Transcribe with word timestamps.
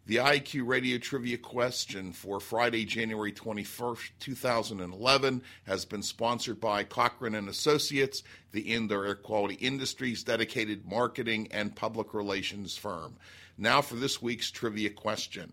The 0.08 0.18
IAQ 0.18 0.68
Radio 0.68 1.00
Trivia 1.00 1.40
question 1.40 2.12
for 2.12 2.40
Friday, 2.40 2.86
January 2.86 3.32
21st, 3.32 4.12
2011 4.20 5.42
has 5.66 5.84
been 5.84 6.04
sponsored 6.04 6.60
by 6.60 6.84
Cochrane 6.84 7.34
and 7.34 7.50
Associates, 7.50 8.22
the 8.52 8.62
indoor 8.62 9.08
air 9.08 9.16
quality 9.16 9.56
industry's 9.56 10.24
dedicated 10.24 10.86
marketing 10.86 11.48
and 11.50 11.76
public 11.76 12.14
relations 12.14 12.78
firm. 12.78 13.16
Now 13.58 13.82
for 13.82 13.96
this 13.96 14.22
week's 14.22 14.52
trivia 14.52 14.92
question. 14.92 15.52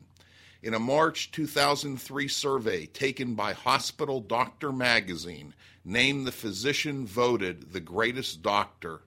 In 0.62 0.74
a 0.74 0.78
March 0.78 1.30
2003 1.30 2.28
survey 2.28 2.84
taken 2.84 3.34
by 3.34 3.54
Hospital 3.54 4.20
Doctor 4.20 4.70
magazine, 4.70 5.54
name 5.82 6.24
the 6.24 6.30
physician 6.30 7.06
voted 7.06 7.72
the 7.72 7.80
greatest 7.80 8.42
doctor 8.42 9.00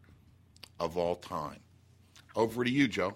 of 0.80 0.98
all 0.98 1.18
time. 1.18 1.60
Over 2.36 2.64
to 2.64 2.72
you, 2.72 2.88
Joe. 2.88 3.14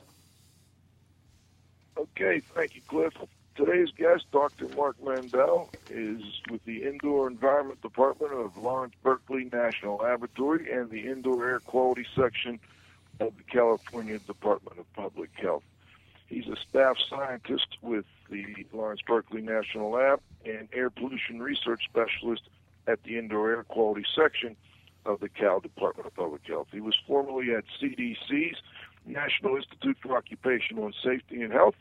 Okay, 1.99 2.41
thank 2.55 2.75
you, 2.75 2.81
Cliff. 2.87 3.11
today's 3.57 3.89
guest, 3.97 4.23
Dr. 4.31 4.69
Mark 4.69 4.95
Mendell, 5.03 5.67
is 5.89 6.21
with 6.49 6.63
the 6.63 6.83
Indoor 6.83 7.27
Environment 7.27 7.81
Department 7.81 8.31
of 8.31 8.55
Lawrence 8.55 8.93
Berkeley 9.03 9.49
National 9.51 9.97
Laboratory 9.97 10.71
and 10.71 10.89
the 10.89 11.09
Indoor 11.11 11.45
Air 11.45 11.59
Quality 11.59 12.05
Section 12.15 12.57
of 13.19 13.33
the 13.35 13.43
California 13.43 14.17
Department 14.19 14.79
of 14.79 14.85
Public 14.93 15.29
Health. 15.33 15.63
He's 16.27 16.47
a 16.47 16.55
staff 16.69 16.95
scientist 17.09 17.67
with 17.81 18.05
the 18.29 18.45
Lawrence 18.71 19.01
Berkeley 19.05 19.41
National 19.41 19.91
Lab 19.91 20.21
and 20.45 20.69
air 20.71 20.89
pollution 20.89 21.41
research 21.41 21.81
specialist 21.89 22.43
at 22.87 23.03
the 23.03 23.17
Indoor 23.17 23.49
Air 23.49 23.63
Quality 23.63 24.05
Section 24.15 24.55
of 25.05 25.19
the 25.19 25.27
Cal 25.27 25.59
Department 25.59 26.07
of 26.07 26.15
Public 26.15 26.43
Health. 26.47 26.67
He 26.71 26.79
was 26.79 26.95
formerly 27.05 27.53
at 27.53 27.65
CDC's 27.81 28.55
National 29.05 29.57
Institute 29.57 29.97
for 30.01 30.15
Occupational 30.15 30.85
and 30.85 30.95
Safety 31.03 31.41
and 31.41 31.51
Health, 31.51 31.75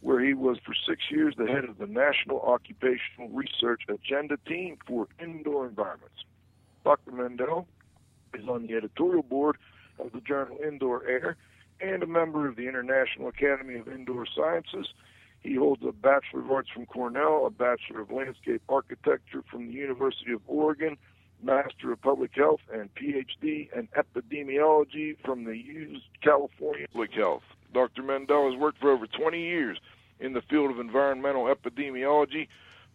where 0.00 0.24
he 0.24 0.34
was 0.34 0.58
for 0.64 0.74
six 0.88 1.02
years 1.10 1.34
the 1.36 1.46
head 1.46 1.64
of 1.64 1.78
the 1.78 1.86
National 1.86 2.40
Occupational 2.40 3.28
Research 3.30 3.82
Agenda 3.88 4.36
Team 4.46 4.78
for 4.86 5.08
Indoor 5.20 5.66
Environments. 5.66 6.24
Dr. 6.84 7.10
Mendell 7.10 7.66
is 8.34 8.48
on 8.48 8.66
the 8.66 8.74
editorial 8.74 9.22
board 9.22 9.56
of 9.98 10.12
the 10.12 10.20
journal 10.20 10.58
Indoor 10.66 11.06
Air 11.06 11.36
and 11.80 12.02
a 12.02 12.06
member 12.06 12.48
of 12.48 12.56
the 12.56 12.68
International 12.68 13.28
Academy 13.28 13.78
of 13.78 13.88
Indoor 13.88 14.26
Sciences. 14.26 14.86
He 15.40 15.54
holds 15.54 15.82
a 15.86 15.92
Bachelor 15.92 16.40
of 16.40 16.50
Arts 16.50 16.70
from 16.70 16.86
Cornell, 16.86 17.46
a 17.46 17.50
Bachelor 17.50 18.00
of 18.00 18.10
Landscape 18.10 18.62
Architecture 18.68 19.42
from 19.50 19.68
the 19.68 19.72
University 19.72 20.32
of 20.32 20.40
Oregon, 20.46 20.96
Master 21.42 21.92
of 21.92 22.02
Public 22.02 22.32
Health, 22.34 22.60
and 22.72 22.90
PhD 22.94 23.68
in 23.72 23.88
Epidemiology 23.96 25.16
from 25.24 25.44
the 25.44 25.56
U. 25.56 25.98
California 26.22 26.86
Public 26.92 27.12
Health. 27.12 27.42
Dr. 27.72 28.02
Mendell 28.02 28.50
has 28.50 28.58
worked 28.58 28.78
for 28.78 28.90
over 28.90 29.06
20 29.06 29.40
years 29.40 29.78
in 30.20 30.32
the 30.32 30.42
field 30.42 30.70
of 30.70 30.78
environmental 30.78 31.44
epidemiology, 31.44 32.48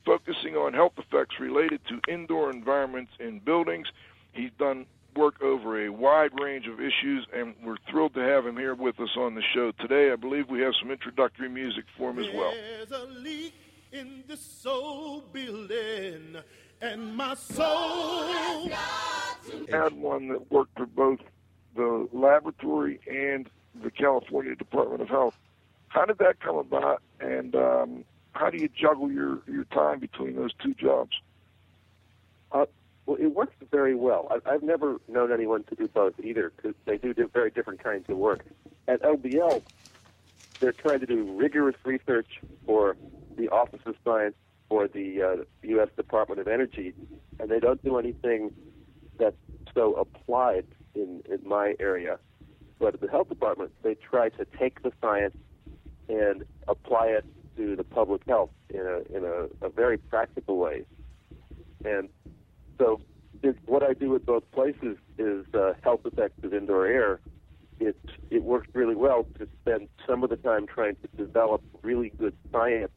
focusing 0.05 0.55
on 0.55 0.73
health 0.73 0.93
effects 0.97 1.39
related 1.39 1.81
to 1.87 2.01
indoor 2.11 2.49
environments 2.51 3.11
in 3.19 3.39
buildings. 3.39 3.87
He's 4.33 4.51
done 4.57 4.85
work 5.15 5.41
over 5.41 5.85
a 5.85 5.89
wide 5.89 6.31
range 6.39 6.67
of 6.67 6.79
issues, 6.79 7.27
and 7.33 7.53
we're 7.63 7.77
thrilled 7.89 8.13
to 8.15 8.21
have 8.21 8.45
him 8.45 8.57
here 8.57 8.75
with 8.75 8.99
us 8.99 9.15
on 9.15 9.35
the 9.35 9.43
show 9.53 9.71
today. 9.79 10.11
I 10.11 10.15
believe 10.15 10.49
we 10.49 10.61
have 10.61 10.73
some 10.79 10.91
introductory 10.91 11.49
music 11.49 11.85
for 11.97 12.09
him 12.09 12.19
as 12.19 12.33
well. 12.33 12.51
There's 12.51 12.91
a 12.91 13.05
leak 13.05 13.53
in 13.91 14.23
this 14.27 14.41
soul 14.41 15.23
building, 15.31 16.37
and 16.81 17.15
my 17.15 17.35
soul. 17.35 18.69
had 19.69 19.93
one 19.93 20.29
that 20.29 20.51
worked 20.51 20.75
for 20.77 20.85
both 20.85 21.19
the 21.75 22.07
laboratory 22.11 22.99
and 23.07 23.49
the 23.81 23.91
California 23.91 24.55
Department 24.55 25.01
of 25.01 25.09
Health. 25.09 25.33
How 25.87 26.05
did 26.05 26.17
that 26.19 26.39
come 26.39 26.57
about, 26.57 27.01
and 27.19 27.55
um, 27.55 28.05
how 28.31 28.49
do 28.49 28.57
you 28.57 28.67
juggle 28.69 29.11
your, 29.11 29.39
your 29.47 29.65
time 29.65 29.99
between 29.99 30.35
those 30.35 30.51
two 30.61 30.73
jobs? 30.73 31.11
Uh, 32.51 32.65
well, 33.05 33.17
it 33.19 33.27
works 33.27 33.55
very 33.71 33.95
well. 33.95 34.27
I've, 34.31 34.41
I've 34.45 34.63
never 34.63 34.97
known 35.07 35.31
anyone 35.31 35.63
to 35.65 35.75
do 35.75 35.87
both 35.87 36.13
either 36.23 36.51
because 36.55 36.73
they 36.85 36.97
do 36.97 37.13
do 37.13 37.29
very 37.33 37.51
different 37.51 37.83
kinds 37.83 38.05
of 38.09 38.17
work. 38.17 38.45
At 38.87 39.01
LBL, 39.01 39.63
they're 40.61 40.71
trying 40.71 41.01
to 41.01 41.05
do 41.05 41.35
rigorous 41.37 41.75
research 41.85 42.27
for 42.65 42.95
the 43.37 43.49
Office 43.49 43.81
of 43.85 43.95
Science 44.03 44.35
for 44.69 44.87
the 44.87 45.21
uh, 45.21 45.43
U.S. 45.63 45.89
Department 45.95 46.39
of 46.39 46.47
Energy, 46.47 46.93
and 47.39 47.49
they 47.49 47.59
don't 47.59 47.83
do 47.83 47.97
anything 47.97 48.51
that's 49.19 49.35
so 49.75 49.93
applied 49.95 50.65
in, 50.95 51.21
in 51.29 51.47
my 51.47 51.75
area. 51.79 52.17
But 52.83 52.95
at 52.95 52.99
the 52.99 53.07
Health 53.07 53.29
Department, 53.29 53.71
they 53.81 53.95
try 53.95 54.27
to 54.27 54.45
take 54.59 54.83
the 54.83 54.91
science 54.99 55.33
and 56.09 56.43
apply 56.67 57.05
it 57.07 57.23
to 57.55 57.77
the 57.77 57.83
public 57.85 58.23
health 58.27 58.49
in 58.69 58.81
a 58.81 59.17
in 59.17 59.23
a, 59.23 59.65
a 59.65 59.69
very 59.69 59.97
practical 59.97 60.57
way. 60.57 60.83
And 61.85 62.09
so, 62.77 62.99
it, 63.41 63.55
what 63.67 63.83
I 63.83 63.93
do 63.93 64.13
at 64.15 64.25
both 64.25 64.43
places 64.51 64.97
is 65.17 65.45
uh, 65.53 65.75
health 65.81 66.01
effects 66.03 66.43
of 66.43 66.53
indoor 66.53 66.85
air. 66.85 67.21
It 67.79 67.95
it 68.29 68.43
works 68.43 68.67
really 68.73 68.95
well 68.95 69.27
to 69.39 69.47
spend 69.61 69.87
some 70.05 70.21
of 70.21 70.29
the 70.29 70.35
time 70.35 70.67
trying 70.67 70.97
to 71.03 71.07
develop 71.15 71.61
really 71.83 72.11
good 72.19 72.35
science 72.51 72.91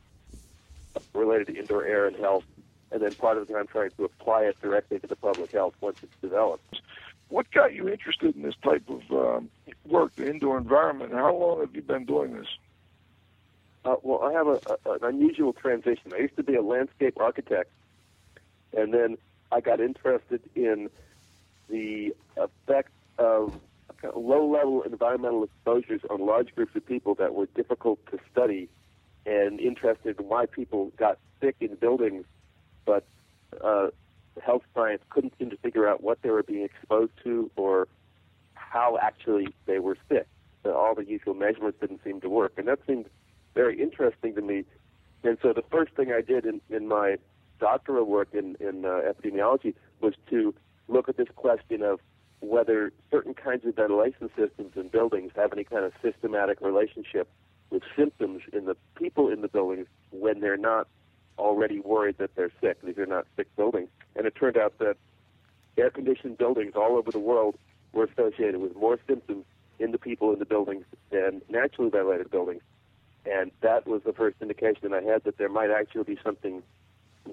related 1.14 1.46
to 1.46 1.60
indoor 1.60 1.84
air 1.84 2.08
and 2.08 2.16
health, 2.16 2.42
and 2.90 3.00
then 3.00 3.14
part 3.14 3.38
of 3.38 3.46
the 3.46 3.54
time 3.54 3.68
trying 3.68 3.90
to 3.98 4.04
apply 4.04 4.42
it 4.46 4.56
directly 4.60 4.98
to 4.98 5.06
the 5.06 5.14
public 5.14 5.52
health 5.52 5.74
once 5.80 5.96
it's 6.02 6.12
developed. 6.20 6.80
What 7.28 7.50
got 7.50 7.74
you 7.74 7.88
interested 7.88 8.36
in 8.36 8.42
this 8.42 8.54
type 8.62 8.88
of 8.88 9.02
um, 9.10 9.50
work, 9.84 10.14
the 10.16 10.30
indoor 10.30 10.58
environment? 10.58 11.12
How 11.12 11.34
long 11.34 11.60
have 11.60 11.74
you 11.74 11.82
been 11.82 12.04
doing 12.04 12.34
this? 12.34 12.46
Uh, 13.84 13.96
well, 14.02 14.22
I 14.22 14.32
have 14.32 14.46
a, 14.46 14.60
a, 14.86 14.92
an 14.92 14.98
unusual 15.02 15.52
transition. 15.52 16.12
I 16.14 16.18
used 16.18 16.36
to 16.36 16.42
be 16.42 16.54
a 16.54 16.62
landscape 16.62 17.18
architect, 17.20 17.70
and 18.76 18.92
then 18.94 19.16
I 19.50 19.60
got 19.60 19.80
interested 19.80 20.40
in 20.54 20.90
the 21.68 22.14
effect 22.36 22.90
of 23.18 23.54
of 24.02 24.14
low-level 24.14 24.82
environmental 24.82 25.44
exposures 25.44 26.02
on 26.10 26.24
large 26.24 26.54
groups 26.54 26.76
of 26.76 26.86
people 26.86 27.14
that 27.14 27.34
were 27.34 27.46
difficult 27.54 27.98
to 28.10 28.18
study, 28.30 28.68
and 29.24 29.58
interested 29.58 30.20
in 30.20 30.28
why 30.28 30.46
people 30.46 30.92
got 30.96 31.18
sick 31.40 31.56
in 31.60 31.74
buildings, 31.76 32.24
but 32.84 33.04
uh, 33.62 33.88
health 34.44 34.62
science 34.74 35.02
couldn't 35.10 35.32
seem 35.38 35.50
to 35.50 35.56
figure 35.58 35.88
out 35.88 36.02
what 36.02 36.22
they 36.22 36.30
were 36.30 36.42
being 36.42 36.64
exposed 36.64 37.12
to 37.24 37.50
or 37.56 37.88
how 38.54 38.98
actually 39.00 39.48
they 39.66 39.78
were 39.78 39.96
sick. 40.08 40.26
So 40.62 40.74
all 40.74 40.94
the 40.94 41.04
usual 41.04 41.34
measurements 41.34 41.78
didn't 41.80 42.00
seem 42.04 42.20
to 42.20 42.28
work, 42.28 42.52
and 42.56 42.66
that 42.68 42.80
seemed 42.86 43.06
very 43.54 43.80
interesting 43.80 44.34
to 44.34 44.42
me. 44.42 44.64
And 45.22 45.38
so 45.42 45.52
the 45.52 45.62
first 45.70 45.92
thing 45.94 46.12
I 46.12 46.20
did 46.20 46.44
in, 46.44 46.60
in 46.70 46.88
my 46.88 47.16
doctoral 47.58 48.04
work 48.04 48.28
in, 48.32 48.56
in 48.60 48.84
uh, 48.84 49.00
epidemiology 49.10 49.74
was 50.00 50.14
to 50.30 50.54
look 50.88 51.08
at 51.08 51.16
this 51.16 51.28
question 51.36 51.82
of 51.82 52.00
whether 52.40 52.92
certain 53.10 53.34
kinds 53.34 53.64
of 53.64 53.74
ventilation 53.74 54.28
systems 54.36 54.72
in 54.76 54.88
buildings 54.88 55.32
have 55.36 55.52
any 55.52 55.64
kind 55.64 55.84
of 55.84 55.92
systematic 56.02 56.60
relationship 56.60 57.28
with 57.70 57.82
symptoms 57.96 58.42
in 58.52 58.66
the 58.66 58.76
people 58.94 59.28
in 59.28 59.40
the 59.40 59.48
buildings 59.48 59.86
when 60.10 60.40
they're 60.40 60.56
not 60.56 60.86
already 61.38 61.80
worried 61.80 62.16
that 62.18 62.34
they're 62.36 62.52
sick. 62.60 62.80
These 62.82 62.98
are 62.98 63.06
not 63.06 63.26
sick 63.36 63.48
buildings. 63.56 63.88
And 64.16 64.26
it 64.26 64.34
turned 64.34 64.56
out 64.56 64.78
that 64.78 64.96
air 65.76 65.90
conditioned 65.90 66.38
buildings 66.38 66.72
all 66.74 66.96
over 66.96 67.10
the 67.10 67.18
world 67.18 67.56
were 67.92 68.04
associated 68.04 68.60
with 68.60 68.74
more 68.76 68.98
symptoms 69.06 69.44
in 69.78 69.92
the 69.92 69.98
people 69.98 70.32
in 70.32 70.38
the 70.38 70.46
buildings 70.46 70.84
than 71.10 71.42
naturally 71.48 71.90
ventilated 71.90 72.30
buildings. 72.30 72.62
And 73.26 73.50
that 73.60 73.86
was 73.86 74.02
the 74.04 74.12
first 74.12 74.36
indication 74.40 74.92
I 74.94 75.02
had 75.02 75.24
that 75.24 75.36
there 75.36 75.48
might 75.48 75.70
actually 75.70 76.04
be 76.04 76.18
something 76.24 76.62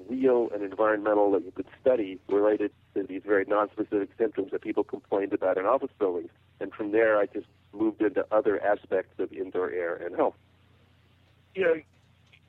real 0.09 0.49
and 0.53 0.63
environmental 0.63 1.31
that 1.31 1.45
you 1.45 1.51
could 1.51 1.67
study 1.79 2.19
related 2.27 2.71
to 2.95 3.03
these 3.03 3.21
very 3.25 3.45
non-specific 3.47 4.09
symptoms 4.17 4.51
that 4.51 4.61
people 4.61 4.83
complained 4.83 5.33
about 5.33 5.57
in 5.57 5.65
office 5.65 5.91
buildings. 5.99 6.31
And 6.59 6.73
from 6.73 6.91
there, 6.91 7.17
I 7.17 7.27
just 7.27 7.45
moved 7.73 8.01
into 8.01 8.25
other 8.31 8.61
aspects 8.63 9.19
of 9.19 9.31
indoor 9.31 9.69
air 9.71 9.95
and 9.95 10.15
health. 10.15 10.35
Yeah, 11.55 11.75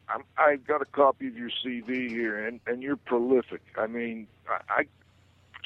I'm, 0.08 0.22
I 0.36 0.56
got 0.56 0.82
a 0.82 0.86
copy 0.86 1.28
of 1.28 1.36
your 1.36 1.50
CV 1.64 2.08
here, 2.08 2.46
and, 2.46 2.60
and 2.66 2.82
you're 2.82 2.96
prolific. 2.96 3.62
I 3.76 3.86
mean, 3.86 4.26
I, 4.48 4.60
I 4.68 4.86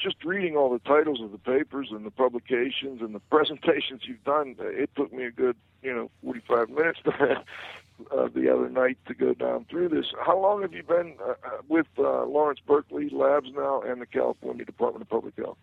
just 0.01 0.23
reading 0.23 0.55
all 0.55 0.71
the 0.71 0.79
titles 0.79 1.21
of 1.21 1.31
the 1.31 1.37
papers 1.37 1.89
and 1.91 2.05
the 2.05 2.11
publications 2.11 3.01
and 3.01 3.13
the 3.13 3.19
presentations 3.19 4.01
you've 4.05 4.23
done. 4.23 4.55
It 4.59 4.89
took 4.95 5.11
me 5.11 5.25
a 5.25 5.31
good, 5.31 5.57
you 5.83 5.93
know, 5.93 6.09
45 6.23 6.69
minutes 6.69 6.99
to, 7.03 7.43
uh, 8.11 8.29
the 8.33 8.49
other 8.53 8.69
night 8.69 8.97
to 9.07 9.13
go 9.13 9.33
down 9.33 9.65
through 9.69 9.89
this. 9.89 10.05
How 10.25 10.39
long 10.39 10.61
have 10.61 10.73
you 10.73 10.83
been 10.83 11.15
uh, 11.21 11.31
uh, 11.31 11.49
with 11.67 11.87
uh, 11.97 12.25
Lawrence 12.25 12.59
Berkeley 12.65 13.09
Labs 13.09 13.49
now 13.53 13.81
and 13.81 14.01
the 14.01 14.05
California 14.05 14.65
Department 14.65 15.01
of 15.01 15.09
Public 15.09 15.35
Health? 15.37 15.57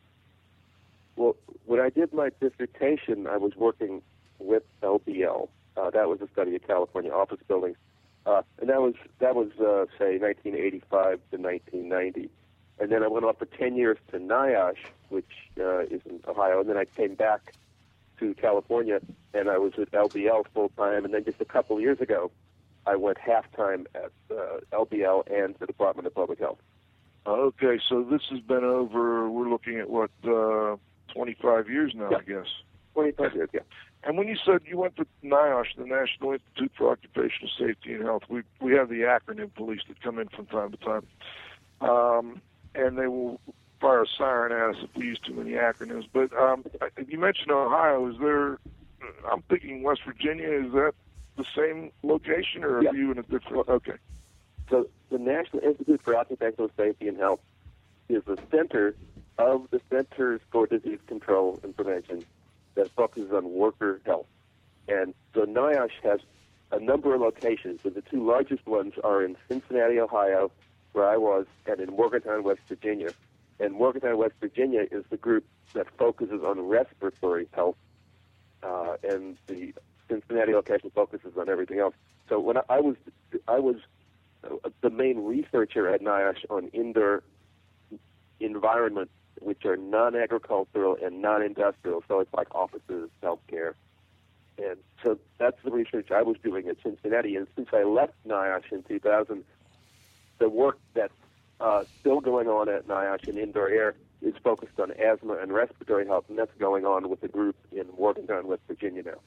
Well, 1.17 1.37
when 1.65 1.81
I 1.81 1.89
did 1.89 2.13
my 2.13 2.31
dissertation, 2.41 3.27
I 3.27 3.39
was 3.39 3.57
working 3.57 4.03
with 4.39 4.63
LBL. 4.83 5.49
Uh, 5.77 5.91
that 5.91 6.09
was 6.09 6.21
a 6.21 6.29
study 6.33 6.55
of 6.57 6.67
California 6.67 7.11
office 7.11 7.41
buildings, 7.49 7.77
uh, 8.27 8.43
and 8.61 8.69
that 8.69 8.83
was 8.83 8.95
that 9.21 9.35
was 9.35 9.49
uh, 9.59 9.87
say 9.99 10.19
1985 10.19 11.21
to 11.31 11.37
1990. 11.39 12.29
And 12.79 12.93
then 12.93 13.03
I 13.03 13.09
went 13.09 13.25
off 13.25 13.39
for 13.39 13.47
10 13.47 13.75
years 13.77 13.97
to 14.11 14.19
NIOSH, 14.19 14.77
which 15.09 15.31
uh, 15.59 15.79
is 15.85 16.03
in 16.05 16.21
Ohio, 16.29 16.61
and 16.61 16.69
then 16.69 16.77
I 16.77 16.85
came 16.85 17.15
back 17.15 17.55
to 18.21 18.35
California, 18.35 19.01
and 19.33 19.49
I 19.49 19.57
was 19.57 19.73
at 19.79 19.91
LBL 19.93 20.45
full 20.53 20.69
time. 20.77 21.07
And 21.07 21.15
then 21.15 21.25
just 21.25 21.41
a 21.41 21.47
couple 21.47 21.81
years 21.81 22.01
ago, 22.03 22.31
I 22.87 22.97
went 22.97 23.17
half 23.17 23.51
time 23.53 23.87
at 23.95 24.13
uh, 24.31 24.59
LBL 24.73 25.31
and 25.33 25.55
the 25.59 25.67
Department 25.67 26.07
of 26.07 26.15
Public 26.15 26.39
Health. 26.39 26.59
Okay, 27.27 27.81
so 27.89 28.03
this 28.05 28.23
has 28.31 28.41
been 28.41 28.63
over. 28.63 29.29
We're 29.31 29.49
looking 29.49 29.79
at 29.81 29.89
what 29.89 30.11
uh, 30.25 30.77
25 31.15 31.71
years 31.71 31.93
now, 31.95 32.11
Yeah. 32.11 32.19
I 32.19 32.23
guess. 32.23 32.47
25 32.95 33.35
years, 33.35 33.49
yeah. 33.55 33.61
And 34.07 34.17
when 34.17 34.29
you 34.29 34.37
said 34.37 34.61
you 34.65 34.79
went 34.79 34.95
to 34.97 35.07
NIOSH, 35.25 35.75
the 35.77 35.85
National 35.85 36.33
Institute 36.35 36.71
for 36.79 36.93
Occupational 36.93 37.51
Safety 37.59 37.93
and 37.95 38.05
Health, 38.05 38.23
we 38.29 38.43
we 38.61 38.73
have 38.75 38.89
the 38.89 39.01
acronym 39.01 39.53
police 39.53 39.81
that 39.89 40.01
come 40.01 40.21
in 40.21 40.29
from 40.29 40.47
time 40.47 40.71
to 40.71 40.77
time, 40.77 41.07
um, 41.81 42.41
and 42.77 42.97
they 42.97 43.09
will 43.09 43.41
fire 43.81 44.03
a 44.03 44.07
siren 44.07 44.53
at 44.53 44.77
us 44.77 44.85
if 44.85 44.95
we 44.97 45.07
use 45.07 45.19
too 45.19 45.35
many 45.35 45.51
acronyms. 45.53 46.07
But 46.13 46.33
um, 46.39 46.65
you 47.09 47.19
mentioned 47.19 47.51
Ohio. 47.51 48.09
Is 48.09 48.17
there? 48.21 48.59
I'm 49.31 49.43
thinking 49.51 49.83
West 49.83 50.03
Virginia. 50.07 50.51
Is 50.51 50.73
that 50.73 50.93
the 51.37 51.45
same 51.57 51.91
location, 52.05 52.63
or 52.63 52.83
Yeah. 52.85 52.91
are 52.91 52.95
you 52.95 53.11
in 53.11 53.19
a 53.19 53.23
different? 53.25 53.69
Okay. 53.69 53.97
So 54.71 54.89
the 55.11 55.19
National 55.19 55.65
Institute 55.65 56.01
for 56.03 56.17
Occupational 56.17 56.71
Safety 56.77 57.09
and 57.09 57.19
Health 57.19 57.41
is 58.09 58.23
the 58.25 58.39
center 58.53 58.95
of 59.37 59.69
the 59.71 59.81
Centers 59.91 60.41
for 60.53 60.69
Disease 60.69 61.01
Control 61.09 61.59
and 61.65 61.75
Prevention 61.75 62.25
that 62.77 62.91
focuses 62.93 63.33
on 63.33 63.53
worker 63.53 64.01
health. 64.07 64.27
And 64.89 65.15
so 65.35 65.45
NIOSH 65.45 65.91
has 66.05 66.21
a 66.71 66.79
number 66.79 67.15
of 67.15 67.21
locations, 67.21 67.81
but 67.83 67.95
the 67.95 68.03
two 68.03 68.25
largest 68.25 68.67
ones 68.67 68.95
are 69.03 69.23
in 69.25 69.37
Cincinnati, 69.49 69.99
Ohio, 69.99 70.51
where 70.93 71.09
I 71.09 71.17
was, 71.17 71.47
and 71.67 71.81
in 71.81 71.91
Morgantown, 71.91 72.43
West 72.45 72.61
Virginia. 72.69 73.11
And 73.59 73.75
Morgantown, 73.75 74.17
West 74.19 74.35
Virginia 74.41 74.87
is 74.91 75.05
the 75.11 75.17
group 75.17 75.45
that 75.75 75.87
focuses 75.99 76.43
on 76.45 76.61
respiratory 76.61 77.49
health, 77.53 77.77
uh, 78.63 78.97
and 79.03 79.37
the 79.47 79.75
Cincinnati 80.09 80.53
location 80.53 80.91
focuses 80.95 81.37
on 81.37 81.49
everything 81.49 81.79
else. 81.79 81.95
So 82.29 82.39
when 82.41 82.57
I, 82.59 82.63
I 82.69 82.81
was, 82.81 82.97
I 83.49 83.59
was 83.59 83.77
uh, 84.45 84.71
the 84.81 84.91
main 84.91 85.25
researcher 85.25 85.89
at 85.89 86.03
NIOSH 86.03 86.45
on 86.51 86.69
indoor 86.69 87.23
environments, 88.41 89.13
which 89.41 89.65
are 89.65 89.77
non-agricultural 89.77 90.99
and 91.03 91.23
non-industrial. 91.23 92.05
So 92.09 92.21
it's 92.21 92.33
like 92.35 92.55
offices, 92.55 93.11
healthcare, 93.23 93.75
and 94.59 94.77
so 95.03 95.19
that's 95.39 95.57
the 95.65 95.71
research 95.71 96.11
I 96.11 96.23
was 96.23 96.37
doing 96.43 96.69
at 96.69 96.77
Cincinnati. 96.83 97.37
And 97.37 97.47
since 97.57 97.69
I 97.73 97.83
left 97.83 98.15
NIOSH 98.27 98.73
in 98.73 98.83
2000, 98.85 99.45
the 100.39 100.49
work 100.49 100.79
that's 100.95 101.13
uh, 101.61 101.85
still 102.01 102.21
going 102.21 102.49
on 102.49 102.69
at 102.69 102.87
NIOSH 102.87 103.29
in 103.29 103.39
indoor 103.39 103.69
air 103.69 103.95
is 104.23 104.35
focused 104.43 104.79
on 104.81 104.93
asthma 104.93 105.35
and 105.35 105.53
respiratory 105.53 106.07
health, 106.07 106.25
and 106.29 106.39
that's 106.39 106.57
going 106.59 106.85
on 106.87 107.09
with 107.11 107.21
the 107.21 107.29
group 107.29 107.57
in 107.73 107.87
Morgantown, 107.99 108.47
West 108.47 108.63
Virginia 108.67 109.03
now. 109.03 109.21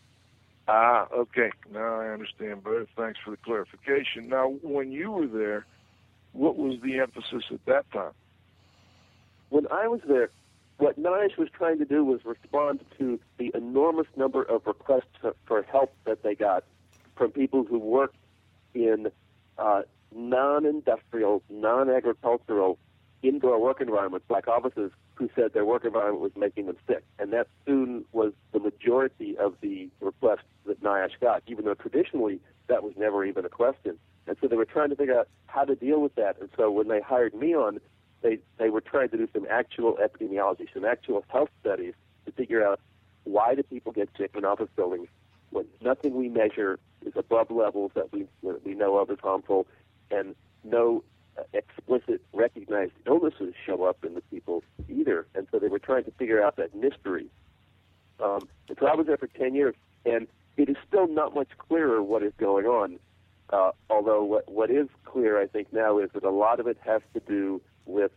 Ah, 0.67 1.07
okay. 1.11 1.51
Now 1.71 1.99
I 1.99 2.09
understand 2.09 2.63
better. 2.63 2.85
Thanks 2.95 3.19
for 3.23 3.31
the 3.31 3.37
clarification. 3.37 4.29
Now, 4.29 4.49
when 4.61 4.91
you 4.91 5.11
were 5.11 5.27
there, 5.27 5.65
what 6.31 6.57
was 6.57 6.79
the 6.81 6.99
emphasis 6.99 7.43
at 7.51 7.65
that 7.65 7.91
time? 7.91 8.11
When 9.49 9.67
I 9.71 9.87
was 9.87 10.01
there, 10.07 10.29
what 10.77 10.99
NIOSH 11.01 11.37
was 11.37 11.49
trying 11.51 11.77
to 11.79 11.85
do 11.85 12.05
was 12.05 12.23
respond 12.23 12.85
to 12.97 13.19
the 13.37 13.51
enormous 13.53 14.07
number 14.15 14.43
of 14.43 14.65
requests 14.65 15.07
for- 15.45 15.63
help 15.63 15.93
that 16.05 16.23
they 16.23 16.35
got 16.35 16.63
from 17.15 17.31
people 17.31 17.65
who 17.65 17.77
work 17.77 18.13
in 18.73 19.11
uh, 19.57 19.81
non-industrial, 20.15 21.43
non-agricultural 21.49 22.77
indoor 23.21 23.59
work 23.59 23.81
environments 23.81 24.25
like 24.29 24.47
offices 24.47 24.91
who 25.15 25.29
said 25.35 25.51
their 25.51 25.65
work 25.65 25.83
environment 25.83 26.21
was 26.21 26.31
making 26.37 26.67
them 26.67 26.77
sick. 26.87 27.03
And 27.19 27.33
that 27.33 27.47
soon 27.65 28.05
was 28.13 28.31
the 28.53 28.59
majority 28.59 29.37
of 29.37 29.55
the 29.59 29.89
requests 29.99 30.47
that 30.65 30.81
NIOSH 30.81 31.19
got, 31.19 31.43
even 31.47 31.65
though 31.65 31.73
traditionally 31.73 32.39
that 32.67 32.83
was 32.83 32.93
never 32.95 33.25
even 33.25 33.43
a 33.43 33.49
question. 33.49 33.97
And 34.27 34.37
so 34.39 34.47
they 34.47 34.55
were 34.55 34.63
trying 34.63 34.89
to 34.91 34.95
figure 34.95 35.19
out 35.19 35.27
how 35.47 35.65
to 35.65 35.75
deal 35.75 35.99
with 36.01 36.15
that. 36.15 36.39
And 36.39 36.49
so 36.55 36.71
when 36.71 36.87
they 36.87 37.01
hired 37.01 37.33
me 37.33 37.53
on, 37.53 37.81
they, 38.21 38.39
they 38.57 38.69
were 38.69 38.81
trying 38.81 39.09
to 39.09 39.17
do 39.17 39.27
some 39.33 39.45
actual 39.49 39.97
epidemiology, 39.97 40.67
some 40.73 40.85
actual 40.85 41.23
health 41.29 41.49
studies 41.61 41.93
to 42.25 42.31
figure 42.31 42.65
out 42.65 42.79
why 43.23 43.55
do 43.55 43.63
people 43.63 43.91
get 43.91 44.09
sick 44.17 44.31
in 44.35 44.45
office 44.45 44.69
buildings 44.75 45.07
when 45.51 45.65
nothing 45.81 46.15
we 46.15 46.29
measure 46.29 46.79
is 47.05 47.13
above 47.15 47.49
levels 47.49 47.91
that 47.95 48.11
we, 48.11 48.25
we 48.63 48.73
know 48.73 48.97
of 48.97 49.09
as 49.09 49.17
harmful 49.21 49.65
and 50.11 50.35
no 50.63 51.03
explicit 51.53 52.21
recognized 52.33 52.91
illnesses 53.05 53.53
show 53.65 53.83
up 53.83 54.03
in 54.03 54.15
the 54.15 54.21
people 54.21 54.63
either. 54.89 55.25
And 55.35 55.47
so 55.51 55.59
they 55.59 55.67
were 55.67 55.79
trying 55.79 56.03
to 56.05 56.11
figure 56.11 56.43
out 56.43 56.57
that 56.57 56.75
mystery. 56.75 57.27
Um, 58.19 58.47
and 58.67 58.77
so 58.79 58.87
I 58.87 58.95
was 58.95 59.07
there 59.07 59.17
for 59.17 59.27
10 59.27 59.55
years, 59.55 59.75
and 60.05 60.27
it 60.57 60.69
is 60.69 60.75
still 60.87 61.07
not 61.07 61.33
much 61.33 61.49
clearer 61.57 62.03
what 62.03 62.23
is 62.23 62.33
going 62.37 62.65
on. 62.65 62.99
Uh, 63.51 63.71
although 63.89 64.23
what, 64.23 64.49
what 64.51 64.69
is 64.69 64.87
clear, 65.05 65.41
I 65.41 65.47
think, 65.47 65.73
now 65.73 65.97
is 65.97 66.09
that 66.13 66.23
a 66.23 66.29
lot 66.29 66.59
of 66.59 66.67
it 66.67 66.77
has 66.85 67.01
to 67.13 67.19
do 67.21 67.61
with 67.89 68.11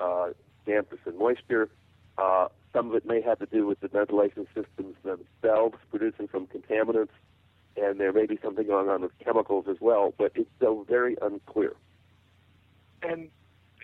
uh, 0.00 0.28
dampness 0.66 1.00
and 1.04 1.18
moisture. 1.18 1.68
Uh, 2.18 2.48
some 2.72 2.88
of 2.90 2.94
it 2.94 3.06
may 3.06 3.20
have 3.20 3.38
to 3.38 3.46
do 3.46 3.66
with 3.66 3.80
the 3.80 3.88
ventilation 3.88 4.46
systems 4.54 4.94
themselves 5.02 5.76
producing 5.90 6.28
some 6.32 6.46
contaminants, 6.46 7.08
and 7.76 7.98
there 7.98 8.12
may 8.12 8.26
be 8.26 8.38
something 8.42 8.66
going 8.66 8.88
on 8.88 9.02
with 9.02 9.12
chemicals 9.24 9.66
as 9.68 9.76
well, 9.80 10.14
but 10.16 10.32
it's 10.34 10.50
still 10.56 10.84
very 10.84 11.16
unclear. 11.22 11.74
And 13.02 13.28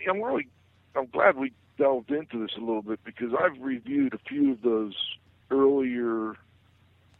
I'm 0.08 0.22
really, 0.22 0.48
I'm 0.94 1.06
glad 1.06 1.36
we 1.36 1.52
delved 1.78 2.10
into 2.10 2.40
this 2.40 2.56
a 2.56 2.60
little 2.60 2.82
bit 2.82 3.00
because 3.04 3.32
I've 3.38 3.60
reviewed 3.60 4.14
a 4.14 4.18
few 4.18 4.52
of 4.52 4.62
those 4.62 4.94
earlier 5.50 6.34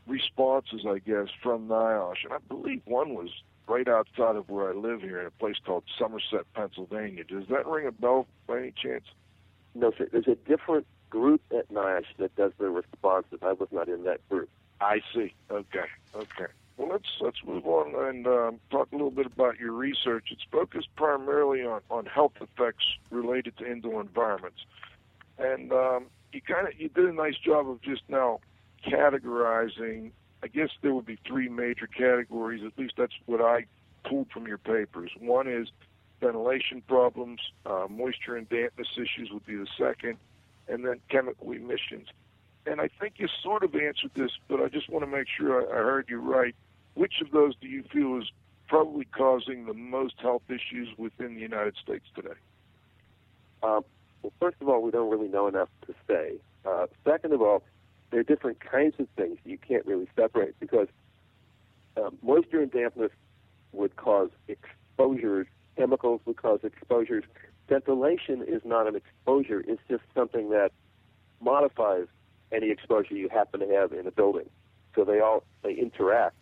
responses, 0.06 0.86
I 0.88 0.98
guess, 0.98 1.28
from 1.42 1.68
NIOSH, 1.68 2.24
and 2.24 2.32
I 2.32 2.38
believe 2.48 2.82
one 2.84 3.14
was 3.14 3.30
right 3.68 3.88
outside 3.88 4.36
of 4.36 4.48
where 4.48 4.70
I 4.70 4.74
live 4.74 5.02
here 5.02 5.20
in 5.20 5.26
a 5.26 5.30
place 5.30 5.56
called 5.64 5.84
Somerset, 5.98 6.44
Pennsylvania. 6.54 7.24
Does 7.24 7.46
that 7.48 7.66
ring 7.66 7.86
a 7.86 7.92
bell 7.92 8.26
by 8.46 8.58
any 8.58 8.72
chance? 8.72 9.04
No, 9.74 9.92
sir. 9.96 10.08
There's 10.10 10.28
a 10.28 10.36
different 10.48 10.86
group 11.10 11.42
at 11.56 11.68
NIOSH 11.70 12.16
that 12.18 12.34
does 12.36 12.52
the 12.58 12.70
responses. 12.70 13.40
I 13.42 13.52
was 13.52 13.68
not 13.72 13.88
in 13.88 14.04
that 14.04 14.26
group. 14.28 14.48
I 14.80 15.00
see. 15.14 15.34
Okay. 15.50 15.86
Okay. 16.14 16.52
Well, 16.76 16.88
let's 16.88 17.08
let's 17.20 17.42
move 17.44 17.66
on 17.66 17.94
and 18.08 18.26
um, 18.26 18.60
talk 18.70 18.88
a 18.92 18.94
little 18.94 19.10
bit 19.10 19.26
about 19.26 19.58
your 19.58 19.72
research. 19.72 20.28
It's 20.30 20.44
focused 20.52 20.88
primarily 20.94 21.62
on, 21.62 21.80
on 21.90 22.04
health 22.04 22.34
effects 22.40 22.84
related 23.10 23.56
to 23.58 23.70
indoor 23.70 24.02
environments, 24.02 24.58
and 25.38 25.72
um, 25.72 26.06
you 26.32 26.42
kind 26.42 26.68
of 26.68 26.78
you 26.78 26.90
did 26.90 27.06
a 27.06 27.12
nice 27.12 27.36
job 27.38 27.68
of 27.68 27.80
just 27.80 28.02
now 28.08 28.40
categorizing. 28.86 30.10
I 30.46 30.48
guess 30.48 30.70
there 30.80 30.94
would 30.94 31.06
be 31.06 31.18
three 31.26 31.48
major 31.48 31.88
categories. 31.88 32.62
At 32.64 32.78
least 32.78 32.94
that's 32.96 33.14
what 33.26 33.40
I 33.40 33.66
pulled 34.04 34.30
from 34.30 34.46
your 34.46 34.58
papers. 34.58 35.10
One 35.18 35.48
is 35.48 35.66
ventilation 36.20 36.82
problems, 36.82 37.40
uh, 37.66 37.88
moisture 37.90 38.36
and 38.36 38.48
dampness 38.48 38.86
issues 38.96 39.32
would 39.32 39.44
be 39.44 39.56
the 39.56 39.66
second, 39.76 40.18
and 40.68 40.86
then 40.86 41.00
chemical 41.08 41.50
emissions. 41.50 42.06
And 42.64 42.80
I 42.80 42.88
think 43.00 43.14
you 43.16 43.26
sort 43.42 43.64
of 43.64 43.74
answered 43.74 44.12
this, 44.14 44.30
but 44.46 44.60
I 44.60 44.68
just 44.68 44.88
want 44.88 45.04
to 45.04 45.10
make 45.10 45.26
sure 45.26 45.68
I, 45.68 45.78
heard 45.82 46.06
you 46.08 46.20
right. 46.20 46.54
Which 46.94 47.14
of 47.20 47.32
those 47.32 47.56
do 47.60 47.66
you 47.66 47.82
feel 47.92 48.16
is 48.18 48.30
probably 48.68 49.06
causing 49.06 49.66
the 49.66 49.74
most 49.74 50.14
health 50.20 50.42
issues 50.48 50.96
within 50.96 51.34
the 51.34 51.40
United 51.40 51.74
States 51.82 52.04
today? 52.14 52.38
Um, 53.64 53.84
well, 54.22 54.32
first 54.38 54.58
of 54.60 54.68
all, 54.68 54.80
we 54.80 54.92
don't 54.92 55.10
really 55.10 55.28
know 55.28 55.48
enough 55.48 55.70
to 55.88 55.94
say. 56.06 56.34
Uh, 56.64 56.86
second 57.04 57.32
of 57.32 57.42
all, 57.42 57.64
there 58.10 58.20
are 58.20 58.24
different 58.24 58.60
kinds 58.60 58.94
of 58.98 59.08
things 59.16 59.38
you 59.44 59.58
can't 59.58 59.84
really 59.86 60.08
separate 60.16 60.58
because 60.60 60.88
um, 61.96 62.18
moisture 62.22 62.60
and 62.60 62.70
dampness 62.70 63.10
would 63.72 63.96
cause 63.96 64.30
exposures, 64.48 65.46
chemicals 65.76 66.20
would 66.24 66.36
cause 66.36 66.60
exposures. 66.62 67.24
Ventilation 67.68 68.44
is 68.46 68.62
not 68.64 68.86
an 68.86 68.96
exposure, 68.96 69.62
it's 69.66 69.82
just 69.88 70.02
something 70.14 70.50
that 70.50 70.70
modifies 71.40 72.06
any 72.52 72.70
exposure 72.70 73.14
you 73.14 73.28
happen 73.28 73.60
to 73.60 73.66
have 73.66 73.92
in 73.92 74.06
a 74.06 74.10
building. 74.10 74.48
So 74.94 75.04
they 75.04 75.20
all 75.20 75.42
they 75.62 75.74
interact. 75.74 76.36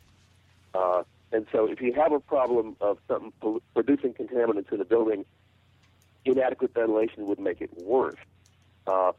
Uh, 0.75 1.03
and 1.33 1.47
so 1.51 1.67
if 1.67 1.81
you 1.81 1.93
have 1.95 2.13
a 2.13 2.21
problem 2.21 2.77
of 2.81 2.99
something 3.09 3.33
pol- 3.41 3.63
producing 3.75 4.13
contaminants 4.13 4.73
in 4.73 4.81
a 4.81 4.85
building, 4.85 5.25
inadequate 6.25 6.75
ventilation 6.75 7.27
would 7.27 7.41
make 7.41 7.61
it 7.61 7.71
worse. 7.77 8.19
Uh, 8.87 9.13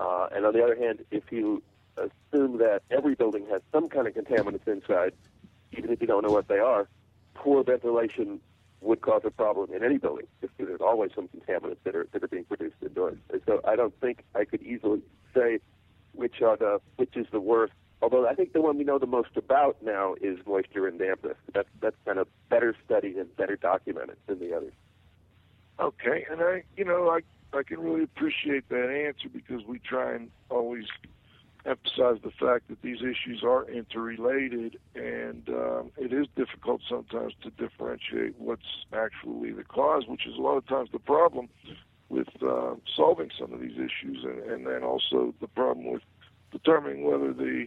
uh, 0.00 0.28
and 0.32 0.46
on 0.46 0.54
the 0.54 0.64
other 0.64 0.76
hand, 0.76 1.04
if 1.10 1.24
you 1.30 1.62
assume 1.96 2.58
that 2.58 2.82
every 2.90 3.14
building 3.14 3.46
has 3.50 3.60
some 3.70 3.88
kind 3.88 4.06
of 4.06 4.14
contaminants 4.14 4.66
inside, 4.66 5.12
even 5.72 5.90
if 5.90 6.00
you 6.00 6.06
don't 6.06 6.24
know 6.24 6.32
what 6.32 6.48
they 6.48 6.58
are, 6.58 6.88
poor 7.34 7.62
ventilation 7.62 8.40
would 8.80 9.02
cause 9.02 9.20
a 9.24 9.30
problem 9.30 9.70
in 9.74 9.84
any 9.84 9.98
building 9.98 10.26
because 10.40 10.56
there's 10.56 10.80
always 10.80 11.10
some 11.14 11.28
contaminants 11.28 11.76
that 11.84 11.94
are 11.94 12.08
that 12.12 12.24
are 12.24 12.28
being 12.28 12.44
produced 12.44 12.76
indoors. 12.82 13.18
And 13.30 13.42
so 13.46 13.60
I 13.66 13.76
don't 13.76 13.94
think 14.00 14.24
I 14.34 14.44
could 14.46 14.62
easily 14.62 15.02
say 15.34 15.58
which 16.12 16.40
are 16.40 16.56
the 16.56 16.80
which 16.96 17.14
is 17.16 17.26
the 17.30 17.40
worst. 17.40 17.74
Although 18.00 18.26
I 18.26 18.34
think 18.34 18.54
the 18.54 18.62
one 18.62 18.78
we 18.78 18.84
know 18.84 18.98
the 18.98 19.06
most 19.06 19.36
about 19.36 19.76
now 19.82 20.14
is 20.22 20.38
moisture 20.46 20.86
and 20.86 20.98
dampness. 20.98 21.36
That's 21.52 21.68
that's 21.80 21.96
kind 22.06 22.18
of 22.18 22.26
better 22.48 22.74
studied 22.86 23.16
and 23.16 23.36
better 23.36 23.56
documented 23.56 24.16
than 24.26 24.38
the 24.38 24.56
others. 24.56 24.72
Okay, 25.78 26.26
and 26.30 26.40
I, 26.40 26.62
you 26.76 26.84
know, 26.84 27.10
I 27.10 27.20
I 27.52 27.62
can 27.62 27.80
really 27.80 28.04
appreciate 28.04 28.68
that 28.68 28.90
answer 28.90 29.28
because 29.28 29.64
we 29.66 29.78
try 29.78 30.14
and 30.14 30.30
always 30.50 30.84
emphasize 31.66 32.16
the 32.22 32.30
fact 32.30 32.68
that 32.68 32.80
these 32.82 32.98
issues 32.98 33.42
are 33.44 33.68
interrelated, 33.68 34.78
and 34.94 35.48
um, 35.48 35.90
it 35.96 36.12
is 36.12 36.26
difficult 36.36 36.80
sometimes 36.88 37.34
to 37.42 37.50
differentiate 37.50 38.38
what's 38.38 38.86
actually 38.92 39.52
the 39.52 39.64
cause, 39.64 40.04
which 40.06 40.26
is 40.26 40.36
a 40.36 40.40
lot 40.40 40.56
of 40.56 40.66
times 40.66 40.88
the 40.92 40.98
problem 40.98 41.48
with 42.08 42.28
uh, 42.42 42.74
solving 42.96 43.30
some 43.38 43.52
of 43.52 43.60
these 43.60 43.76
issues, 43.76 44.24
and, 44.24 44.38
and 44.50 44.66
then 44.66 44.82
also 44.82 45.34
the 45.40 45.48
problem 45.48 45.92
with 45.92 46.02
determining 46.50 47.04
whether 47.04 47.32
the 47.32 47.66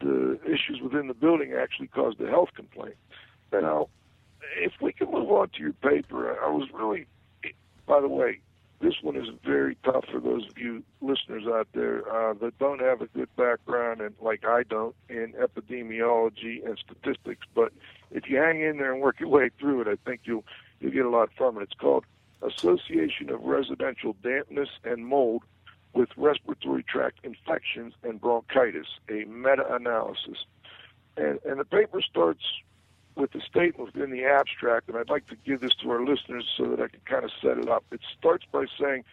the 0.00 0.38
issues 0.46 0.80
within 0.82 1.08
the 1.08 1.14
building 1.14 1.52
actually 1.52 1.86
caused 1.88 2.18
the 2.18 2.26
health 2.26 2.48
complaint. 2.56 2.96
Now, 3.52 3.88
if 4.56 4.72
we 4.80 4.92
can 4.92 5.10
move 5.10 5.30
on 5.30 5.50
to 5.50 5.60
your 5.60 5.74
paper, 5.74 6.38
I 6.42 6.48
was 6.48 6.68
really, 6.72 7.06
by 7.86 8.00
the 8.00 8.08
way, 8.08 8.40
this 8.80 8.94
one 9.02 9.16
is 9.16 9.28
very 9.44 9.76
tough 9.84 10.04
for 10.10 10.20
those 10.20 10.46
of 10.46 10.56
you 10.56 10.82
listeners 11.02 11.44
out 11.46 11.68
there 11.74 12.10
uh, 12.10 12.34
that 12.34 12.58
don't 12.58 12.80
have 12.80 13.02
a 13.02 13.06
good 13.08 13.28
background, 13.36 14.00
and 14.00 14.14
like 14.20 14.44
I 14.44 14.62
don't, 14.62 14.94
in 15.08 15.34
epidemiology 15.34 16.64
and 16.64 16.78
statistics. 16.78 17.46
But 17.54 17.72
if 18.10 18.28
you 18.28 18.38
hang 18.38 18.62
in 18.62 18.78
there 18.78 18.92
and 18.92 19.02
work 19.02 19.20
your 19.20 19.28
way 19.28 19.50
through 19.58 19.82
it, 19.82 19.88
I 19.88 19.96
think 20.08 20.22
you'll 20.24 20.44
you'll 20.80 20.92
get 20.92 21.04
a 21.04 21.10
lot 21.10 21.28
from 21.36 21.58
it. 21.58 21.62
It's 21.62 21.74
called 21.74 22.04
Association 22.42 23.28
of 23.30 23.42
Residential 23.42 24.16
Dampness 24.22 24.70
and 24.82 25.06
Mold 25.06 25.42
with 25.92 26.08
Respiratory 26.16 26.82
Tract 26.82 27.18
Infections 27.22 27.94
and 28.02 28.20
Bronchitis, 28.20 28.86
a 29.10 29.24
meta-analysis. 29.24 30.46
And, 31.16 31.38
and 31.44 31.58
the 31.60 31.64
paper 31.64 32.00
starts 32.00 32.44
with 33.20 33.32
the 33.32 33.40
statement 33.40 33.94
within 33.94 34.10
the 34.10 34.24
abstract, 34.24 34.88
and 34.88 34.96
I'd 34.96 35.10
like 35.10 35.26
to 35.28 35.36
give 35.44 35.60
this 35.60 35.74
to 35.82 35.90
our 35.90 36.04
listeners 36.04 36.46
so 36.56 36.64
that 36.64 36.80
I 36.80 36.88
can 36.88 37.00
kind 37.04 37.24
of 37.24 37.30
set 37.42 37.58
it 37.58 37.68
up. 37.68 37.84
It 37.92 38.00
starts 38.18 38.46
by 38.50 38.64
saying 38.80 39.04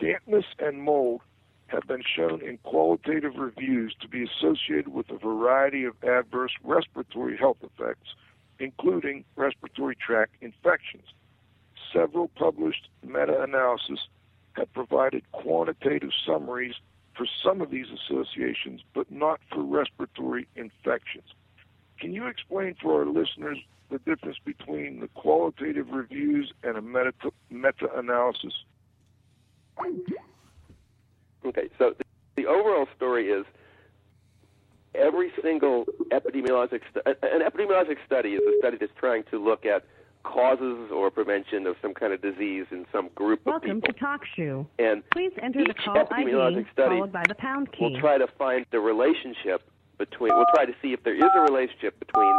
dampness 0.00 0.46
and 0.58 0.82
mold 0.82 1.20
have 1.66 1.86
been 1.86 2.02
shown 2.02 2.40
in 2.40 2.56
qualitative 2.58 3.36
reviews 3.36 3.94
to 4.00 4.08
be 4.08 4.24
associated 4.24 4.88
with 4.88 5.10
a 5.10 5.18
variety 5.18 5.84
of 5.84 5.94
adverse 6.02 6.52
respiratory 6.64 7.36
health 7.36 7.58
effects, 7.62 8.14
including 8.58 9.24
respiratory 9.36 9.94
tract 9.94 10.34
infections. 10.40 11.04
Several 11.92 12.28
published 12.28 12.88
meta 13.04 13.42
analyses 13.42 14.08
have 14.54 14.72
provided 14.72 15.30
quantitative 15.32 16.10
summaries 16.26 16.74
for 17.14 17.26
some 17.44 17.60
of 17.60 17.70
these 17.70 17.86
associations, 17.90 18.80
but 18.94 19.10
not 19.10 19.40
for 19.52 19.62
respiratory 19.62 20.48
infections. 20.56 21.34
Can 22.00 22.14
you 22.14 22.26
explain 22.26 22.74
for 22.80 23.00
our 23.00 23.06
listeners 23.06 23.58
the 23.90 23.98
difference 23.98 24.38
between 24.44 25.00
the 25.00 25.08
qualitative 25.08 25.88
reviews 25.90 26.52
and 26.62 26.76
a 26.76 26.82
meta 26.82 27.12
meta 27.50 27.88
analysis? 27.96 28.52
Okay, 31.44 31.68
so 31.78 31.94
the, 31.98 32.04
the 32.36 32.46
overall 32.46 32.86
story 32.96 33.28
is 33.28 33.44
every 34.94 35.32
single 35.42 35.84
epidemiologic 36.10 36.80
stu- 36.90 37.02
an 37.06 37.40
epidemiologic 37.42 37.96
study 38.06 38.30
is 38.30 38.40
a 38.42 38.58
study 38.58 38.76
that's 38.78 38.92
trying 38.98 39.24
to 39.30 39.38
look 39.42 39.64
at 39.64 39.84
causes 40.22 40.90
or 40.92 41.10
prevention 41.10 41.66
of 41.66 41.76
some 41.80 41.94
kind 41.94 42.12
of 42.12 42.20
disease 42.20 42.66
in 42.70 42.84
some 42.92 43.08
group 43.14 43.40
Welcome 43.46 43.78
of 43.78 43.82
to 43.84 43.92
people. 43.94 44.08
TalkShoe. 44.08 44.66
And 44.78 45.02
Please 45.12 45.32
enter 45.40 45.64
the 45.64 45.70
each 45.70 45.76
call 45.82 45.96
ID 45.96 46.08
epidemiologic 46.10 46.70
study 46.72 46.96
followed 46.96 47.12
by 47.12 47.24
the 47.26 47.34
pound 47.36 47.72
key. 47.72 47.78
we'll 47.80 48.00
try 48.00 48.18
to 48.18 48.26
find 48.38 48.66
the 48.70 48.80
relationship 48.80 49.62
between 50.00 50.34
we'll 50.34 50.46
try 50.54 50.64
to 50.64 50.74
see 50.82 50.92
if 50.92 51.04
there 51.04 51.14
is 51.14 51.30
a 51.36 51.40
relationship 51.40 51.98
between 52.00 52.38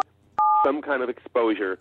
some 0.66 0.82
kind 0.82 1.02
of 1.02 1.10
exposure 1.10 1.80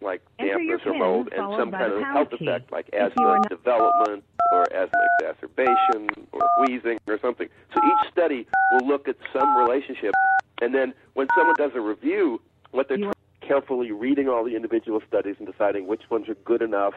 like 0.00 0.22
Enter 0.38 0.54
dampness 0.54 0.80
or 0.84 0.94
mold 0.94 1.28
and 1.32 1.54
some 1.56 1.70
kind 1.70 1.92
of 1.92 2.02
health 2.02 2.30
key. 2.30 2.46
effect 2.46 2.72
like 2.72 2.88
asthma 2.92 3.40
development 3.48 4.24
or 4.52 4.62
asthma 4.72 5.00
exacerbation 5.20 6.08
or 6.32 6.42
wheezing 6.60 6.98
or 7.06 7.18
something. 7.20 7.48
So 7.74 7.80
each 7.84 8.12
study 8.12 8.46
will 8.72 8.88
look 8.88 9.08
at 9.08 9.16
some 9.32 9.56
relationship 9.56 10.14
and 10.60 10.74
then 10.74 10.94
when 11.14 11.28
someone 11.36 11.54
does 11.58 11.72
a 11.74 11.80
review 11.80 12.40
what 12.72 12.88
they're 12.88 13.12
carefully 13.40 13.92
reading 13.92 14.28
all 14.28 14.44
the 14.44 14.56
individual 14.56 15.00
studies 15.06 15.36
and 15.38 15.46
deciding 15.46 15.86
which 15.86 16.02
ones 16.10 16.28
are 16.28 16.34
good 16.34 16.62
enough 16.62 16.94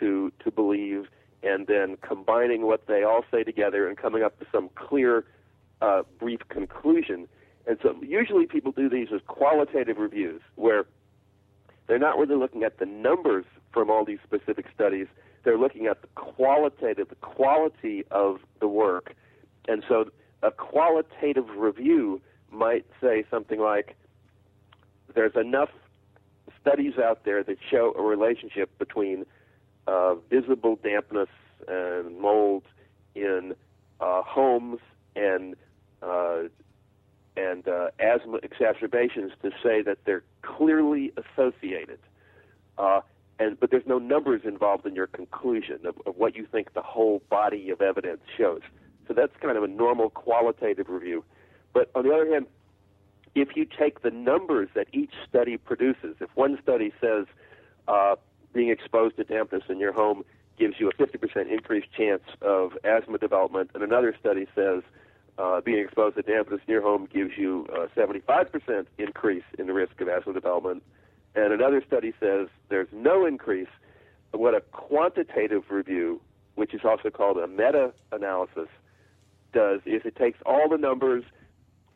to 0.00 0.32
to 0.44 0.50
believe, 0.50 1.06
and 1.42 1.66
then 1.66 1.96
combining 2.02 2.66
what 2.66 2.86
they 2.86 3.02
all 3.02 3.24
say 3.30 3.42
together 3.44 3.88
and 3.88 3.96
coming 3.96 4.22
up 4.22 4.38
with 4.38 4.48
some 4.52 4.68
clear, 4.74 5.24
uh, 5.80 6.02
brief 6.18 6.40
conclusion. 6.48 7.28
And 7.66 7.78
so 7.82 7.96
usually 8.02 8.46
people 8.46 8.72
do 8.72 8.88
these 8.88 9.08
as 9.12 9.20
qualitative 9.26 9.98
reviews, 9.98 10.40
where 10.54 10.84
they're 11.86 11.98
not 11.98 12.18
really 12.18 12.36
looking 12.36 12.62
at 12.62 12.78
the 12.78 12.86
numbers 12.86 13.44
from 13.72 13.90
all 13.90 14.04
these 14.04 14.18
specific 14.24 14.66
studies. 14.74 15.06
They're 15.44 15.58
looking 15.58 15.86
at 15.86 16.02
the 16.02 16.08
qualitative, 16.14 17.08
the 17.08 17.14
quality 17.16 18.04
of 18.10 18.40
the 18.60 18.68
work. 18.68 19.14
And 19.68 19.84
so 19.88 20.10
a 20.42 20.50
qualitative 20.50 21.48
review 21.56 22.20
might 22.50 22.86
say 23.00 23.24
something 23.30 23.60
like, 23.60 23.96
there's 25.14 25.36
enough 25.36 25.70
studies 26.60 26.94
out 26.98 27.24
there 27.24 27.42
that 27.44 27.58
show 27.70 27.94
a 27.96 28.02
relationship 28.02 28.76
between 28.78 29.24
uh, 29.86 30.14
visible 30.30 30.78
dampness 30.82 31.28
and 31.68 32.18
mold 32.18 32.64
in 33.14 33.54
uh, 34.00 34.22
homes 34.22 34.80
and 35.14 35.56
uh, 36.02 36.42
and 37.36 37.68
uh, 37.68 37.88
asthma 37.98 38.38
exacerbations 38.42 39.32
to 39.42 39.50
say 39.62 39.82
that 39.82 39.98
they're 40.04 40.24
clearly 40.42 41.12
associated. 41.16 41.98
Uh, 42.78 43.00
and 43.38 43.60
but 43.60 43.70
there's 43.70 43.86
no 43.86 43.98
numbers 43.98 44.42
involved 44.44 44.86
in 44.86 44.94
your 44.94 45.06
conclusion 45.06 45.80
of, 45.84 45.94
of 46.06 46.16
what 46.16 46.34
you 46.34 46.46
think 46.50 46.72
the 46.72 46.82
whole 46.82 47.22
body 47.28 47.70
of 47.70 47.82
evidence 47.82 48.22
shows. 48.36 48.62
So 49.06 49.14
that's 49.14 49.32
kind 49.40 49.56
of 49.56 49.62
a 49.62 49.68
normal 49.68 50.10
qualitative 50.10 50.88
review. 50.88 51.24
But 51.72 51.90
on 51.94 52.04
the 52.04 52.14
other 52.14 52.32
hand, 52.32 52.46
if 53.34 53.54
you 53.54 53.66
take 53.66 54.00
the 54.02 54.10
numbers 54.10 54.70
that 54.74 54.88
each 54.92 55.12
study 55.28 55.58
produces, 55.58 56.16
if 56.20 56.30
one 56.34 56.58
study 56.62 56.92
says 57.00 57.26
uh, 57.86 58.16
being 58.54 58.70
exposed 58.70 59.16
to 59.16 59.24
dampness 59.24 59.64
in 59.68 59.78
your 59.78 59.92
home 59.92 60.24
gives 60.58 60.80
you 60.80 60.88
a 60.88 60.94
50% 60.94 61.50
increased 61.50 61.92
chance 61.92 62.22
of 62.40 62.78
asthma 62.82 63.18
development, 63.18 63.70
and 63.74 63.82
another 63.82 64.16
study 64.18 64.46
says 64.54 64.82
uh, 65.38 65.60
being 65.60 65.78
exposed 65.78 66.16
to 66.16 66.22
dampness 66.22 66.60
your 66.66 66.82
home 66.82 67.08
gives 67.12 67.32
you 67.36 67.66
a 67.72 67.88
75% 67.98 68.86
increase 68.98 69.44
in 69.58 69.66
the 69.66 69.72
risk 69.72 70.00
of 70.00 70.08
asthma 70.08 70.32
development, 70.32 70.82
and 71.34 71.52
another 71.52 71.82
study 71.86 72.12
says 72.18 72.48
there's 72.68 72.88
no 72.92 73.26
increase, 73.26 73.68
what 74.32 74.54
a 74.54 74.60
quantitative 74.72 75.64
review, 75.70 76.20
which 76.54 76.72
is 76.72 76.80
also 76.84 77.10
called 77.10 77.36
a 77.36 77.46
meta-analysis, 77.46 78.68
does 79.52 79.80
is 79.84 80.02
it 80.04 80.16
takes 80.16 80.38
all 80.44 80.68
the 80.68 80.78
numbers 80.78 81.24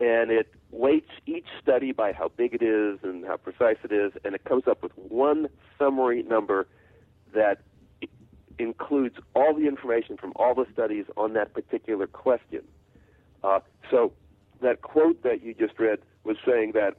and 0.01 0.31
it 0.31 0.53
weights 0.71 1.11
each 1.27 1.47
study 1.63 1.93
by 1.93 2.13
how 2.13 2.29
big 2.29 2.55
it 2.55 2.63
is 2.63 2.99
and 3.03 3.25
how 3.27 3.37
precise 3.37 3.77
it 3.85 3.93
is, 3.93 4.13
and 4.25 4.35
it 4.35 4.45
comes 4.45 4.65
up 4.67 4.83
with 4.83 4.93
one 4.97 5.49
summary 5.79 6.23
number 6.23 6.67
that 7.35 7.61
includes 8.59 9.17
all 9.35 9.55
the 9.55 9.67
information 9.67 10.17
from 10.17 10.33
all 10.37 10.55
the 10.55 10.67
studies 10.73 11.05
on 11.17 11.35
that 11.35 11.53
particular 11.53 12.07
question. 12.07 12.63
Uh, 13.43 13.61
so 13.91 14.13
that 14.61 14.83
quote 14.83 15.23
that 15.23 15.43
you 15.43 15.55
just 15.55 15.79
read 15.79 15.99
was 16.25 16.37
saying 16.47 16.73
that, 16.73 16.97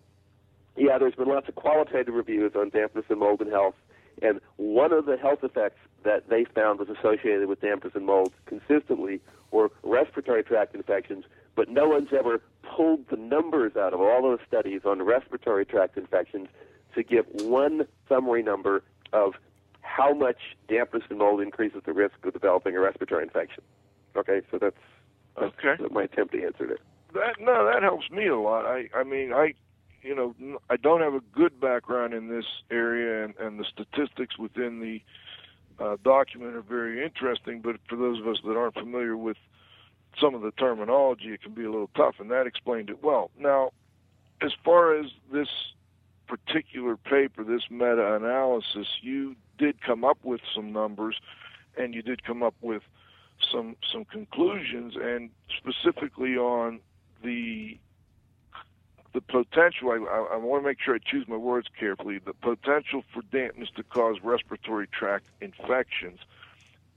yeah, 0.75 0.97
there's 0.97 1.15
been 1.15 1.27
lots 1.27 1.47
of 1.47 1.55
qualitative 1.55 2.13
reviews 2.13 2.53
on 2.55 2.69
dampness 2.69 3.05
and 3.09 3.19
mold 3.19 3.41
and 3.41 3.51
health, 3.51 3.75
and 4.21 4.39
one 4.57 4.91
of 4.91 5.05
the 5.05 5.17
health 5.17 5.43
effects 5.43 5.79
that 6.03 6.29
they 6.29 6.45
found 6.45 6.79
was 6.79 6.89
associated 6.89 7.47
with 7.47 7.61
dampness 7.61 7.93
and 7.95 8.05
mold 8.05 8.33
consistently 8.45 9.21
were 9.51 9.69
respiratory 9.83 10.43
tract 10.43 10.73
infections, 10.75 11.25
but 11.55 11.69
no 11.69 11.87
one's 11.87 12.09
ever 12.17 12.41
pulled 12.63 13.07
the 13.09 13.17
numbers 13.17 13.75
out 13.75 13.93
of 13.93 14.01
all 14.01 14.21
those 14.21 14.39
studies 14.47 14.81
on 14.85 15.01
respiratory 15.01 15.65
tract 15.65 15.97
infections 15.97 16.47
to 16.95 17.03
give 17.03 17.25
one 17.33 17.85
summary 18.07 18.41
number 18.41 18.83
of 19.13 19.33
how 19.81 20.13
much 20.13 20.37
dampness 20.67 21.03
and 21.09 21.19
mold 21.19 21.41
increases 21.41 21.81
the 21.85 21.93
risk 21.93 22.15
of 22.23 22.33
developing 22.33 22.75
a 22.75 22.79
respiratory 22.79 23.23
infection. 23.23 23.63
Okay, 24.15 24.41
so 24.49 24.57
that's, 24.57 24.75
that's 25.39 25.53
Okay. 25.63 25.83
my 25.91 26.03
attempt 26.03 26.33
to 26.33 26.43
answer 26.43 26.71
it. 26.71 26.81
That 27.13 27.39
no, 27.39 27.65
that 27.65 27.83
helps 27.83 28.09
me 28.09 28.27
a 28.27 28.37
lot. 28.37 28.65
I 28.65 28.89
I 28.95 29.03
mean 29.03 29.33
I, 29.33 29.53
you 30.01 30.15
know, 30.15 30.35
I 30.69 30.77
don't 30.77 31.01
have 31.01 31.13
a 31.13 31.21
good 31.33 31.59
background 31.59 32.13
in 32.13 32.27
this 32.29 32.45
area, 32.69 33.25
and 33.25 33.35
and 33.37 33.59
the 33.59 33.65
statistics 33.65 34.37
within 34.37 34.79
the 34.79 35.01
uh, 35.83 35.97
document 36.03 36.55
are 36.55 36.61
very 36.61 37.03
interesting. 37.03 37.61
But 37.61 37.77
for 37.89 37.95
those 37.95 38.19
of 38.19 38.27
us 38.27 38.37
that 38.45 38.55
aren't 38.57 38.75
familiar 38.75 39.17
with 39.17 39.37
some 40.19 40.35
of 40.35 40.41
the 40.41 40.51
terminology, 40.51 41.33
it 41.33 41.41
can 41.41 41.53
be 41.53 41.63
a 41.63 41.71
little 41.71 41.89
tough, 41.95 42.15
and 42.19 42.29
that 42.31 42.47
explained 42.47 42.89
it 42.89 43.03
well. 43.03 43.31
Now, 43.37 43.71
as 44.41 44.51
far 44.63 44.97
as 44.97 45.07
this 45.31 45.47
particular 46.27 46.97
paper, 46.97 47.43
this 47.43 47.63
meta-analysis, 47.69 48.87
you 49.01 49.35
did 49.57 49.81
come 49.81 50.03
up 50.03 50.17
with 50.23 50.41
some 50.53 50.71
numbers, 50.71 51.15
and 51.77 51.93
you 51.93 52.01
did 52.01 52.23
come 52.23 52.43
up 52.43 52.55
with 52.61 52.83
some 53.51 53.75
some 53.91 54.05
conclusions, 54.05 54.95
and 54.95 55.29
specifically 55.57 56.35
on 56.35 56.79
the 57.23 57.77
the 59.13 59.21
potential. 59.21 59.89
I, 59.91 59.97
I, 59.97 60.33
I 60.33 60.37
want 60.37 60.63
to 60.63 60.67
make 60.67 60.79
sure 60.79 60.95
I 60.95 60.99
choose 60.99 61.27
my 61.27 61.37
words 61.37 61.67
carefully. 61.79 62.19
The 62.19 62.33
potential 62.33 63.03
for 63.13 63.21
dampness 63.31 63.69
to 63.75 63.83
cause 63.83 64.17
respiratory 64.23 64.87
tract 64.87 65.25
infections. 65.41 66.19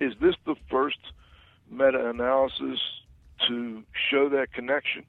Is 0.01 0.15
this 0.21 0.35
the 0.45 0.55
first 0.71 0.99
meta-analysis 1.71 2.81
to 3.49 3.83
show 4.11 4.29
that 4.29 4.53
connection? 4.53 5.05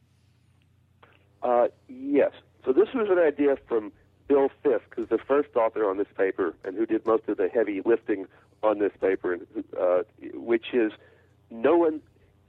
Uh, 1.43 1.67
yes. 1.87 2.31
So 2.63 2.73
this 2.73 2.89
was 2.93 3.07
an 3.09 3.19
idea 3.19 3.57
from 3.67 3.91
Bill 4.27 4.49
Fisk, 4.63 4.85
who's 4.95 5.09
the 5.09 5.19
first 5.19 5.55
author 5.55 5.87
on 5.87 5.97
this 5.97 6.07
paper 6.17 6.55
and 6.63 6.75
who 6.75 6.85
did 6.85 7.05
most 7.05 7.27
of 7.27 7.37
the 7.37 7.47
heavy 7.47 7.81
lifting 7.85 8.25
on 8.63 8.79
this 8.79 8.91
paper, 8.99 9.37
uh, 9.79 10.01
which 10.33 10.73
is 10.73 10.91
no 11.61 11.77
one. 11.77 12.01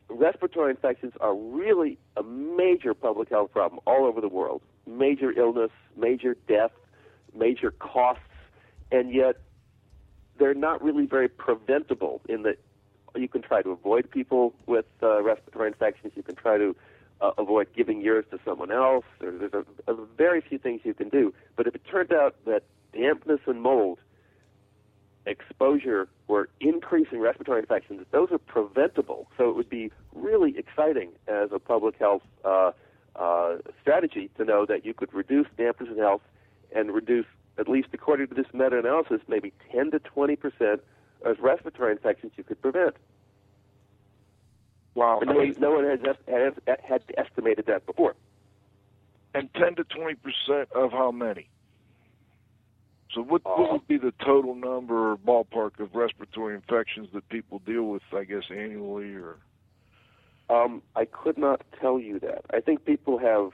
Respiratory 0.08 0.70
infections 0.70 1.14
are 1.20 1.34
really 1.34 1.98
a 2.16 2.22
major 2.22 2.94
public 2.94 3.28
health 3.28 3.50
problem 3.52 3.80
all 3.86 4.06
over 4.06 4.20
the 4.20 4.28
world. 4.28 4.62
Major 4.86 5.36
illness, 5.36 5.72
major 5.96 6.36
death, 6.46 6.70
major 7.34 7.72
costs, 7.72 8.22
and 8.92 9.12
yet 9.12 9.36
they're 10.38 10.54
not 10.54 10.82
really 10.82 11.06
very 11.06 11.28
preventable 11.28 12.20
in 12.28 12.42
that 12.42 12.58
you 13.16 13.28
can 13.28 13.42
try 13.42 13.62
to 13.62 13.70
avoid 13.70 14.10
people 14.10 14.54
with 14.66 14.84
uh, 15.02 15.22
respiratory 15.22 15.68
infections. 15.68 16.12
You 16.14 16.22
can 16.22 16.36
try 16.36 16.58
to 16.58 16.76
uh, 17.20 17.32
avoid 17.38 17.68
giving 17.74 18.00
yours 18.00 18.26
to 18.30 18.38
someone 18.44 18.70
else. 18.70 19.04
There, 19.20 19.32
there's 19.32 19.52
a, 19.54 19.92
a 19.92 20.06
very 20.16 20.40
few 20.40 20.58
things 20.58 20.82
you 20.84 20.94
can 20.94 21.08
do. 21.08 21.32
But 21.56 21.66
if 21.66 21.74
it 21.74 21.82
turns 21.90 22.10
out 22.10 22.36
that 22.44 22.64
dampness 22.92 23.40
and 23.46 23.60
mold 23.60 23.98
exposure 25.26 26.08
were 26.28 26.48
increasing 26.60 27.20
respiratory 27.20 27.60
infections, 27.60 28.06
those 28.10 28.30
are 28.30 28.38
preventable. 28.38 29.28
So 29.36 29.50
it 29.50 29.56
would 29.56 29.68
be 29.68 29.92
really 30.14 30.56
exciting 30.56 31.10
as 31.28 31.50
a 31.52 31.58
public 31.58 31.96
health 31.98 32.22
uh, 32.44 32.72
uh, 33.16 33.56
strategy 33.80 34.30
to 34.36 34.44
know 34.44 34.66
that 34.66 34.84
you 34.84 34.94
could 34.94 35.12
reduce 35.12 35.46
dampness 35.58 35.90
in 35.90 35.98
health 35.98 36.22
and 36.74 36.92
reduce, 36.92 37.26
at 37.58 37.68
least 37.68 37.88
according 37.92 38.28
to 38.28 38.34
this 38.34 38.46
meta-analysis, 38.52 39.20
maybe 39.28 39.52
10 39.72 39.90
to 39.92 39.98
20 39.98 40.36
percent 40.36 40.80
of 41.22 41.38
respiratory 41.40 41.92
infections 41.92 42.32
you 42.36 42.44
could 42.44 42.60
prevent. 42.60 42.94
Wow. 44.94 45.20
And 45.20 45.30
no, 45.30 45.36
one, 45.36 45.54
no 45.58 45.70
one 45.72 45.84
has, 45.84 46.00
has 46.28 46.54
had 46.88 47.02
estimated 47.16 47.66
that 47.66 47.84
before. 47.86 48.14
And 49.34 49.52
10 49.54 49.76
to 49.76 49.84
20 49.84 50.14
percent 50.14 50.72
of 50.74 50.92
how 50.92 51.10
many? 51.10 51.48
So 53.16 53.22
what, 53.22 53.40
Uh, 53.46 53.54
what 53.56 53.72
would 53.72 53.88
be 53.88 53.96
the 53.96 54.12
total 54.22 54.54
number 54.54 55.12
or 55.12 55.16
ballpark 55.16 55.80
of 55.80 55.94
respiratory 55.94 56.54
infections 56.54 57.08
that 57.14 57.26
people 57.30 57.60
deal 57.60 57.84
with, 57.84 58.02
I 58.12 58.24
guess, 58.24 58.44
annually 58.50 59.14
or 59.14 59.38
Um, 60.48 60.82
I 60.94 61.06
could 61.06 61.38
not 61.38 61.62
tell 61.80 61.98
you 61.98 62.20
that. 62.20 62.44
I 62.50 62.60
think 62.60 62.84
people 62.84 63.18
have 63.18 63.50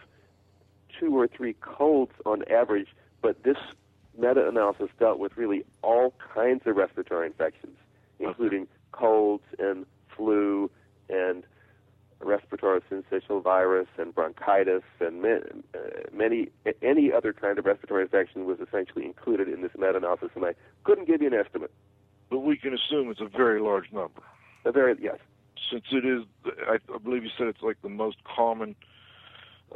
two 0.99 1.17
or 1.17 1.27
three 1.27 1.55
colds 1.55 2.13
on 2.27 2.43
average, 2.51 2.89
but 3.23 3.45
this 3.45 3.57
meta-analysis 4.19 4.91
dealt 4.99 5.19
with 5.19 5.37
really 5.39 5.65
all 5.81 6.13
kinds 6.35 6.67
of 6.67 6.77
respiratory 6.77 7.29
infections, 7.29 7.79
including 8.19 8.69
colds 8.91 9.45
and 9.59 9.87
flu 10.15 10.71
and 11.09 11.45
respiratory 12.25 12.81
syncytial 12.91 13.43
virus 13.43 13.89
and 13.99 14.15
bronchitis 14.15 14.83
and 15.01 15.25
uh, 15.25 15.39
many 16.13 16.49
any 16.83 17.13
other 17.13 17.33
kind 17.33 17.59
of 17.59 17.65
respiratory 17.65 18.03
infection 18.03 18.45
was 18.45 18.59
essentially 18.61 19.05
included 19.05 19.49
in 19.49 19.63
this 19.63 19.73
meta-analysis, 19.77 20.31
and 20.35 20.45
I 20.45 20.55
couldn't 20.85 21.07
give 21.07 21.21
you 21.23 21.29
an 21.29 21.35
estimate. 21.35 21.71
but 22.31 22.41
we 22.41 22.57
can 22.57 22.75
assume 22.75 23.11
it's 23.11 23.21
a 23.21 23.29
very 23.29 23.61
large 23.61 23.93
number. 23.93 24.23
A 24.65 24.73
very 24.73 24.97
yes, 25.01 25.19
Since 25.71 25.85
it 25.91 26.05
is, 26.05 26.23
I, 26.69 26.79
believe 26.99 27.25
you 27.25 27.31
said 27.37 27.49
it's 27.49 27.63
like 27.63 27.81
the 27.83 27.89
most 27.89 28.19
common 28.25 28.77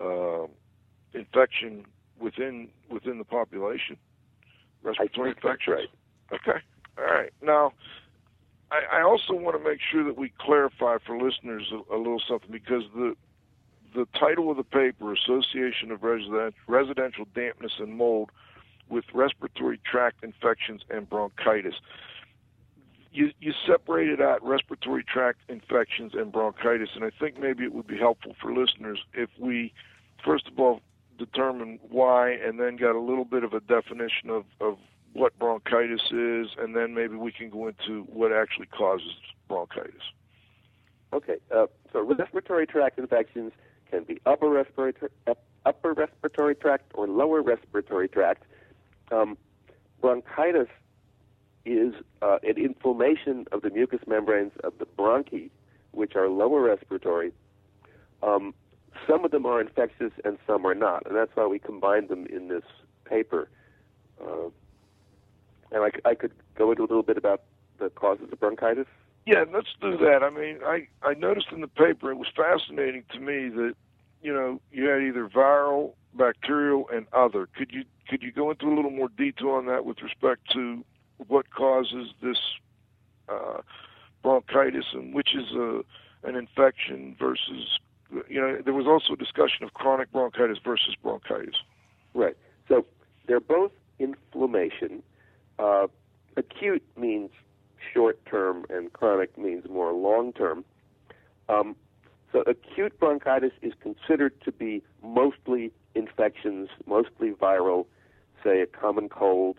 uh, 0.00 0.46
infection 1.12 1.84
within 2.20 2.68
within 2.90 3.18
the 3.18 3.24
population. 3.24 3.96
Respiratory 4.82 5.30
that's 5.30 5.44
infections. 5.44 5.88
Okay. 6.32 6.58
All 6.98 7.04
right. 7.04 7.32
Now, 7.42 7.72
I, 8.70 8.98
I 8.98 9.02
also 9.02 9.34
want 9.34 9.56
to 9.56 9.68
make 9.68 9.80
sure 9.80 10.04
that 10.04 10.16
we 10.16 10.32
clarify 10.38 10.96
for 11.04 11.18
listeners 11.18 11.72
a, 11.72 11.94
a 11.94 11.98
little 11.98 12.22
something 12.26 12.50
because 12.50 12.82
the 12.94 13.16
the 13.94 14.06
title 14.18 14.50
of 14.50 14.58
the 14.58 14.64
paper, 14.64 15.12
Association 15.12 15.90
of 15.90 16.02
Resident, 16.02 16.54
Residential 16.66 17.26
Dampness 17.34 17.72
and 17.78 17.96
Mold 17.96 18.30
with 18.90 19.04
Respiratory 19.14 19.80
Tract 19.90 20.22
Infections 20.22 20.82
and 20.90 21.08
Bronchitis. 21.08 21.74
You, 23.10 23.30
you 23.40 23.54
separated 23.66 24.20
out 24.20 24.46
respiratory 24.46 25.02
tract 25.02 25.38
infections 25.48 26.12
and 26.14 26.30
bronchitis, 26.30 26.90
and 26.94 27.04
I 27.04 27.10
think 27.18 27.40
maybe 27.40 27.64
it 27.64 27.72
would 27.72 27.86
be 27.86 27.96
helpful 27.96 28.36
for 28.40 28.52
listeners 28.52 28.98
if 29.14 29.30
we, 29.38 29.72
first 30.22 30.46
of 30.48 30.58
all, 30.58 30.82
determine 31.16 31.78
why 31.88 32.32
and 32.32 32.60
then 32.60 32.76
got 32.76 32.94
a 32.94 33.00
little 33.00 33.24
bit 33.24 33.42
of 33.42 33.54
a 33.54 33.60
definition 33.60 34.28
of, 34.28 34.44
of 34.60 34.76
what 35.16 35.38
bronchitis 35.38 36.02
is, 36.10 36.48
and 36.58 36.76
then 36.76 36.94
maybe 36.94 37.16
we 37.16 37.32
can 37.32 37.48
go 37.48 37.68
into 37.68 38.02
what 38.02 38.32
actually 38.32 38.66
causes 38.66 39.12
bronchitis. 39.48 40.02
Okay, 41.12 41.36
uh, 41.54 41.66
so 41.92 42.02
respiratory 42.02 42.66
tract 42.66 42.98
infections 42.98 43.52
can 43.90 44.04
be 44.04 44.20
upper 44.26 44.48
respiratory 44.48 45.12
upper 45.64 45.92
respiratory 45.94 46.54
tract 46.54 46.92
or 46.94 47.08
lower 47.08 47.42
respiratory 47.42 48.08
tract. 48.08 48.44
Um, 49.10 49.38
bronchitis 50.00 50.68
is 51.64 51.94
uh, 52.22 52.38
an 52.42 52.56
inflammation 52.56 53.46
of 53.52 53.62
the 53.62 53.70
mucous 53.70 54.00
membranes 54.06 54.52
of 54.62 54.74
the 54.78 54.86
bronchi, 54.86 55.50
which 55.92 56.14
are 56.14 56.28
lower 56.28 56.60
respiratory. 56.60 57.32
Um, 58.22 58.54
some 59.08 59.24
of 59.24 59.30
them 59.30 59.46
are 59.46 59.60
infectious 59.60 60.12
and 60.24 60.38
some 60.46 60.66
are 60.66 60.74
not, 60.74 61.06
and 61.06 61.16
that's 61.16 61.32
why 61.34 61.46
we 61.46 61.58
combined 61.58 62.08
them 62.08 62.26
in 62.26 62.48
this 62.48 62.64
paper. 63.04 63.48
Uh, 64.20 64.50
and 65.72 65.82
I 66.04 66.14
could 66.14 66.32
go 66.56 66.70
into 66.70 66.82
a 66.82 66.88
little 66.88 67.02
bit 67.02 67.16
about 67.16 67.42
the 67.78 67.90
causes 67.90 68.28
of 68.32 68.40
bronchitis. 68.40 68.86
Yeah, 69.26 69.44
let's 69.52 69.68
do 69.80 69.96
that. 69.98 70.22
I 70.22 70.30
mean, 70.30 70.58
I 70.64 70.86
I 71.02 71.14
noticed 71.14 71.48
in 71.52 71.60
the 71.60 71.68
paper 71.68 72.10
it 72.10 72.16
was 72.16 72.28
fascinating 72.34 73.02
to 73.12 73.18
me 73.18 73.48
that 73.48 73.74
you 74.22 74.32
know 74.32 74.60
you 74.70 74.84
had 74.84 75.02
either 75.02 75.28
viral, 75.28 75.94
bacterial, 76.14 76.88
and 76.92 77.06
other. 77.12 77.48
Could 77.56 77.72
you 77.72 77.84
could 78.08 78.22
you 78.22 78.30
go 78.30 78.50
into 78.50 78.66
a 78.66 78.74
little 78.74 78.90
more 78.90 79.08
detail 79.08 79.50
on 79.50 79.66
that 79.66 79.84
with 79.84 80.00
respect 80.00 80.50
to 80.52 80.84
what 81.26 81.50
causes 81.50 82.10
this 82.22 82.38
uh, 83.28 83.62
bronchitis 84.22 84.86
and 84.92 85.12
which 85.12 85.34
is 85.34 85.52
a 85.52 85.82
an 86.22 86.36
infection 86.36 87.16
versus 87.18 87.78
you 88.28 88.40
know 88.40 88.58
there 88.64 88.74
was 88.74 88.86
also 88.86 89.14
a 89.14 89.16
discussion 89.16 89.64
of 89.64 89.74
chronic 89.74 90.12
bronchitis 90.12 90.58
versus 90.64 90.94
bronchitis. 91.02 91.56
Right. 92.14 92.36
So 92.68 92.86
they're 93.26 93.40
both 93.40 93.72
inflammation. 93.98 95.02
Uh, 95.58 95.86
acute 96.36 96.82
means 96.96 97.30
short 97.92 98.24
term, 98.26 98.64
and 98.68 98.92
chronic 98.92 99.36
means 99.38 99.68
more 99.68 99.92
long 99.92 100.32
term. 100.32 100.64
Um, 101.48 101.76
so 102.32 102.42
acute 102.46 102.98
bronchitis 102.98 103.52
is 103.62 103.72
considered 103.80 104.38
to 104.42 104.52
be 104.52 104.82
mostly 105.02 105.72
infections, 105.94 106.68
mostly 106.86 107.30
viral, 107.30 107.86
say 108.42 108.60
a 108.60 108.66
common 108.66 109.08
cold 109.08 109.56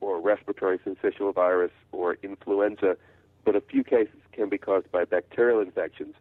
or 0.00 0.20
respiratory 0.20 0.78
syncytial 0.78 1.34
virus 1.34 1.72
or 1.92 2.18
influenza, 2.22 2.96
but 3.44 3.56
a 3.56 3.60
few 3.60 3.82
cases 3.82 4.20
can 4.32 4.48
be 4.48 4.58
caused 4.58 4.90
by 4.92 5.04
bacterial 5.04 5.60
infections. 5.60 6.14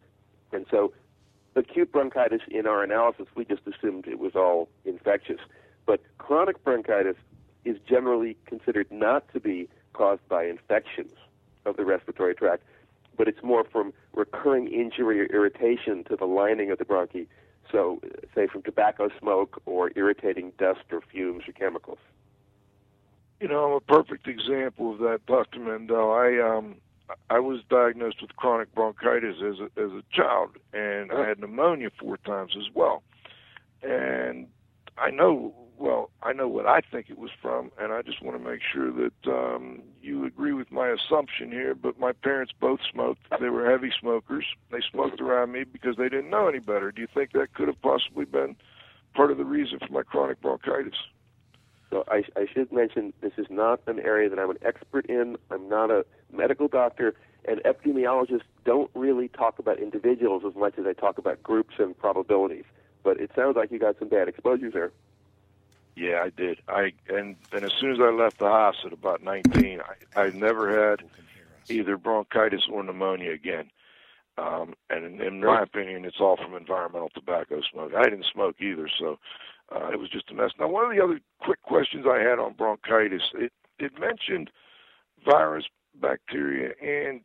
And 0.51 0.65
so 0.71 0.93
acute 1.55 1.91
bronchitis 1.91 2.41
in 2.49 2.65
our 2.65 2.83
analysis, 2.83 3.27
we 3.35 3.45
just 3.45 3.61
assumed 3.67 4.07
it 4.07 4.19
was 4.19 4.35
all 4.35 4.69
infectious. 4.85 5.39
But 5.85 6.01
chronic 6.17 6.63
bronchitis 6.63 7.17
is 7.65 7.77
generally 7.87 8.37
considered 8.45 8.87
not 8.91 9.31
to 9.33 9.39
be 9.39 9.69
caused 9.93 10.27
by 10.27 10.45
infections 10.45 11.13
of 11.65 11.77
the 11.77 11.85
respiratory 11.85 12.35
tract, 12.35 12.63
but 13.17 13.27
it's 13.27 13.43
more 13.43 13.63
from 13.63 13.93
recurring 14.13 14.67
injury 14.67 15.21
or 15.21 15.25
irritation 15.25 16.03
to 16.05 16.15
the 16.15 16.25
lining 16.25 16.71
of 16.71 16.77
the 16.77 16.85
bronchi. 16.85 17.27
So, 17.71 18.01
say 18.35 18.47
from 18.47 18.61
tobacco 18.63 19.09
smoke 19.19 19.61
or 19.65 19.91
irritating 19.95 20.51
dust 20.57 20.81
or 20.91 21.01
fumes 21.01 21.43
or 21.47 21.53
chemicals. 21.53 21.99
You 23.39 23.47
know, 23.47 23.65
I'm 23.65 23.73
a 23.73 23.79
perfect 23.79 24.27
example 24.27 24.93
of 24.93 24.99
that, 24.99 25.25
Dr. 25.25 25.59
Mendell. 25.59 26.13
I 26.13 26.57
um 26.57 26.75
I 27.29 27.39
was 27.39 27.61
diagnosed 27.69 28.21
with 28.21 28.35
chronic 28.35 28.73
bronchitis 28.73 29.37
as 29.37 29.59
a 29.59 29.81
as 29.81 29.91
a 29.91 30.03
child, 30.11 30.51
and 30.73 31.11
I 31.11 31.27
had 31.27 31.39
pneumonia 31.39 31.89
four 31.99 32.17
times 32.17 32.55
as 32.57 32.73
well. 32.73 33.03
And 33.81 34.47
I 34.97 35.09
know, 35.09 35.53
well, 35.83 36.11
I 36.21 36.31
know 36.31 36.47
what 36.47 36.65
I 36.65 36.79
think 36.79 37.09
it 37.09 37.17
was 37.17 37.31
from, 37.41 37.69
and 37.77 37.91
I 37.91 38.01
just 38.01 38.23
want 38.23 38.41
to 38.41 38.49
make 38.49 38.61
sure 38.73 38.89
that 38.89 39.29
um, 39.29 39.81
you 40.01 40.25
agree 40.25 40.53
with 40.53 40.71
my 40.71 40.87
assumption 40.87 41.51
here. 41.51 41.75
But 41.75 41.99
my 41.99 42.13
parents 42.13 42.53
both 42.57 42.79
smoked; 42.89 43.19
they 43.41 43.49
were 43.49 43.69
heavy 43.69 43.91
smokers. 43.99 44.45
They 44.71 44.79
smoked 44.89 45.19
around 45.19 45.51
me 45.51 45.65
because 45.65 45.97
they 45.97 46.07
didn't 46.07 46.29
know 46.29 46.47
any 46.47 46.59
better. 46.59 46.93
Do 46.93 47.01
you 47.01 47.07
think 47.13 47.33
that 47.33 47.53
could 47.53 47.67
have 47.67 47.81
possibly 47.81 48.23
been 48.23 48.55
part 49.13 49.29
of 49.29 49.37
the 49.37 49.43
reason 49.43 49.77
for 49.85 49.91
my 49.91 50.03
chronic 50.03 50.41
bronchitis? 50.41 50.95
So 51.89 52.05
I, 52.07 52.23
I 52.37 52.45
should 52.51 52.71
mention 52.71 53.11
this 53.19 53.33
is 53.37 53.47
not 53.49 53.81
an 53.85 53.99
area 53.99 54.29
that 54.29 54.39
I'm 54.39 54.51
an 54.51 54.59
expert 54.61 55.05
in. 55.07 55.35
I'm 55.51 55.67
not 55.67 55.91
a 55.91 56.05
medical 56.31 56.69
doctor, 56.69 57.13
and 57.43 57.59
epidemiologists 57.65 58.47
don't 58.63 58.89
really 58.95 59.27
talk 59.27 59.59
about 59.59 59.79
individuals 59.79 60.43
as 60.47 60.55
much 60.55 60.75
as 60.77 60.85
they 60.85 60.93
talk 60.93 61.17
about 61.17 61.43
groups 61.43 61.73
and 61.77 61.97
probabilities. 61.97 62.63
But 63.03 63.19
it 63.19 63.31
sounds 63.35 63.57
like 63.57 63.69
you 63.69 63.79
got 63.79 63.99
some 63.99 64.07
bad 64.07 64.29
exposures 64.29 64.71
there. 64.71 64.93
Yeah, 65.95 66.23
I 66.23 66.29
did. 66.29 66.59
I 66.67 66.93
and 67.09 67.35
and 67.51 67.63
as 67.63 67.71
soon 67.79 67.91
as 67.91 67.99
I 68.01 68.11
left 68.11 68.39
the 68.39 68.45
house 68.45 68.77
at 68.85 68.93
about 68.93 69.23
19, 69.23 69.79
I 70.15 70.19
I 70.19 70.29
never 70.31 70.89
had 70.89 71.03
either 71.69 71.97
bronchitis 71.97 72.63
or 72.71 72.83
pneumonia 72.83 73.31
again. 73.31 73.69
Um, 74.37 74.73
and 74.89 75.05
in, 75.05 75.21
in 75.21 75.41
my 75.41 75.61
opinion, 75.61 76.05
it's 76.05 76.19
all 76.19 76.37
from 76.37 76.55
environmental 76.55 77.09
tobacco 77.13 77.61
smoke. 77.71 77.91
I 77.95 78.05
didn't 78.05 78.25
smoke 78.33 78.55
either, 78.59 78.89
so 78.99 79.19
uh, 79.73 79.89
it 79.91 79.99
was 79.99 80.09
just 80.09 80.31
a 80.31 80.33
mess. 80.33 80.51
Now, 80.59 80.67
one 80.67 80.85
of 80.85 80.91
the 80.95 81.03
other 81.03 81.19
quick 81.39 81.61
questions 81.61 82.05
I 82.09 82.19
had 82.19 82.39
on 82.39 82.53
bronchitis, 82.53 83.21
it 83.35 83.51
it 83.77 83.99
mentioned 83.99 84.49
virus, 85.23 85.65
bacteria, 85.99 86.73
and 86.81 87.21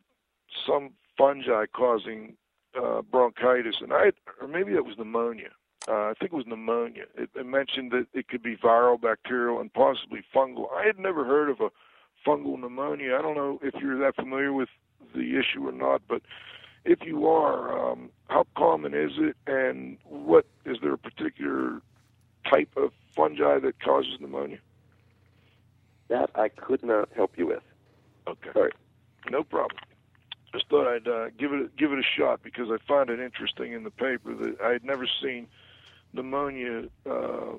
some 0.65 0.91
fungi 1.17 1.65
causing 1.65 2.35
uh, 2.79 3.01
bronchitis, 3.01 3.77
and 3.81 3.91
I 3.91 4.11
or 4.39 4.47
maybe 4.47 4.73
it 4.73 4.85
was 4.85 4.97
pneumonia. 4.97 5.49
Uh, 5.89 5.93
I 5.93 6.13
think 6.19 6.31
it 6.31 6.35
was 6.35 6.45
pneumonia. 6.45 7.05
It, 7.17 7.29
it 7.35 7.45
mentioned 7.47 7.91
that 7.91 8.05
it 8.13 8.27
could 8.27 8.43
be 8.43 8.55
viral, 8.55 9.01
bacterial, 9.01 9.59
and 9.59 9.73
possibly 9.73 10.21
fungal. 10.33 10.67
I 10.71 10.85
had 10.85 10.99
never 10.99 11.25
heard 11.25 11.49
of 11.49 11.61
a 11.61 11.69
fungal 12.27 12.59
pneumonia. 12.59 13.15
I 13.17 13.21
don't 13.23 13.35
know 13.35 13.59
if 13.63 13.73
you're 13.81 13.97
that 13.99 14.15
familiar 14.15 14.53
with 14.53 14.69
the 15.15 15.39
issue 15.39 15.67
or 15.67 15.71
not, 15.71 16.03
but 16.07 16.21
if 16.85 16.99
you 17.01 17.27
are, 17.27 17.91
um, 17.91 18.11
how 18.27 18.45
common 18.55 18.93
is 18.93 19.13
it, 19.17 19.35
and 19.47 19.97
what 20.03 20.45
is 20.63 20.77
there 20.81 20.93
a 20.93 20.97
particular 20.97 21.81
type 22.47 22.69
of 22.77 22.91
fungi 23.15 23.57
that 23.57 23.81
causes 23.81 24.17
pneumonia? 24.19 24.59
That 26.09 26.29
I 26.35 26.49
could 26.49 26.83
not 26.83 27.09
help 27.15 27.31
you 27.35 27.47
with. 27.47 27.63
Okay. 28.27 28.51
Sorry. 28.53 28.71
No 29.31 29.43
problem. 29.43 29.79
Just 30.53 30.67
thought 30.69 30.87
I'd 30.87 31.07
uh, 31.07 31.29
give 31.37 31.53
it 31.53 31.75
give 31.77 31.91
it 31.91 31.99
a 31.99 32.19
shot 32.19 32.41
because 32.43 32.69
I 32.71 32.77
found 32.87 33.09
it 33.09 33.19
interesting 33.19 33.73
in 33.73 33.83
the 33.83 33.91
paper 33.91 34.33
that 34.35 34.57
I 34.63 34.71
had 34.71 34.83
never 34.83 35.07
seen 35.21 35.47
pneumonia 36.13 36.83
uh, 37.09 37.53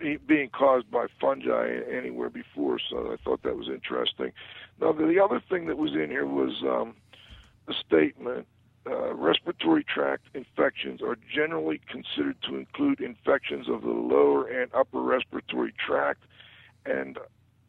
be, 0.00 0.16
being 0.16 0.50
caused 0.50 0.90
by 0.90 1.06
fungi 1.20 1.78
anywhere 1.90 2.30
before, 2.30 2.78
so 2.90 3.12
I 3.12 3.16
thought 3.22 3.42
that 3.42 3.56
was 3.56 3.68
interesting. 3.68 4.32
Now 4.80 4.92
the 4.92 5.20
other 5.22 5.40
thing 5.48 5.66
that 5.66 5.78
was 5.78 5.92
in 5.92 6.10
here 6.10 6.26
was 6.26 6.62
um, 6.62 6.94
the 7.66 7.74
statement. 7.86 8.46
Uh, 8.86 9.14
respiratory 9.14 9.82
tract 9.82 10.24
infections 10.34 11.00
are 11.00 11.16
generally 11.34 11.80
considered 11.90 12.36
to 12.46 12.54
include 12.54 13.00
infections 13.00 13.66
of 13.66 13.80
the 13.80 13.88
lower 13.88 14.46
and 14.46 14.70
upper 14.74 15.00
respiratory 15.00 15.72
tract, 15.86 16.20
and 16.84 17.18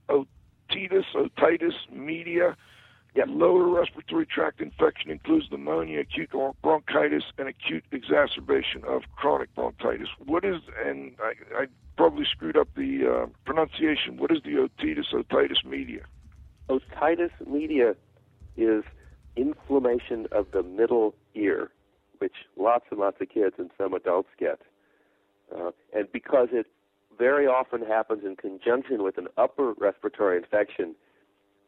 otitis, 0.10 1.06
otitis 1.16 1.72
media, 1.90 2.58
Yep. 3.16 3.28
Lower 3.30 3.66
respiratory 3.68 4.26
tract 4.26 4.60
infection 4.60 5.10
includes 5.10 5.46
pneumonia, 5.50 6.02
acute 6.02 6.32
bronchitis, 6.62 7.24
and 7.38 7.48
acute 7.48 7.86
exacerbation 7.94 8.84
of 8.86 9.04
chronic 9.16 9.54
bronchitis. 9.56 10.10
What 10.26 10.44
is, 10.44 10.62
and 10.86 11.16
I, 11.22 11.62
I 11.64 11.66
probably 11.96 12.26
screwed 12.30 12.58
up 12.58 12.68
the 12.76 13.24
uh, 13.24 13.28
pronunciation, 13.46 14.18
what 14.18 14.32
is 14.32 14.40
the 14.44 14.56
otitis, 14.56 15.14
otitis 15.14 15.64
media? 15.64 16.02
Otitis 16.70 17.32
media 17.48 17.96
is 18.58 18.84
inflammation 19.38 20.28
of 20.34 20.48
the 20.52 20.64
middle 20.64 21.16
ear, 21.36 21.72
which 22.18 22.36
lots 22.58 22.86
and 22.92 23.00
lots 23.00 23.22
of 23.22 23.30
kids 23.30 23.56
and 23.58 23.72
some 23.78 23.94
adults 23.94 24.30
get. 24.38 24.62
Uh, 25.56 25.72
and 25.94 26.12
because 26.12 26.50
it 26.52 26.66
very 27.18 27.48
often 27.48 27.82
happens 27.86 28.26
in 28.26 28.36
conjunction 28.36 29.04
with 29.04 29.18
an 29.18 29.28
upper 29.38 29.74
respiratory 29.78 30.38
infection, 30.38 30.96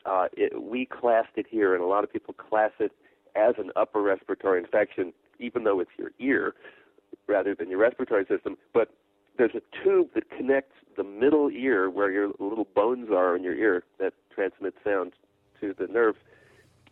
uh, 0.07 0.27
it, 0.33 0.61
we 0.61 0.85
classed 0.85 1.35
it 1.35 1.45
here, 1.49 1.73
and 1.75 1.83
a 1.83 1.87
lot 1.87 2.03
of 2.03 2.11
people 2.11 2.33
class 2.33 2.71
it 2.79 2.91
as 3.35 3.55
an 3.57 3.71
upper 3.75 4.01
respiratory 4.01 4.59
infection, 4.59 5.13
even 5.39 5.63
though 5.63 5.79
it's 5.79 5.91
your 5.97 6.11
ear 6.19 6.55
rather 7.27 7.53
than 7.53 7.69
your 7.69 7.79
respiratory 7.79 8.25
system. 8.25 8.57
But 8.73 8.89
there's 9.37 9.53
a 9.53 9.83
tube 9.83 10.09
that 10.15 10.29
connects 10.29 10.73
the 10.95 11.03
middle 11.03 11.49
ear, 11.51 11.89
where 11.89 12.09
your 12.09 12.29
little 12.39 12.67
bones 12.75 13.09
are 13.11 13.35
in 13.35 13.43
your 13.43 13.53
ear 13.53 13.83
that 13.99 14.13
transmit 14.33 14.73
sound 14.83 15.13
to 15.61 15.75
the 15.77 15.87
nerves. 15.87 16.17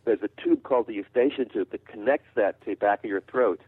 There's 0.04 0.22
a 0.22 0.42
tube 0.42 0.62
called 0.62 0.86
the 0.86 0.94
eustachian 0.94 1.48
tube 1.48 1.70
that 1.72 1.88
connects 1.88 2.28
that 2.36 2.60
to 2.60 2.70
the 2.70 2.74
back 2.76 3.02
of 3.02 3.10
your 3.10 3.22
throat, 3.22 3.60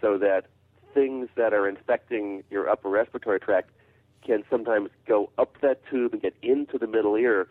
so 0.00 0.18
that 0.18 0.46
things 0.92 1.28
that 1.36 1.52
are 1.52 1.68
infecting 1.68 2.42
your 2.50 2.68
upper 2.68 2.88
respiratory 2.88 3.38
tract 3.38 3.70
can 4.26 4.42
sometimes 4.50 4.90
go 5.06 5.30
up 5.38 5.60
that 5.62 5.80
tube 5.88 6.12
and 6.12 6.20
get 6.20 6.34
into 6.42 6.78
the 6.78 6.86
middle 6.86 7.14
ear 7.16 7.48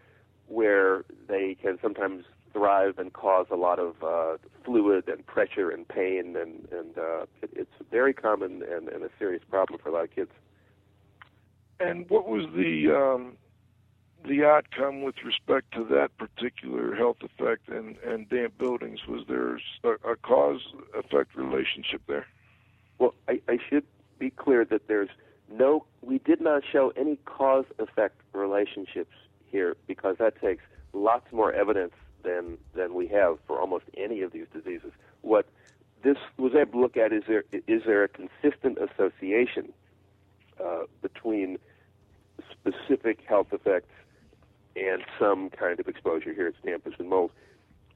where 0.49 1.05
they 1.27 1.55
can 1.61 1.77
sometimes 1.81 2.25
thrive 2.51 2.97
and 2.97 3.13
cause 3.13 3.45
a 3.51 3.55
lot 3.55 3.79
of 3.79 4.03
uh, 4.03 4.37
fluid 4.65 5.07
and 5.07 5.25
pressure 5.25 5.69
and 5.69 5.87
pain, 5.87 6.35
and 6.35 6.67
and 6.71 6.97
uh, 6.97 7.25
it, 7.41 7.51
it's 7.53 7.73
very 7.91 8.13
common 8.13 8.63
and, 8.63 8.89
and 8.89 9.03
a 9.03 9.09
serious 9.17 9.43
problem 9.49 9.79
for 9.81 9.89
a 9.89 9.93
lot 9.93 10.03
of 10.03 10.11
kids. 10.11 10.31
And 11.79 12.09
what 12.09 12.27
was 12.27 12.45
the 12.55 12.91
um, 12.93 13.37
the 14.27 14.43
outcome 14.43 15.01
with 15.01 15.15
respect 15.23 15.71
to 15.73 15.85
that 15.85 16.09
particular 16.17 16.95
health 16.95 17.17
effect 17.21 17.69
and, 17.69 17.97
and 18.05 18.27
damp 18.29 18.57
buildings? 18.57 18.99
Was 19.07 19.25
there 19.27 19.55
a, 19.83 20.11
a 20.11 20.15
cause 20.17 20.61
effect 20.97 21.35
relationship 21.35 22.01
there? 22.07 22.25
Well, 22.97 23.13
I, 23.27 23.41
I 23.47 23.57
should 23.69 23.85
be 24.17 24.29
clear 24.29 24.65
that 24.65 24.87
there's 24.87 25.09
no, 25.51 25.85
we 26.01 26.17
did 26.19 26.41
not 26.41 26.63
show 26.69 26.91
any 26.97 27.17
cause 27.25 27.65
effect 27.79 28.19
relationships 28.33 29.13
here 29.51 29.75
because 29.87 30.17
that 30.19 30.39
takes 30.41 30.63
lots 30.93 31.31
more 31.31 31.51
evidence 31.53 31.93
than 32.23 32.57
than 32.73 32.93
we 32.93 33.07
have 33.07 33.37
for 33.47 33.59
almost 33.59 33.85
any 33.95 34.21
of 34.21 34.31
these 34.31 34.47
diseases. 34.53 34.91
What 35.21 35.47
this 36.03 36.17
was 36.37 36.53
able 36.55 36.73
to 36.73 36.79
look 36.79 36.97
at 36.97 37.13
is 37.13 37.23
there 37.27 37.43
is 37.51 37.83
there 37.85 38.03
a 38.03 38.07
consistent 38.07 38.77
association 38.77 39.73
uh, 40.63 40.83
between 41.01 41.57
specific 42.51 43.19
health 43.27 43.47
effects 43.51 43.91
and 44.75 45.03
some 45.19 45.49
kind 45.49 45.79
of 45.79 45.87
exposure 45.87 46.33
here 46.33 46.47
at 46.47 46.65
dampness 46.65 46.95
and 46.99 47.09
mold. 47.09 47.31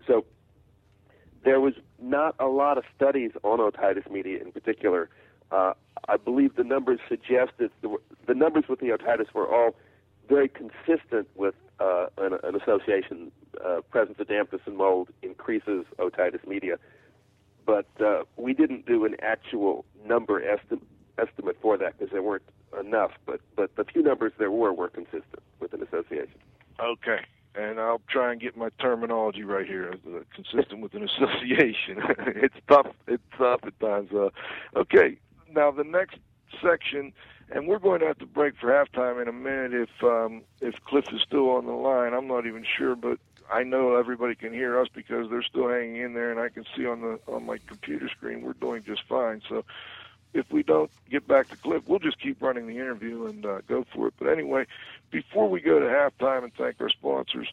So 0.07 0.25
there 1.43 1.59
was 1.59 1.73
not 2.01 2.35
a 2.39 2.47
lot 2.47 2.77
of 2.77 2.83
studies 2.95 3.31
on 3.43 3.59
otitis 3.59 4.09
media 4.09 4.41
in 4.41 4.51
particular. 4.51 5.09
Uh, 5.51 5.73
I 6.07 6.17
believe 6.17 6.55
the 6.55 6.63
numbers 6.63 6.99
suggested 7.07 7.71
the, 7.81 7.97
the 8.27 8.33
numbers 8.33 8.65
with 8.67 8.79
the 8.79 8.87
otitis 8.87 9.33
were 9.33 9.47
all 9.47 9.75
very 10.27 10.49
consistent 10.49 11.27
with 11.35 11.55
uh, 11.79 12.07
an, 12.17 12.33
an, 12.43 12.55
association. 12.55 13.31
Uh, 13.63 13.81
presence 13.91 14.17
of 14.19 14.27
dampness 14.27 14.61
and 14.65 14.75
mold 14.75 15.09
increases 15.21 15.85
otitis 15.99 16.45
media, 16.47 16.75
but 17.65 17.87
uh, 18.03 18.23
we 18.35 18.53
didn't 18.53 18.85
do 18.85 19.05
an 19.05 19.15
actual 19.21 19.85
number 20.05 20.41
esti- 20.43 20.81
estimate 21.17 21.57
for 21.61 21.77
that 21.77 21.97
because 21.97 22.11
there 22.11 22.23
weren't 22.23 22.43
enough. 22.79 23.11
But 23.25 23.41
but 23.55 23.75
the 23.75 23.83
few 23.83 24.01
numbers 24.01 24.33
there 24.37 24.51
were 24.51 24.73
were 24.73 24.89
consistent 24.89 25.41
with 25.59 25.73
an 25.73 25.83
association. 25.83 26.39
Okay. 26.79 27.19
And 27.55 27.79
I'll 27.79 28.01
try 28.09 28.31
and 28.31 28.41
get 28.41 28.57
my 28.57 28.69
terminology 28.81 29.43
right 29.43 29.67
here, 29.67 29.93
uh, 30.07 30.19
consistent 30.33 30.81
with 30.81 30.95
an 30.95 31.03
association. 31.09 32.01
it's 32.35 32.55
tough. 32.67 32.87
It's 33.07 33.23
tough 33.37 33.61
at 33.65 33.79
times. 33.79 34.09
Uh, 34.11 34.29
okay. 34.75 35.17
Now 35.51 35.69
the 35.69 35.83
next 35.83 36.17
section 36.61 37.13
and 37.49 37.67
we're 37.67 37.79
going 37.79 37.99
to 38.01 38.07
have 38.07 38.17
to 38.19 38.25
break 38.25 38.53
for 38.59 38.69
halftime 38.69 39.21
in 39.21 39.27
a 39.27 39.33
minute 39.33 39.73
if 39.73 39.89
um, 40.03 40.43
if 40.61 40.75
Cliff 40.87 41.05
is 41.13 41.21
still 41.25 41.49
on 41.51 41.65
the 41.65 41.71
line. 41.73 42.13
I'm 42.13 42.27
not 42.27 42.45
even 42.47 42.65
sure, 42.77 42.95
but 42.95 43.17
I 43.51 43.63
know 43.63 43.95
everybody 43.95 44.35
can 44.35 44.53
hear 44.53 44.79
us 44.79 44.87
because 44.95 45.27
they're 45.29 45.43
still 45.43 45.69
hanging 45.69 45.97
in 45.97 46.13
there, 46.13 46.31
and 46.31 46.39
I 46.39 46.49
can 46.49 46.63
see 46.75 46.85
on 46.85 47.01
the 47.01 47.19
on 47.31 47.45
my 47.45 47.57
computer 47.67 48.09
screen 48.09 48.41
we're 48.41 48.53
doing 48.53 48.83
just 48.85 49.03
fine. 49.09 49.41
So 49.49 49.63
if 50.33 50.45
we 50.51 50.63
don't 50.63 50.91
get 51.09 51.27
back 51.27 51.49
to 51.49 51.57
Cliff, 51.57 51.83
we'll 51.87 51.99
just 51.99 52.19
keep 52.19 52.41
running 52.41 52.67
the 52.67 52.73
interview 52.73 53.27
and 53.27 53.45
uh, 53.45 53.59
go 53.67 53.83
for 53.93 54.07
it. 54.07 54.13
But 54.19 54.29
anyway, 54.29 54.65
before 55.11 55.49
we 55.49 55.61
go 55.61 55.79
to 55.79 55.85
halftime 55.85 56.43
and 56.43 56.53
thank 56.57 56.81
our 56.81 56.89
sponsors 56.89 57.47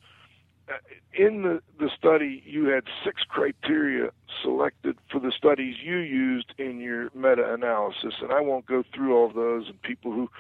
in 1.13 1.43
the, 1.43 1.63
the 1.79 1.91
study, 1.97 2.43
you 2.47 2.67
had 2.67 2.85
six 3.05 3.23
criteria 3.29 4.11
selected 4.43 4.97
for 5.11 5.21
the 5.21 5.33
studies 5.33 5.77
you 5.83 5.97
used 5.97 6.55
in 6.59 6.81
your 6.81 7.11
meta 7.15 7.53
analysis, 7.53 8.15
and 8.23 8.33
I 8.33 8.41
won't 8.41 8.67
go 8.67 8.85
through 8.95 9.17
all 9.17 9.29
those. 9.29 9.69
And 9.69 9.81
people 9.83 10.13
who 10.13 10.31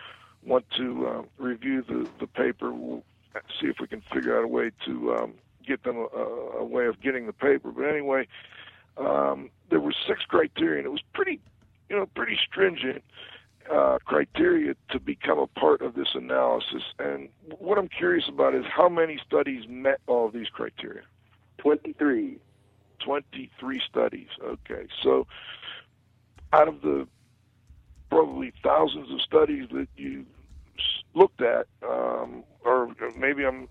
want 0.44 0.64
to 0.76 1.06
uh, 1.06 1.22
review 1.38 1.82
the, 1.82 2.08
the 2.18 2.26
paper 2.26 2.72
will 2.72 3.04
see 3.60 3.66
if 3.66 3.76
we 3.80 3.86
can 3.86 4.02
figure 4.12 4.38
out 4.38 4.44
a 4.44 4.48
way 4.48 4.70
to 4.86 5.14
um, 5.14 5.34
get 5.66 5.82
them 5.84 5.96
a, 5.96 6.18
a, 6.58 6.64
way 6.64 6.86
of 6.86 7.00
getting 7.00 7.26
the 7.26 7.32
paper. 7.32 7.70
But 7.70 7.84
anyway, 7.84 8.26
um, 8.96 9.50
there 9.70 9.80
were 9.80 9.94
six 10.06 10.22
criteria, 10.24 10.78
and 10.78 10.86
it 10.86 10.90
was 10.90 11.02
pretty, 11.12 11.40
you 11.88 11.96
know, 11.96 12.06
pretty 12.14 12.38
stringent 12.48 13.02
uh, 13.72 13.98
criteria 14.04 14.74
to 14.90 14.98
become 14.98 15.38
a 15.38 15.46
part 15.46 15.80
of 15.80 15.94
this 15.94 16.08
analysis. 16.14 16.82
And 16.98 17.28
what 17.58 17.78
I'm 17.78 17.88
curious 17.88 18.28
about 18.28 18.54
is 18.54 18.64
how 18.68 18.88
many 18.88 19.18
studies 19.24 19.64
met 19.68 20.00
all 20.06 20.26
of 20.26 20.32
these 20.32 20.48
criteria? 20.48 21.02
23. 21.58 22.38
23 23.04 23.82
studies. 23.88 24.28
Okay. 24.42 24.86
So 25.02 25.26
out 26.52 26.68
of 26.68 26.80
the 26.82 27.06
probably 28.10 28.52
thousands 28.62 29.12
of 29.12 29.20
studies 29.20 29.68
that 29.72 29.88
you 29.96 30.26
looked 31.14 31.40
at, 31.40 31.66
um, 31.88 32.42
or 32.64 32.88
maybe 33.16 33.44
I'm 33.46 33.68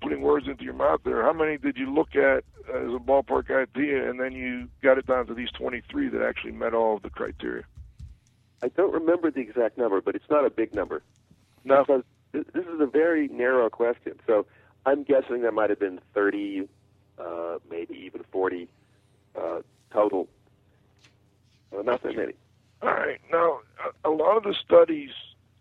putting 0.00 0.22
words 0.22 0.48
into 0.48 0.64
your 0.64 0.74
mouth 0.74 1.00
there, 1.04 1.22
how 1.22 1.32
many 1.32 1.58
did 1.58 1.76
you 1.76 1.92
look 1.92 2.16
at 2.16 2.44
as 2.68 2.88
a 2.94 2.98
ballpark 2.98 3.50
idea 3.50 4.08
and 4.08 4.18
then 4.18 4.32
you 4.32 4.68
got 4.82 4.98
it 4.98 5.06
down 5.06 5.26
to 5.26 5.34
these 5.34 5.50
23 5.50 6.08
that 6.08 6.22
actually 6.22 6.52
met 6.52 6.74
all 6.74 6.96
of 6.96 7.02
the 7.02 7.10
criteria? 7.10 7.64
I 8.62 8.68
don't 8.68 8.92
remember 8.92 9.30
the 9.30 9.40
exact 9.40 9.76
number, 9.76 10.00
but 10.00 10.14
it's 10.14 10.30
not 10.30 10.46
a 10.46 10.50
big 10.50 10.74
number. 10.74 11.02
No. 11.64 11.84
Because 11.84 12.04
this 12.32 12.64
is 12.66 12.80
a 12.80 12.86
very 12.86 13.28
narrow 13.28 13.68
question. 13.68 14.18
So 14.26 14.46
I'm 14.86 15.02
guessing 15.02 15.42
there 15.42 15.52
might 15.52 15.70
have 15.70 15.80
been 15.80 16.00
30, 16.14 16.68
uh, 17.18 17.58
maybe 17.70 17.94
even 17.94 18.22
40 18.30 18.68
uh, 19.36 19.60
total. 19.92 20.28
Uh, 21.76 21.82
not 21.82 22.02
that 22.02 22.16
many. 22.16 22.34
All 22.82 22.90
right. 22.90 23.20
Now, 23.30 23.60
a, 24.04 24.10
lot 24.10 24.36
of 24.36 24.42
the 24.44 24.54
studies, 24.54 25.10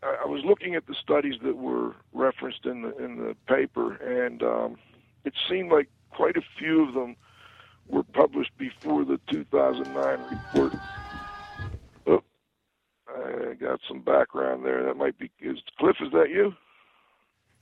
I, 0.04 0.18
I 0.24 0.28
was 0.28 0.44
looking 0.44 0.76
at 0.76 0.88
the 0.88 0.96
studies 0.96 1.36
that 1.44 1.58
were 1.58 1.96
referenced 2.14 2.66
in 2.66 2.82
the 2.82 2.98
in 2.98 3.18
the 3.18 3.36
paper, 3.48 3.94
and 3.96 4.42
um, 4.42 4.78
it 5.24 5.34
seemed 5.48 5.72
like 5.72 5.88
quite 6.10 6.36
a 6.36 6.42
few 6.58 6.88
of 6.88 6.94
them 6.94 7.16
were 7.88 8.04
published 8.04 8.58
before 8.58 9.06
the 9.06 9.20
2009 9.28 10.40
report. 10.54 10.74
I 13.16 13.54
got 13.56 13.80
some 13.88 14.02
background 14.02 14.66
there. 14.66 14.84
That 14.84 14.98
might 14.98 15.18
be 15.18 15.32
is 15.40 15.60
Cliff. 15.80 15.98
Is 16.02 16.12
that 16.12 16.30
you? 16.30 16.54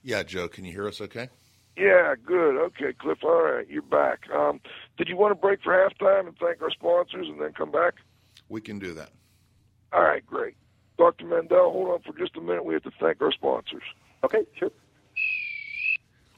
Yeah, 0.03 0.23
Joe. 0.23 0.47
Can 0.47 0.65
you 0.65 0.71
hear 0.71 0.88
us? 0.88 1.01
Okay. 1.01 1.29
Yeah, 1.77 2.15
good. 2.25 2.57
Okay, 2.57 2.93
Cliff. 2.99 3.19
All 3.23 3.43
right, 3.43 3.67
you're 3.69 3.81
back. 3.81 4.29
Um, 4.35 4.59
did 4.97 5.07
you 5.07 5.15
want 5.15 5.31
to 5.31 5.35
break 5.35 5.62
for 5.63 5.71
halftime 5.71 6.27
and 6.27 6.38
thank 6.38 6.62
our 6.62 6.71
sponsors 6.71 7.27
and 7.27 7.39
then 7.39 7.53
come 7.53 7.71
back? 7.71 7.95
We 8.49 8.59
can 8.62 8.79
do 8.79 8.93
that. 8.95 9.12
All 9.93 10.01
right, 10.01 10.25
great. 10.25 10.55
Dr. 10.97 11.25
Mendell, 11.25 11.71
hold 11.71 11.89
on 11.89 12.01
for 12.01 12.17
just 12.17 12.35
a 12.35 12.41
minute. 12.41 12.65
We 12.65 12.73
have 12.73 12.83
to 12.83 12.91
thank 12.99 13.21
our 13.21 13.31
sponsors. 13.31 13.83
Okay, 14.23 14.43
sure. 14.57 14.71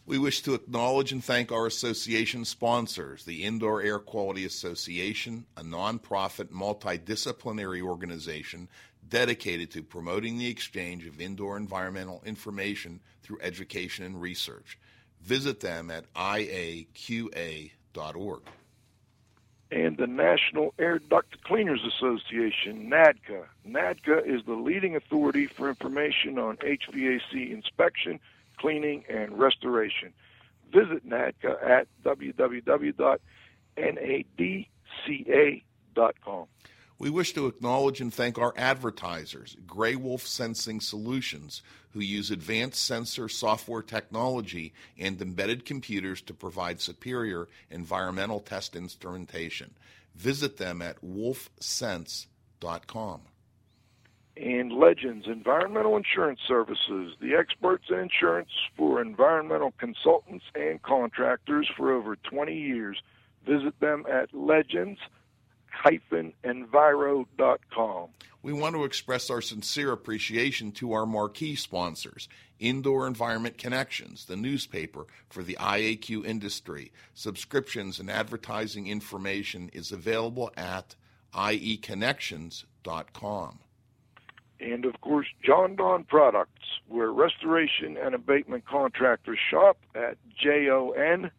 We 0.06 0.18
wish 0.18 0.42
to 0.42 0.54
acknowledge 0.54 1.12
and 1.12 1.24
thank 1.24 1.52
our 1.52 1.66
association 1.66 2.44
sponsors, 2.46 3.24
the 3.24 3.44
Indoor 3.44 3.82
Air 3.82 4.00
Quality 4.00 4.46
Association, 4.46 5.46
a 5.56 5.64
nonprofit 5.64 6.50
multidisciplinary 6.50 7.82
organization 7.82 8.68
dedicated 9.12 9.70
to 9.70 9.84
promoting 9.84 10.40
the 10.40 10.48
exchange 10.48 11.06
of 11.06 11.22
indoor 11.22 11.58
environmental 11.58 12.24
information 12.26 13.00
through 13.22 13.38
education 13.42 14.04
and 14.06 14.20
research. 14.20 14.80
Visit 15.22 15.60
them 15.60 15.92
at 15.92 16.12
iaqa.org. 16.16 17.70
and 19.72 19.98
the 19.98 20.08
National 20.08 20.74
Air 20.80 20.98
Duct 21.00 21.44
Cleaners 21.44 21.82
Association, 21.86 22.90
NADCA. 22.90 23.46
NADCA 23.68 24.26
is 24.26 24.44
the 24.46 24.56
leading 24.56 24.96
authority 24.96 25.46
for 25.46 25.70
information 25.70 26.40
on 26.40 26.58
HVAC 26.58 27.52
inspection, 27.52 28.20
cleaning, 28.58 29.06
and 29.08 29.38
restoration. 29.38 30.12
Visit 30.74 31.08
NADCA 31.08 31.64
at 31.64 31.88
www.nadca.com. 32.04 33.18
We 37.02 37.10
wish 37.10 37.34
to 37.34 37.48
acknowledge 37.48 38.00
and 38.00 38.14
thank 38.14 38.38
our 38.38 38.54
advertisers, 38.56 39.58
Grey 39.66 39.96
Wolf 39.96 40.28
Sensing 40.28 40.80
Solutions, 40.80 41.64
who 41.94 42.00
use 42.00 42.30
advanced 42.30 42.86
sensor 42.86 43.28
software 43.28 43.82
technology 43.82 44.72
and 45.00 45.20
embedded 45.20 45.66
computers 45.66 46.22
to 46.22 46.36
provide 46.36 46.80
superior 46.80 47.48
environmental 47.72 48.40
test 48.40 48.76
instrumentation. 48.76 49.74
Visit 50.14 50.58
them 50.58 50.84
at 50.84 51.04
wolfsense.com. 51.04 53.22
And 54.38 54.72
Legends 54.72 55.26
Environmental 55.26 55.98
Insurance 55.98 56.42
Services, 56.48 57.16
the 57.20 57.34
experts 57.34 57.86
in 57.90 57.98
insurance 57.98 58.52
for 58.78 59.02
environmental 59.02 59.74
consultants 59.80 60.46
and 60.54 60.80
contractors 60.84 61.68
for 61.76 61.94
over 61.94 62.16
20 62.16 62.56
years. 62.56 63.02
Visit 63.48 63.80
them 63.80 64.06
at 64.08 64.32
legends-enviro.com. 65.84 68.10
We 68.44 68.54
want 68.54 68.76
to 68.76 68.86
express 68.86 69.30
our 69.30 69.42
sincere 69.42 69.92
appreciation 69.92 70.72
to 70.74 70.94
our 70.94 71.06
marquee 71.06 71.56
sponsors, 71.56 72.28
Indoor 72.60 73.06
Environment 73.06 73.56
Connections, 73.58 74.26
the 74.26 74.36
newspaper 74.36 75.06
for 75.30 75.44
the 75.44 75.58
IAQ 75.60 76.26
industry. 76.26 76.92
Subscriptions 77.14 78.00
and 78.00 78.10
advertising 78.10 78.88
information 78.88 79.70
is 79.74 79.92
available 79.92 80.52
at 80.58 80.96
ieconnections.com. 81.36 83.60
And 84.60 84.86
of 84.86 85.00
course, 85.02 85.28
Jon-Don 85.44 86.06
Products, 86.06 86.80
where 86.88 87.12
restoration 87.12 87.96
and 87.98 88.16
abatement 88.16 88.66
contractors 88.66 89.38
shop 89.50 89.78
at 89.96 90.18
J-O-N-D-O-N, 90.40 91.34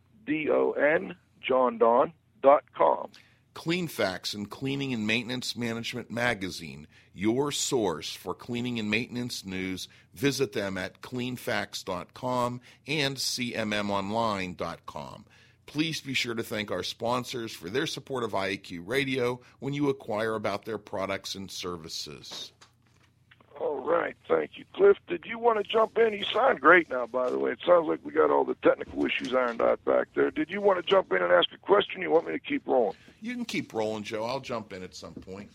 jondon.com. 1.48 3.10
Cleanfax 3.54 4.34
and 4.34 4.50
Cleaning 4.50 4.94
and 4.94 5.06
Maintenance 5.06 5.56
Management 5.56 6.10
Magazine, 6.10 6.86
your 7.14 7.52
source 7.52 8.14
for 8.14 8.34
cleaning 8.34 8.78
and 8.78 8.90
maintenance 8.90 9.44
news. 9.44 9.88
Visit 10.14 10.52
them 10.52 10.78
at 10.78 11.02
cleanfax.com 11.02 12.60
and 12.86 13.16
cmmonline.com. 13.16 15.24
Please 15.66 16.00
be 16.00 16.14
sure 16.14 16.34
to 16.34 16.42
thank 16.42 16.70
our 16.70 16.82
sponsors 16.82 17.52
for 17.52 17.68
their 17.70 17.86
support 17.86 18.24
of 18.24 18.32
IAQ 18.32 18.82
Radio 18.86 19.40
when 19.60 19.74
you 19.74 19.88
acquire 19.88 20.34
about 20.34 20.64
their 20.64 20.78
products 20.78 21.34
and 21.34 21.50
services. 21.50 22.52
All 23.60 23.80
right, 23.80 24.16
thank 24.28 24.52
you, 24.56 24.64
Cliff. 24.74 24.96
Did 25.08 25.24
you 25.26 25.38
want 25.38 25.58
to 25.58 25.64
jump 25.70 25.98
in? 25.98 26.12
You 26.12 26.24
sound 26.24 26.60
great 26.60 26.90
now, 26.90 27.06
by 27.06 27.30
the 27.30 27.38
way. 27.38 27.52
It 27.52 27.58
sounds 27.66 27.86
like 27.86 28.00
we 28.02 28.12
got 28.12 28.30
all 28.30 28.44
the 28.44 28.56
technical 28.56 29.04
issues 29.04 29.34
ironed 29.34 29.60
out 29.60 29.84
back 29.84 30.08
there. 30.14 30.30
Did 30.30 30.50
you 30.50 30.60
want 30.60 30.84
to 30.84 30.90
jump 30.90 31.12
in 31.12 31.22
and 31.22 31.32
ask 31.32 31.48
a 31.52 31.58
question? 31.58 32.02
You 32.02 32.10
want 32.10 32.26
me 32.26 32.32
to 32.32 32.38
keep 32.38 32.66
rolling? 32.66 32.96
You 33.20 33.34
can 33.34 33.44
keep 33.44 33.72
rolling, 33.72 34.02
Joe. 34.02 34.24
I'll 34.24 34.40
jump 34.40 34.72
in 34.72 34.82
at 34.82 34.94
some 34.94 35.14
point. 35.14 35.50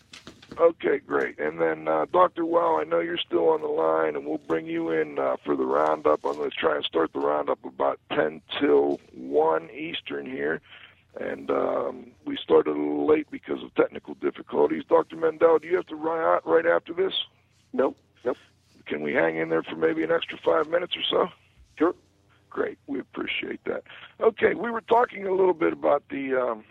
Okay, 0.57 0.99
great. 0.99 1.37
And 1.39 1.59
then, 1.59 1.87
uh, 1.87 2.05
Dr. 2.11 2.45
Weil, 2.45 2.77
I 2.77 2.83
know 2.83 2.99
you're 2.99 3.17
still 3.17 3.49
on 3.49 3.61
the 3.61 3.67
line, 3.67 4.15
and 4.15 4.25
we'll 4.25 4.39
bring 4.39 4.65
you 4.65 4.89
in 4.91 5.19
uh, 5.19 5.35
for 5.43 5.55
the 5.55 5.65
roundup. 5.65 6.25
I'm 6.25 6.37
going 6.37 6.49
to 6.49 6.55
try 6.55 6.75
and 6.75 6.85
start 6.85 7.13
the 7.13 7.19
roundup 7.19 7.63
about 7.65 7.99
10 8.13 8.41
till 8.59 8.99
1 9.13 9.69
Eastern 9.71 10.25
here. 10.25 10.61
And 11.19 11.51
um, 11.51 12.07
we 12.25 12.37
started 12.37 12.71
a 12.71 12.79
little 12.79 13.07
late 13.07 13.27
because 13.31 13.61
of 13.63 13.73
technical 13.75 14.13
difficulties. 14.15 14.83
Dr. 14.87 15.17
Mendell, 15.17 15.61
do 15.61 15.67
you 15.67 15.75
have 15.75 15.87
to 15.87 15.95
run 15.95 16.19
out 16.19 16.47
right 16.47 16.65
after 16.65 16.93
this? 16.93 17.13
Nope, 17.73 17.97
nope. 18.25 18.37
Can 18.85 19.01
we 19.01 19.13
hang 19.13 19.37
in 19.37 19.49
there 19.49 19.63
for 19.63 19.75
maybe 19.75 20.03
an 20.03 20.11
extra 20.11 20.37
five 20.43 20.69
minutes 20.69 20.95
or 20.95 21.03
so? 21.09 21.29
Sure. 21.77 21.93
Great, 22.49 22.77
we 22.87 22.99
appreciate 22.99 23.63
that. 23.65 23.83
Okay, 24.19 24.55
we 24.55 24.71
were 24.71 24.81
talking 24.81 25.27
a 25.27 25.31
little 25.31 25.53
bit 25.53 25.73
about 25.73 26.03
the 26.09 26.33
um, 26.35 26.63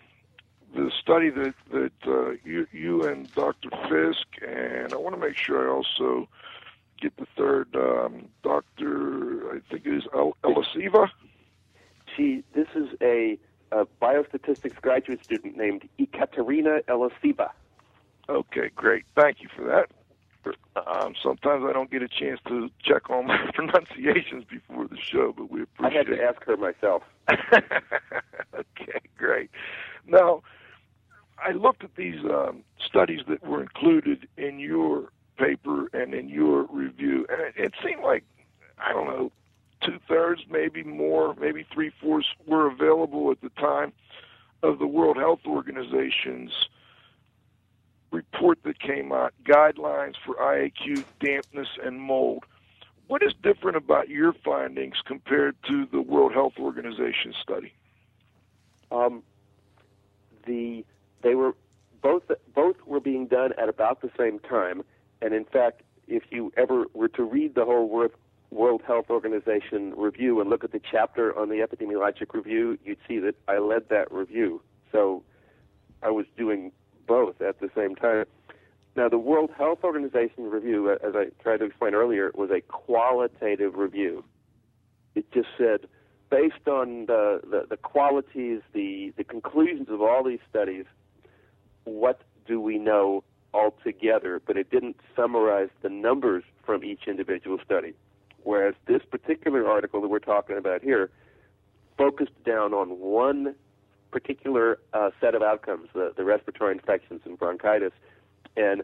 the 0.75 0.91
study 1.01 1.29
that 1.29 1.53
that 1.71 1.91
uh, 2.05 2.31
you 2.43 2.67
you 2.71 3.05
and 3.05 3.31
Dr. 3.35 3.69
Fisk, 3.89 4.27
and 4.45 4.91
I 4.93 4.97
want 4.97 5.15
to 5.15 5.21
make 5.21 5.37
sure 5.37 5.69
I 5.69 5.73
also 5.73 6.27
get 6.99 7.15
the 7.17 7.27
third 7.37 7.67
um, 7.75 8.27
Dr. 8.43 9.51
I 9.55 9.59
think 9.71 9.85
it 9.85 9.93
is 9.93 10.03
El- 10.13 10.35
Eliseeva. 10.43 11.09
She, 12.15 12.43
this 12.53 12.67
is 12.75 12.89
a, 13.01 13.37
a 13.71 13.85
biostatistics 14.01 14.81
graduate 14.81 15.23
student 15.23 15.57
named 15.57 15.87
Ekaterina 15.99 16.81
Eliseeva. 16.87 17.51
Okay, 18.29 18.71
great. 18.75 19.05
Thank 19.15 19.41
you 19.41 19.49
for 19.55 19.63
that. 19.65 19.89
Um, 20.75 21.13
sometimes 21.21 21.63
I 21.67 21.73
don't 21.73 21.89
get 21.89 22.01
a 22.01 22.07
chance 22.07 22.39
to 22.47 22.69
check 22.83 23.09
on 23.09 23.27
my 23.27 23.51
pronunciations 23.53 24.43
before 24.49 24.87
the 24.87 24.97
show, 25.01 25.33
but 25.35 25.51
we 25.51 25.63
appreciate. 25.63 25.93
I 25.93 25.97
had 25.97 26.07
to 26.07 26.23
ask 26.23 26.43
her 26.45 26.57
myself. 26.57 27.03
okay, 27.53 28.99
great. 29.17 29.49
Now, 30.05 30.43
I 31.43 31.51
looked 31.51 31.83
at 31.83 31.95
these 31.95 32.23
um, 32.25 32.63
studies 32.83 33.21
that 33.27 33.45
were 33.45 33.61
included 33.61 34.27
in 34.37 34.59
your 34.59 35.11
paper 35.37 35.87
and 35.93 36.13
in 36.13 36.29
your 36.29 36.63
review, 36.71 37.25
and 37.29 37.41
it, 37.41 37.53
it 37.57 37.73
seemed 37.83 38.03
like 38.03 38.23
I 38.79 38.93
don't 38.93 39.07
know, 39.07 39.31
two 39.81 39.99
thirds, 40.07 40.41
maybe 40.49 40.83
more, 40.83 41.35
maybe 41.39 41.65
three 41.73 41.91
fourths 42.01 42.27
were 42.45 42.67
available 42.67 43.31
at 43.31 43.41
the 43.41 43.49
time 43.49 43.93
of 44.63 44.79
the 44.79 44.87
World 44.87 45.17
Health 45.17 45.41
Organization's 45.45 46.51
report 48.11 48.59
that 48.63 48.79
came 48.79 49.11
out, 49.11 49.33
guidelines 49.43 50.15
for 50.25 50.35
IAQ, 50.35 51.03
dampness, 51.19 51.67
and 51.83 51.99
mold. 52.01 52.45
What 53.07 53.23
is 53.23 53.33
different 53.41 53.77
about 53.77 54.09
your 54.09 54.33
findings 54.43 54.95
compared 55.05 55.55
to 55.67 55.85
the 55.91 56.01
World 56.01 56.33
Health 56.33 56.53
Organization 56.59 57.33
study? 57.41 57.73
Um, 58.91 59.23
the 60.45 60.85
they 61.21 61.35
were 61.35 61.53
both 62.01 62.23
both 62.53 62.75
were 62.85 62.99
being 62.99 63.27
done 63.27 63.51
at 63.61 63.69
about 63.69 64.01
the 64.01 64.11
same 64.17 64.39
time, 64.39 64.83
and 65.21 65.33
in 65.33 65.45
fact, 65.45 65.81
if 66.07 66.23
you 66.29 66.51
ever 66.57 66.85
were 66.93 67.09
to 67.09 67.23
read 67.23 67.55
the 67.55 67.65
whole 67.65 67.87
World 67.87 68.11
World 68.49 68.81
Health 68.85 69.09
Organization 69.09 69.93
review 69.95 70.39
and 70.39 70.49
look 70.49 70.63
at 70.63 70.71
the 70.71 70.81
chapter 70.91 71.37
on 71.37 71.49
the 71.49 71.55
epidemiologic 71.55 72.33
review, 72.33 72.77
you'd 72.83 72.99
see 73.07 73.19
that 73.19 73.35
I 73.47 73.57
led 73.57 73.89
that 73.89 74.11
review. 74.11 74.61
So 74.91 75.23
I 76.01 76.09
was 76.11 76.25
doing 76.37 76.71
both 77.07 77.41
at 77.41 77.59
the 77.59 77.69
same 77.75 77.95
time. 77.95 78.25
Now, 78.95 79.09
the 79.09 79.17
World 79.19 79.51
Health 79.55 79.79
Organization 79.83 80.49
review, 80.49 80.89
uh, 80.89 81.07
as 81.07 81.15
I 81.15 81.25
tried 81.41 81.57
to 81.57 81.65
explain 81.65 81.93
earlier, 81.93 82.31
was 82.33 82.49
a 82.49 82.61
qualitative 82.61 83.75
review. 83.75 84.23
It 85.13 85.31
just 85.31 85.49
said, 85.57 85.87
based 86.29 86.67
on 86.67 87.05
the, 87.05 87.41
the, 87.43 87.67
the 87.69 87.77
qualities, 87.77 88.61
the, 88.73 89.13
the 89.15 89.23
conclusions 89.23 89.89
of 89.89 90.01
all 90.01 90.23
these 90.23 90.39
studies, 90.49 90.85
what 91.83 92.21
do 92.47 92.59
we 92.59 92.79
know 92.79 93.23
altogether? 93.53 94.41
But 94.45 94.57
it 94.57 94.71
didn't 94.71 94.99
summarize 95.15 95.69
the 95.83 95.89
numbers 95.89 96.43
from 96.65 96.83
each 96.83 97.01
individual 97.07 97.59
study. 97.63 97.93
Whereas 98.43 98.75
this 98.87 99.01
particular 99.09 99.67
article 99.67 100.01
that 100.01 100.07
we're 100.07 100.19
talking 100.19 100.57
about 100.57 100.81
here 100.81 101.11
focused 101.97 102.43
down 102.45 102.73
on 102.73 102.99
one 102.99 103.55
particular 104.11 104.79
uh, 104.93 105.09
set 105.21 105.35
of 105.35 105.41
outcomes, 105.41 105.89
the, 105.93 106.13
the 106.15 106.23
respiratory 106.23 106.73
infections 106.73 107.21
and 107.25 107.37
bronchitis, 107.37 107.93
and 108.55 108.83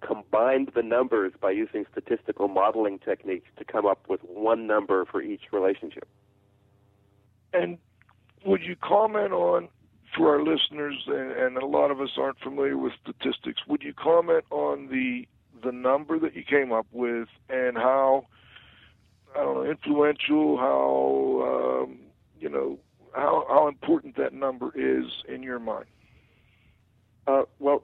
combined 0.00 0.70
the 0.74 0.82
numbers 0.82 1.32
by 1.40 1.50
using 1.50 1.84
statistical 1.92 2.48
modeling 2.48 2.98
techniques 2.98 3.48
to 3.58 3.64
come 3.64 3.86
up 3.86 4.08
with 4.08 4.20
one 4.22 4.66
number 4.66 5.04
for 5.04 5.20
each 5.20 5.42
relationship. 5.52 6.08
And 7.52 7.78
would 8.44 8.62
you 8.62 8.76
comment 8.76 9.32
on, 9.32 9.68
for 10.16 10.34
our 10.34 10.42
listeners, 10.42 11.04
and, 11.06 11.32
and 11.32 11.56
a 11.58 11.66
lot 11.66 11.90
of 11.90 12.00
us 12.00 12.10
aren't 12.16 12.38
familiar 12.38 12.78
with 12.78 12.92
statistics, 13.02 13.60
would 13.66 13.82
you 13.82 13.92
comment 13.92 14.44
on 14.50 14.88
the 14.88 15.26
the 15.62 15.72
number 15.72 16.18
that 16.18 16.34
you 16.34 16.42
came 16.42 16.72
up 16.72 16.86
with 16.90 17.28
and 17.50 17.76
how 17.76 18.24
I 19.34 19.40
don't 19.40 19.54
know 19.56 19.70
influential, 19.70 20.56
how 20.56 21.82
um, 21.84 21.98
you 22.40 22.48
know, 22.48 22.78
how 23.14 23.44
how 23.48 23.68
important 23.68 24.16
that 24.16 24.32
number 24.32 24.70
is 24.74 25.06
in 25.28 25.42
your 25.42 25.58
mind. 25.58 25.86
Uh, 27.26 27.42
well, 27.58 27.82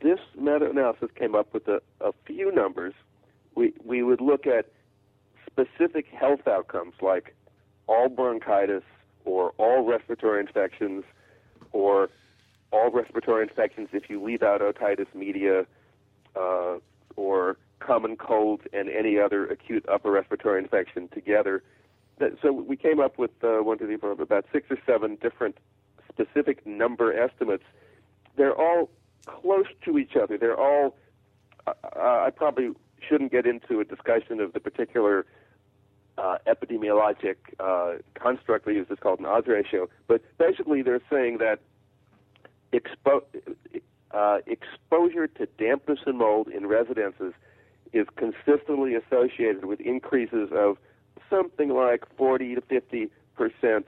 this 0.00 0.18
meta-analysis 0.38 1.10
came 1.14 1.34
up 1.34 1.52
with 1.52 1.68
a, 1.68 1.80
a 2.00 2.12
few 2.26 2.52
numbers. 2.52 2.94
We 3.54 3.74
we 3.84 4.02
would 4.02 4.20
look 4.20 4.46
at 4.46 4.66
specific 5.46 6.06
health 6.06 6.46
outcomes 6.46 6.94
like 7.00 7.34
all 7.86 8.08
bronchitis 8.08 8.84
or 9.24 9.50
all 9.58 9.84
respiratory 9.84 10.40
infections 10.40 11.04
or 11.72 12.08
all 12.72 12.90
respiratory 12.90 13.42
infections 13.42 13.88
if 13.92 14.08
you 14.08 14.22
leave 14.22 14.42
out 14.42 14.60
otitis 14.60 15.12
media 15.14 15.66
uh, 16.36 16.76
or 17.16 17.56
common 17.80 18.16
cold 18.16 18.60
and 18.72 18.88
any 18.88 19.18
other 19.18 19.46
acute 19.46 19.84
upper 19.88 20.10
respiratory 20.10 20.62
infection 20.62 21.08
together. 21.08 21.62
That, 22.20 22.36
so 22.42 22.52
we 22.52 22.76
came 22.76 23.00
up 23.00 23.18
with 23.18 23.32
uh, 23.42 23.62
one, 23.62 23.78
two, 23.78 23.86
three, 23.86 23.96
four, 23.96 24.12
about 24.12 24.44
six 24.52 24.70
or 24.70 24.78
seven 24.86 25.16
different 25.20 25.56
specific 26.12 26.66
number 26.66 27.18
estimates. 27.18 27.64
They're 28.36 28.54
all 28.54 28.90
close 29.26 29.66
to 29.86 29.98
each 29.98 30.16
other. 30.16 30.38
They're 30.38 30.58
all. 30.58 30.96
Uh, 31.66 31.72
I 31.92 32.30
probably 32.34 32.70
shouldn't 33.08 33.32
get 33.32 33.46
into 33.46 33.80
a 33.80 33.84
discussion 33.84 34.40
of 34.40 34.52
the 34.52 34.60
particular 34.60 35.24
uh, 36.18 36.36
epidemiologic 36.46 37.36
uh, 37.58 37.94
construct 38.14 38.66
we 38.66 38.74
use. 38.74 38.86
It's 38.90 39.00
called 39.00 39.20
an 39.20 39.26
odds 39.26 39.46
ratio. 39.46 39.88
But 40.06 40.22
basically, 40.38 40.82
they're 40.82 41.02
saying 41.10 41.38
that 41.38 41.60
expo- 42.72 43.24
uh, 44.10 44.38
exposure 44.46 45.26
to 45.26 45.46
dampness 45.58 46.00
and 46.04 46.18
mold 46.18 46.48
in 46.48 46.66
residences 46.66 47.32
is 47.92 48.06
consistently 48.16 48.94
associated 48.94 49.64
with 49.64 49.80
increases 49.80 50.50
of 50.52 50.76
something 51.30 51.70
like 51.70 52.04
40 52.16 52.56
to 52.56 52.60
50 52.60 53.10
percent 53.36 53.86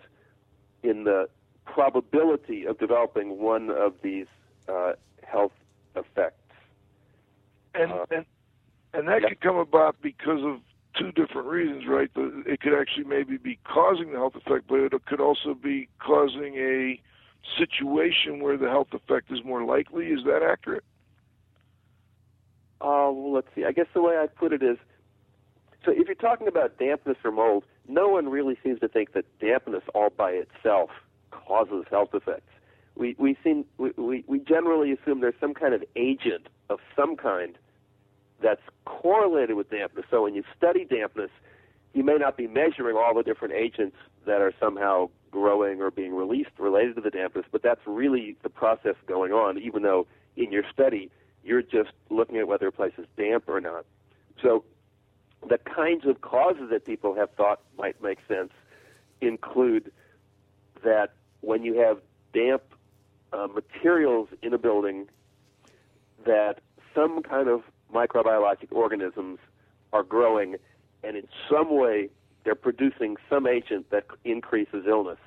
in 0.82 1.04
the 1.04 1.28
probability 1.66 2.64
of 2.66 2.78
developing 2.78 3.38
one 3.38 3.70
of 3.70 3.94
these 4.02 4.26
uh, 4.68 4.92
health 5.24 5.52
effects. 5.94 6.38
And 7.74 7.92
Uh, 7.92 8.04
and 8.10 8.24
and 8.94 9.08
that 9.08 9.22
yeah. 9.22 9.28
could 9.30 9.40
come 9.40 9.56
about 9.56 9.96
because 10.02 10.42
of 10.42 10.60
two 10.94 11.12
different 11.12 11.48
reasons, 11.48 11.86
right? 11.88 12.12
The, 12.14 12.42
it 12.46 12.60
could 12.60 12.74
actually 12.78 13.04
maybe 13.04 13.36
be 13.38 13.58
causing 13.64 14.12
the 14.12 14.18
health 14.18 14.34
effect, 14.34 14.66
but 14.68 14.80
it 14.80 14.92
could 15.06 15.20
also 15.20 15.54
be 15.54 15.88
causing 15.98 16.56
a 16.56 17.00
situation 17.58 18.40
where 18.40 18.56
the 18.56 18.68
health 18.68 18.92
effect 18.92 19.30
is 19.32 19.42
more 19.44 19.64
likely. 19.64 20.06
Is 20.06 20.24
that 20.24 20.42
accurate? 20.42 20.84
Uh, 22.80 23.08
well, 23.12 23.32
let's 23.32 23.48
see. 23.54 23.64
I 23.64 23.72
guess 23.72 23.86
the 23.94 24.02
way 24.02 24.16
I 24.16 24.26
put 24.26 24.52
it 24.52 24.62
is, 24.62 24.76
so 25.84 25.90
if 25.90 26.06
you're 26.06 26.14
talking 26.14 26.48
about 26.48 26.78
dampness 26.78 27.16
or 27.24 27.30
mold, 27.30 27.64
no 27.88 28.08
one 28.08 28.28
really 28.28 28.56
seems 28.62 28.80
to 28.80 28.88
think 28.88 29.12
that 29.12 29.24
dampness 29.40 29.82
all 29.94 30.10
by 30.10 30.30
itself 30.30 30.90
causes 31.30 31.84
health 31.90 32.10
effects. 32.14 32.50
We 32.94 33.16
we 33.18 33.36
seem 33.42 33.64
we, 33.78 33.90
we, 33.96 34.24
we 34.26 34.38
generally 34.38 34.92
assume 34.92 35.20
there's 35.20 35.34
some 35.40 35.54
kind 35.54 35.74
of 35.74 35.82
agent 35.96 36.48
of 36.68 36.78
some 36.94 37.16
kind 37.16 37.56
that's 38.42 38.60
correlated 38.84 39.56
with 39.56 39.70
dampness. 39.70 40.04
So 40.10 40.22
when 40.22 40.34
you 40.34 40.44
study 40.56 40.84
dampness, 40.84 41.30
you 41.94 42.04
may 42.04 42.16
not 42.16 42.36
be 42.36 42.46
measuring 42.46 42.96
all 42.96 43.14
the 43.14 43.22
different 43.22 43.54
agents 43.54 43.96
that 44.26 44.40
are 44.40 44.52
somehow 44.60 45.08
growing 45.30 45.80
or 45.80 45.90
being 45.90 46.14
released 46.14 46.50
related 46.58 46.96
to 46.96 47.00
the 47.00 47.10
dampness, 47.10 47.46
but 47.50 47.62
that's 47.62 47.80
really 47.86 48.36
the 48.42 48.50
process 48.50 48.96
going 49.06 49.32
on, 49.32 49.58
even 49.58 49.82
though 49.82 50.06
in 50.36 50.52
your 50.52 50.64
study 50.72 51.10
you're 51.44 51.62
just 51.62 51.90
looking 52.10 52.36
at 52.36 52.46
whether 52.46 52.68
a 52.68 52.72
place 52.72 52.92
is 52.98 53.06
damp 53.16 53.44
or 53.48 53.60
not. 53.60 53.84
So 54.42 54.64
the 55.48 55.58
kinds 55.58 56.06
of 56.06 56.20
causes 56.20 56.70
that 56.70 56.84
people 56.84 57.14
have 57.14 57.30
thought 57.32 57.60
might 57.76 58.00
make 58.02 58.18
sense 58.28 58.52
include 59.20 59.90
that 60.84 61.14
when 61.40 61.62
you 61.62 61.78
have 61.78 61.98
damp 62.32 62.62
uh, 63.32 63.46
materials 63.48 64.28
in 64.42 64.52
a 64.52 64.58
building, 64.58 65.06
that 66.24 66.60
some 66.94 67.22
kind 67.22 67.48
of 67.48 67.62
microbiologic 67.92 68.70
organisms 68.70 69.38
are 69.92 70.02
growing, 70.02 70.56
and 71.02 71.16
in 71.16 71.26
some 71.50 71.76
way 71.76 72.08
they're 72.44 72.54
producing 72.54 73.16
some 73.28 73.46
agent 73.46 73.90
that 73.90 74.06
increases 74.24 74.84
illness. 74.86 75.18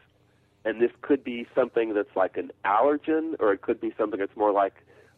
And 0.64 0.82
this 0.82 0.92
could 1.02 1.24
be 1.24 1.46
something 1.54 1.94
that's 1.94 2.16
like 2.16 2.38
an 2.38 2.52
allergen, 2.66 3.36
or 3.40 3.54
it 3.54 3.62
could 3.62 3.80
be 3.80 3.94
something 3.98 4.20
that's 4.20 4.36
more 4.36 4.52
like 4.52 4.74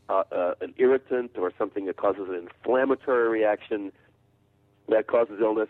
uh, 0.09 0.23
uh, 0.31 0.53
an 0.61 0.73
irritant, 0.77 1.31
or 1.37 1.51
something 1.57 1.85
that 1.85 1.97
causes 1.97 2.27
an 2.29 2.35
inflammatory 2.35 3.29
reaction 3.29 3.91
that 4.89 5.07
causes 5.07 5.39
illness. 5.41 5.69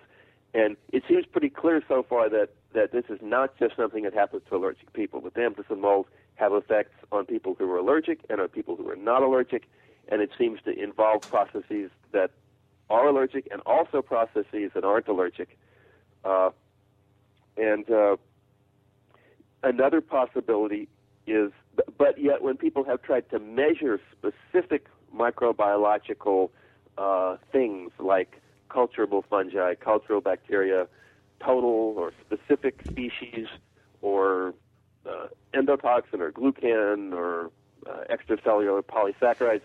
And 0.53 0.78
it 0.91 1.03
seems 1.07 1.26
pretty 1.26 1.49
clear 1.49 1.84
so 1.88 2.03
far 2.07 2.30
that, 2.30 2.49
that 2.74 2.91
this 2.91 3.05
is 3.09 3.20
not 3.22 3.57
just 3.57 3.76
something 3.76 4.03
that 4.03 4.13
happens 4.13 4.43
to 4.49 4.55
allergic 4.55 4.93
people. 4.93 5.22
Dampness 5.36 5.68
and 5.70 5.82
mold 5.82 6.07
have 6.36 6.53
effects 6.53 6.95
on 7.11 7.26
people 7.26 7.55
who 7.57 7.70
are 7.72 7.78
allergic 7.78 8.20
and 8.30 8.39
on 8.39 8.47
people 8.47 8.76
who 8.76 8.89
are 8.89 8.95
not 8.95 9.24
allergic, 9.24 9.68
and 10.07 10.22
it 10.22 10.32
seems 10.38 10.59
to 10.63 10.72
involve 10.72 11.22
processes 11.22 11.91
that 12.11 12.32
are 12.89 13.07
allergic 13.07 13.47
and 13.51 13.61
also 13.65 14.01
processes 14.01 14.72
that 14.74 14.84
aren't 14.84 15.07
allergic. 15.07 15.57
Uh, 16.24 16.51
and 17.57 17.89
uh, 17.89 18.15
another 19.63 20.01
possibility 20.01 20.88
is, 21.26 21.51
but 21.97 22.18
yet 22.18 22.41
when 22.41 22.55
people 22.55 22.84
have 22.84 23.01
tried 23.01 23.30
to 23.30 23.39
measure 23.39 23.99
specific 24.11 24.88
microbiological 25.13 26.49
uh, 26.97 27.38
things 27.51 27.91
like 27.99 28.41
culturable 28.78 29.25
fungi, 29.28 29.73
culturable 29.73 30.21
bacteria, 30.21 30.88
total 31.43 31.95
or 31.97 32.13
specific 32.23 32.80
species, 32.88 33.47
or 34.03 34.53
uh, 35.09 35.25
endotoxin 35.55 36.19
or 36.19 36.32
glucan 36.32 37.11
or 37.11 37.49
uh, 37.89 38.03
extracellular 38.11 38.84
polysaccharides, 38.84 39.63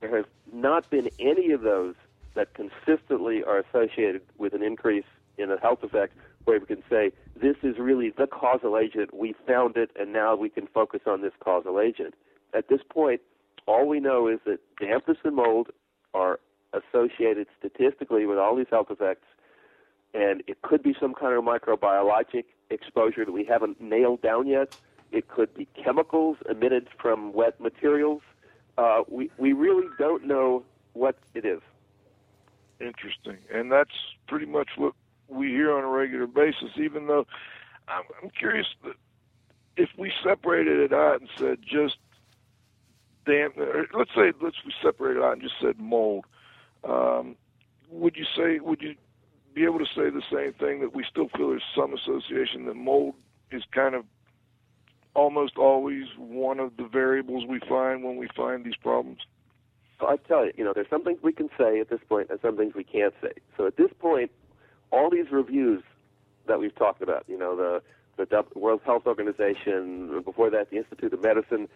there 0.00 0.16
has 0.16 0.24
not 0.52 0.90
been 0.90 1.08
any 1.20 1.52
of 1.52 1.60
those 1.60 1.94
that 2.34 2.48
consistently 2.54 3.44
are 3.44 3.58
associated 3.60 4.20
with 4.36 4.52
an 4.52 4.64
increase 4.64 5.10
in 5.38 5.48
a 5.52 5.58
health 5.60 5.84
effect 5.84 6.16
where 6.42 6.58
we 6.58 6.66
can 6.66 6.82
say 6.90 7.12
this 7.40 7.56
is 7.62 7.78
really 7.78 8.10
the 8.10 8.26
causal 8.26 8.76
agent, 8.76 9.14
we 9.14 9.32
found 9.46 9.76
it, 9.76 9.90
and 9.94 10.12
now 10.12 10.34
we 10.34 10.48
can 10.48 10.66
focus 10.66 11.02
on 11.06 11.22
this 11.22 11.34
causal 11.38 11.78
agent. 11.78 12.14
At 12.52 12.66
this 12.68 12.80
point, 12.88 13.20
all 13.66 13.86
we 13.86 14.00
know 14.00 14.26
is 14.26 14.40
that 14.44 14.58
dampness 14.80 15.18
and 15.22 15.36
mold 15.36 15.68
are 16.14 16.40
associated 16.72 17.46
statistically 17.58 18.26
with 18.26 18.38
all 18.38 18.56
these 18.56 18.66
health 18.70 18.90
effects, 18.90 19.26
and 20.14 20.42
it 20.46 20.62
could 20.62 20.82
be 20.82 20.94
some 21.00 21.14
kind 21.14 21.34
of 21.34 21.44
microbiologic 21.44 22.44
exposure 22.70 23.24
that 23.24 23.32
we 23.32 23.44
haven't 23.44 23.80
nailed 23.80 24.22
down 24.22 24.46
yet. 24.46 24.76
It 25.12 25.28
could 25.28 25.52
be 25.54 25.66
chemicals 25.82 26.36
emitted 26.48 26.88
from 27.00 27.32
wet 27.32 27.60
materials. 27.60 28.22
Uh, 28.78 29.02
we 29.08 29.30
we 29.38 29.52
really 29.52 29.88
don't 29.98 30.24
know 30.24 30.64
what 30.92 31.18
it 31.34 31.44
is. 31.44 31.60
Interesting, 32.80 33.38
and 33.52 33.70
that's 33.70 33.90
pretty 34.26 34.46
much 34.46 34.70
what 34.76 34.94
we 35.28 35.48
hear 35.48 35.72
on 35.72 35.84
a 35.84 35.88
regular 35.88 36.26
basis. 36.26 36.70
Even 36.76 37.06
though 37.06 37.26
I'm, 37.88 38.04
I'm 38.22 38.30
curious 38.30 38.66
that 38.84 38.94
if 39.76 39.90
we 39.96 40.12
separated 40.22 40.78
it 40.78 40.92
out 40.92 41.20
and 41.20 41.28
said 41.36 41.58
just 41.62 41.98
damp, 43.26 43.58
or 43.58 43.86
let's 43.92 44.14
say 44.14 44.32
let's 44.40 44.56
we 44.64 44.72
separated 44.82 45.18
it 45.18 45.24
out 45.24 45.32
and 45.34 45.42
just 45.42 45.54
said 45.60 45.78
mold, 45.78 46.24
um, 46.84 47.36
would 47.90 48.16
you 48.16 48.24
say 48.36 48.58
would 48.60 48.80
you 48.80 48.94
be 49.54 49.64
able 49.64 49.78
to 49.78 49.86
say 49.86 50.10
the 50.10 50.22
same 50.32 50.52
thing 50.54 50.80
that 50.80 50.94
we 50.94 51.04
still 51.10 51.28
feel 51.36 51.48
there's 51.48 51.62
some 51.76 51.92
association 51.92 52.66
that 52.66 52.74
mold 52.74 53.14
is 53.50 53.62
kind 53.72 53.94
of 53.94 54.04
almost 55.14 55.56
always 55.56 56.04
one 56.16 56.60
of 56.60 56.76
the 56.76 56.84
variables 56.84 57.44
we 57.46 57.58
find 57.68 58.04
when 58.04 58.16
we 58.16 58.28
find 58.36 58.64
these 58.64 58.76
problems? 58.76 59.18
I 60.00 60.16
tell 60.16 60.46
you, 60.46 60.52
you 60.56 60.64
know, 60.64 60.72
there's 60.72 60.88
some 60.88 61.04
things 61.04 61.18
we 61.22 61.32
can 61.32 61.50
say 61.58 61.80
at 61.80 61.90
this 61.90 62.00
point, 62.08 62.28
and 62.30 62.38
some 62.40 62.56
things 62.56 62.74
we 62.74 62.84
can't 62.84 63.12
say. 63.20 63.32
So 63.56 63.66
at 63.66 63.76
this 63.76 63.90
point, 63.98 64.30
all 64.90 65.10
these 65.10 65.30
reviews 65.30 65.82
that 66.46 66.58
we've 66.58 66.74
talked 66.74 67.02
about, 67.02 67.24
you 67.28 67.38
know, 67.38 67.56
the 67.56 67.82
the 68.16 68.44
World 68.54 68.82
Health 68.84 69.06
Organization, 69.06 70.22
before 70.24 70.50
that 70.50 70.70
the 70.70 70.76
Institute 70.76 71.12
of 71.14 71.22
Medicine, 71.22 71.68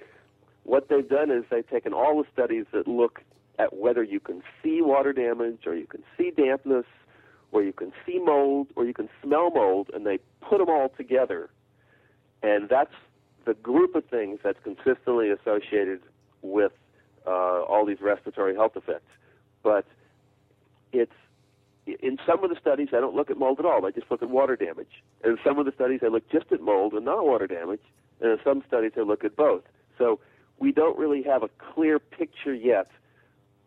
what 0.65 0.89
they've 0.89 1.09
done 1.09 1.31
is 1.31 1.45
they've 1.51 1.69
taken 1.69 1.95
all 1.95 2.23
the 2.23 2.29
studies 2.33 2.67
that 2.73 2.87
look 2.87 3.23
at 3.59 3.77
whether 3.77 4.03
you 4.03 4.21
can 4.21 4.43
see 4.63 4.81
water 4.83 5.13
damage 5.13 5.61
or 5.67 5.75
you 5.75 5.87
can 5.87 6.03
see 6.17 6.31
dampness 6.31 6.87
or 7.53 7.63
you 7.63 7.73
can 7.73 7.93
see 8.05 8.19
mold 8.19 8.69
or 8.75 8.85
you 8.85 8.95
can 8.95 9.09
smell 9.23 9.51
mold, 9.51 9.91
and 9.95 10.05
they 10.05 10.19
put 10.41 10.59
them 10.59 10.69
all 10.69 10.91
together. 10.97 11.51
And 12.43 12.69
that's 12.69 12.93
the 13.47 13.55
group 13.55 13.95
of 13.95 14.05
things 14.07 14.41
that's 14.43 14.59
consistently 14.65 15.31
associated 15.31 16.01
with 16.43 16.73
uh, 17.27 17.31
all 17.63 17.87
these 17.87 18.01
respiratory 18.01 18.55
health 18.55 18.73
effects. 18.77 19.11
But 19.63 19.87
it's 20.93 21.13
in 21.87 22.19
some 22.27 22.43
of 22.43 22.51
the 22.51 22.57
studies 22.61 22.89
I 22.93 23.01
don't 23.01 23.15
look 23.15 23.31
at 23.31 23.39
mold 23.39 23.61
at 23.61 23.67
all. 23.67 23.87
I 23.87 23.91
just 23.91 24.11
look 24.11 24.23
at 24.23 24.31
water 24.31 24.57
damage. 24.57 25.03
And 25.23 25.33
in 25.33 25.39
some 25.45 25.59
of 25.59 25.67
the 25.67 25.73
studies 25.73 26.01
I 26.03 26.09
look 26.09 26.29
just 26.31 26.51
at 26.53 26.61
mold 26.61 26.93
and 26.95 27.05
not 27.05 27.25
water 27.25 27.47
damage. 27.47 27.83
And 28.21 28.33
in 28.33 28.39
some 28.43 28.63
studies 28.67 28.93
I 28.97 29.01
look 29.01 29.25
at 29.25 29.37
both. 29.37 29.63
So 29.97 30.19
we 30.59 30.73
don't 30.73 30.99
really 30.99 31.23
have 31.23 31.43
a 31.43 31.51
clear 31.73 31.99
picture 31.99 32.55
yet 32.55 32.91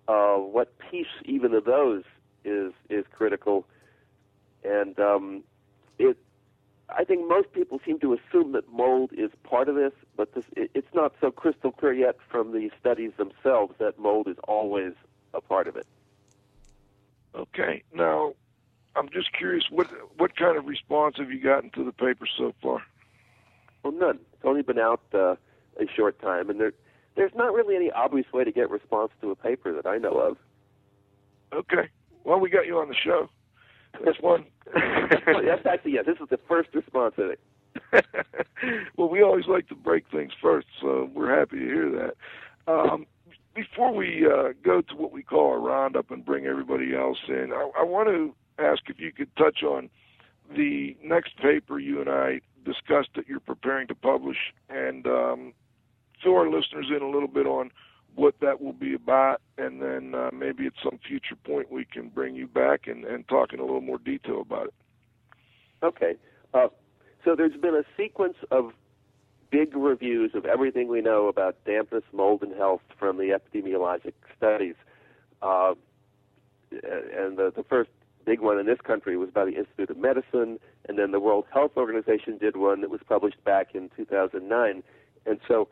of 0.08 0.44
what 0.46 0.78
piece 0.80 1.08
even 1.26 1.54
of 1.54 1.66
those 1.66 2.04
is 2.46 2.74
is 2.90 3.06
critical. 3.12 3.66
And 4.64 5.00
um, 5.00 5.44
it 6.00 6.18
I 6.90 7.04
think 7.04 7.28
most 7.28 7.52
people 7.52 7.82
seem 7.86 8.00
to 8.00 8.14
assume 8.14 8.54
that 8.54 8.72
mold 8.72 9.12
is 9.14 9.30
part 9.44 9.68
of 9.68 9.76
this, 9.76 9.92
but 10.16 10.34
this, 10.34 10.46
it, 10.56 10.72
it's 10.74 10.94
not 10.94 11.14
so 11.20 11.32
crystal 11.32 11.72
clear 11.72 11.94
yet 11.94 12.16
from 12.30 12.54
the 12.54 12.72
studies 12.80 13.12
themselves 13.18 13.76
that 13.80 14.00
mold 14.00 14.28
is 14.28 14.38
always 14.48 14.94
a 15.34 15.42
part 15.42 15.68
of 15.68 15.76
it. 15.76 15.86
Okay. 17.36 17.84
Now, 17.94 18.34
I'm 18.96 19.10
just 19.10 19.34
curious, 19.34 19.66
what 19.70 19.88
what 20.18 20.36
kind 20.36 20.58
of 20.58 20.66
response 20.66 21.18
have 21.18 21.30
you 21.30 21.40
gotten 21.40 21.70
to 21.72 21.84
the 21.84 21.92
paper 21.92 22.26
so 22.38 22.54
far? 22.64 22.82
Well, 23.84 23.94
none. 23.94 24.20
It's 24.34 24.46
only 24.46 24.64
been 24.64 24.80
out 24.80 25.02
uh, 25.14 25.36
a 25.80 25.88
short 25.96 26.20
time, 26.20 26.50
and 26.50 26.60
there, 26.60 26.74
there's 27.18 27.34
not 27.36 27.54
really 27.54 27.76
any 27.76 27.92
obvious 27.92 28.32
way 28.32 28.44
to 28.44 28.52
get 28.52 28.70
response 28.70 29.12
to 29.22 29.32
a 29.32 29.36
paper 29.36 29.74
that 29.74 29.86
I 29.86 29.98
know 29.98 30.20
of. 30.20 30.38
Okay. 31.52 31.90
Well, 32.24 32.40
we 32.40 32.50
got 32.50 32.68
you 32.68 32.78
on 32.78 32.88
the 32.88 32.96
show. 32.96 33.30
That's 34.06 34.20
one. 34.22 34.46
That's 34.74 35.66
actually 35.66 35.94
yeah. 35.94 36.04
This 36.04 36.18
is 36.22 36.30
the 36.30 36.40
first 36.48 36.70
response 36.74 37.16
I 37.18 37.36
think. 37.92 38.06
well, 38.98 39.10
we 39.10 39.22
always 39.22 39.46
like 39.48 39.68
to 39.70 39.76
break 39.76 40.06
things 40.12 40.32
first, 40.42 40.68
so 40.82 41.10
we're 41.14 41.38
happy 41.38 41.60
to 41.60 41.66
hear 41.66 41.92
that. 41.92 42.72
Um, 42.72 43.06
before 43.56 43.94
we 43.94 44.26
uh, 44.26 44.54
go 44.64 44.82
to 44.82 44.96
what 44.96 45.12
we 45.12 45.24
call 45.24 45.54
a 45.54 45.58
roundup 45.58 46.12
and 46.12 46.24
bring 46.24 46.46
everybody 46.46 46.96
else 46.96 47.18
in, 47.28 47.52
I, 47.54 47.70
I 47.80 47.84
want 47.84 48.10
to 48.10 48.36
ask 48.60 48.82
if 48.88 49.00
you 49.00 49.12
could 49.12 49.36
touch 49.36 49.64
on 49.64 49.90
the 50.56 50.96
next 51.04 51.38
paper 51.38 51.80
you 51.80 52.02
and 52.02 52.10
I 52.10 52.42
discussed 52.66 53.10
that 53.16 53.28
you're 53.28 53.40
preparing 53.40 53.88
to 53.88 53.96
publish, 53.96 54.38
and 54.70 55.08
um, 55.08 55.54
fill 56.24 56.36
our 56.36 56.50
listeners 56.50 56.88
in 56.96 57.02
a 57.02 57.10
little 57.10 57.28
bit 57.28 57.46
on 57.46 57.72
what 58.16 58.36
that 58.42 58.62
will 58.62 58.74
be 58.74 58.94
about, 58.96 59.42
and 59.58 59.82
then 59.82 60.16
uh, 60.16 60.30
maybe 60.34 60.66
at 60.66 60.74
some 60.84 61.00
future 61.08 61.36
point 61.46 61.72
we 61.72 61.86
can 61.86 62.10
bring 62.10 62.36
you 62.36 62.48
back 62.48 62.88
and, 62.88 63.06
and 63.06 63.28
talk 63.28 63.54
in 63.54 63.60
a 63.60 63.64
little 63.64 63.82
more 63.82 64.00
detail 64.00 64.42
about 64.42 64.68
it. 64.68 64.74
Okay. 65.84 66.16
Uh, 66.54 66.68
so 67.24 67.36
there's 67.36 67.56
been 67.62 67.76
a 67.76 67.84
sequence 67.96 68.38
of 68.50 68.72
big 69.52 69.76
reviews 69.76 70.32
of 70.34 70.46
everything 70.46 70.88
we 70.88 71.02
know 71.02 71.28
about 71.28 71.64
dampness, 71.66 72.04
mold, 72.12 72.42
and 72.42 72.56
health 72.56 72.82
from 72.98 73.18
the 73.18 73.38
epidemiologic 73.38 74.14
studies. 74.36 74.76
Uh, 75.42 75.74
and 76.72 77.38
the, 77.38 77.54
the 77.56 77.64
first 77.64 77.90
big 78.26 78.42
one 78.42 78.60
in 78.60 78.66
this 78.66 78.80
country 78.84 79.16
was 79.16 79.30
by 79.30 79.46
the 79.46 79.56
Institute 79.56 79.90
of 79.90 79.98
Medicine, 79.98 80.60
and 80.88 80.98
then 80.98 81.12
the 81.12 81.20
World 81.20 81.46
Health 81.54 81.72
Organization 81.78 82.38
did 82.38 82.58
one 82.58 82.82
that 82.82 82.90
was 82.90 83.00
published 83.08 83.42
back 83.44 83.74
in 83.74 83.90
2009. 83.96 84.84
And 85.26 85.40
so, 85.48 85.70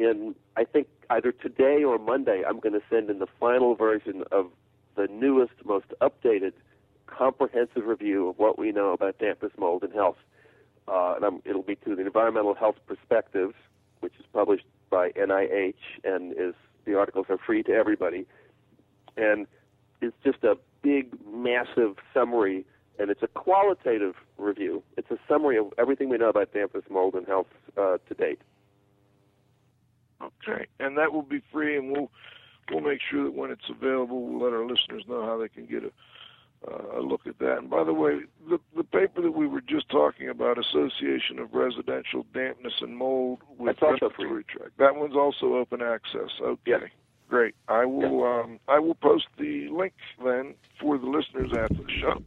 in 0.00 0.34
I 0.56 0.64
think 0.64 0.88
either 1.10 1.32
today 1.32 1.84
or 1.84 1.98
Monday, 1.98 2.42
I'm 2.46 2.60
going 2.60 2.72
to 2.72 2.82
send 2.90 3.10
in 3.10 3.18
the 3.18 3.26
final 3.38 3.74
version 3.74 4.24
of 4.32 4.46
the 4.96 5.06
newest, 5.08 5.52
most 5.64 5.86
updated, 6.00 6.52
comprehensive 7.06 7.86
review 7.86 8.28
of 8.28 8.38
what 8.38 8.58
we 8.58 8.72
know 8.72 8.92
about 8.92 9.18
dampness, 9.18 9.52
mold, 9.58 9.82
and 9.82 9.92
health. 9.92 10.16
Uh, 10.88 11.14
and 11.16 11.24
I'm, 11.24 11.42
it'll 11.44 11.62
be 11.62 11.76
to 11.76 11.94
the 11.94 12.04
Environmental 12.04 12.54
Health 12.54 12.76
Perspectives, 12.86 13.54
which 14.00 14.14
is 14.18 14.24
published 14.32 14.64
by 14.90 15.10
NIH, 15.10 15.74
and 16.04 16.32
is 16.32 16.54
the 16.84 16.98
articles 16.98 17.26
are 17.28 17.38
free 17.38 17.62
to 17.64 17.72
everybody. 17.72 18.26
And 19.16 19.46
it's 20.00 20.16
just 20.24 20.42
a 20.44 20.56
big, 20.82 21.14
massive 21.30 21.96
summary, 22.14 22.64
and 22.98 23.10
it's 23.10 23.22
a 23.22 23.28
qualitative 23.28 24.14
review. 24.38 24.82
It's 24.96 25.10
a 25.10 25.18
summary 25.28 25.58
of 25.58 25.72
everything 25.78 26.08
we 26.08 26.18
know 26.18 26.30
about 26.30 26.52
dampness, 26.52 26.84
mold, 26.90 27.14
and 27.14 27.26
health 27.26 27.48
uh, 27.76 27.98
to 28.08 28.14
date. 28.14 28.40
Okay, 30.22 30.66
and 30.78 30.96
that 30.98 31.12
will 31.12 31.22
be 31.22 31.40
free, 31.52 31.76
and 31.76 31.90
we'll 31.90 32.10
we'll 32.70 32.80
make 32.82 33.00
sure 33.10 33.24
that 33.24 33.32
when 33.34 33.50
it's 33.50 33.68
available, 33.70 34.26
we'll 34.26 34.44
let 34.44 34.52
our 34.52 34.66
listeners 34.66 35.04
know 35.08 35.22
how 35.24 35.38
they 35.38 35.48
can 35.48 35.66
get 35.66 35.82
a 35.84 35.90
uh, 36.70 36.98
a 36.98 37.00
look 37.00 37.22
at 37.26 37.38
that. 37.38 37.58
And 37.58 37.70
by 37.70 37.84
the 37.84 37.94
way, 37.94 38.20
the 38.48 38.58
the 38.76 38.84
paper 38.84 39.22
that 39.22 39.30
we 39.32 39.46
were 39.46 39.62
just 39.62 39.88
talking 39.88 40.28
about, 40.28 40.58
Association 40.58 41.38
of 41.38 41.54
Residential 41.54 42.26
Dampness 42.34 42.74
and 42.82 42.96
Mold 42.96 43.38
with 43.58 43.76
That's 43.80 44.02
Respiratory 44.02 44.44
Tract, 44.44 44.76
that 44.78 44.94
one's 44.96 45.16
also 45.16 45.54
open 45.54 45.80
access. 45.80 46.30
Okay. 46.42 46.60
Yes. 46.66 46.80
Great. 47.28 47.54
I 47.68 47.84
will 47.86 48.24
um, 48.24 48.58
I 48.68 48.78
will 48.78 48.96
post 48.96 49.26
the 49.38 49.68
link 49.70 49.94
then 50.22 50.54
for 50.80 50.98
the 50.98 51.06
listeners 51.06 51.50
after 51.56 51.82
the 51.82 51.92
show. 52.00 52.22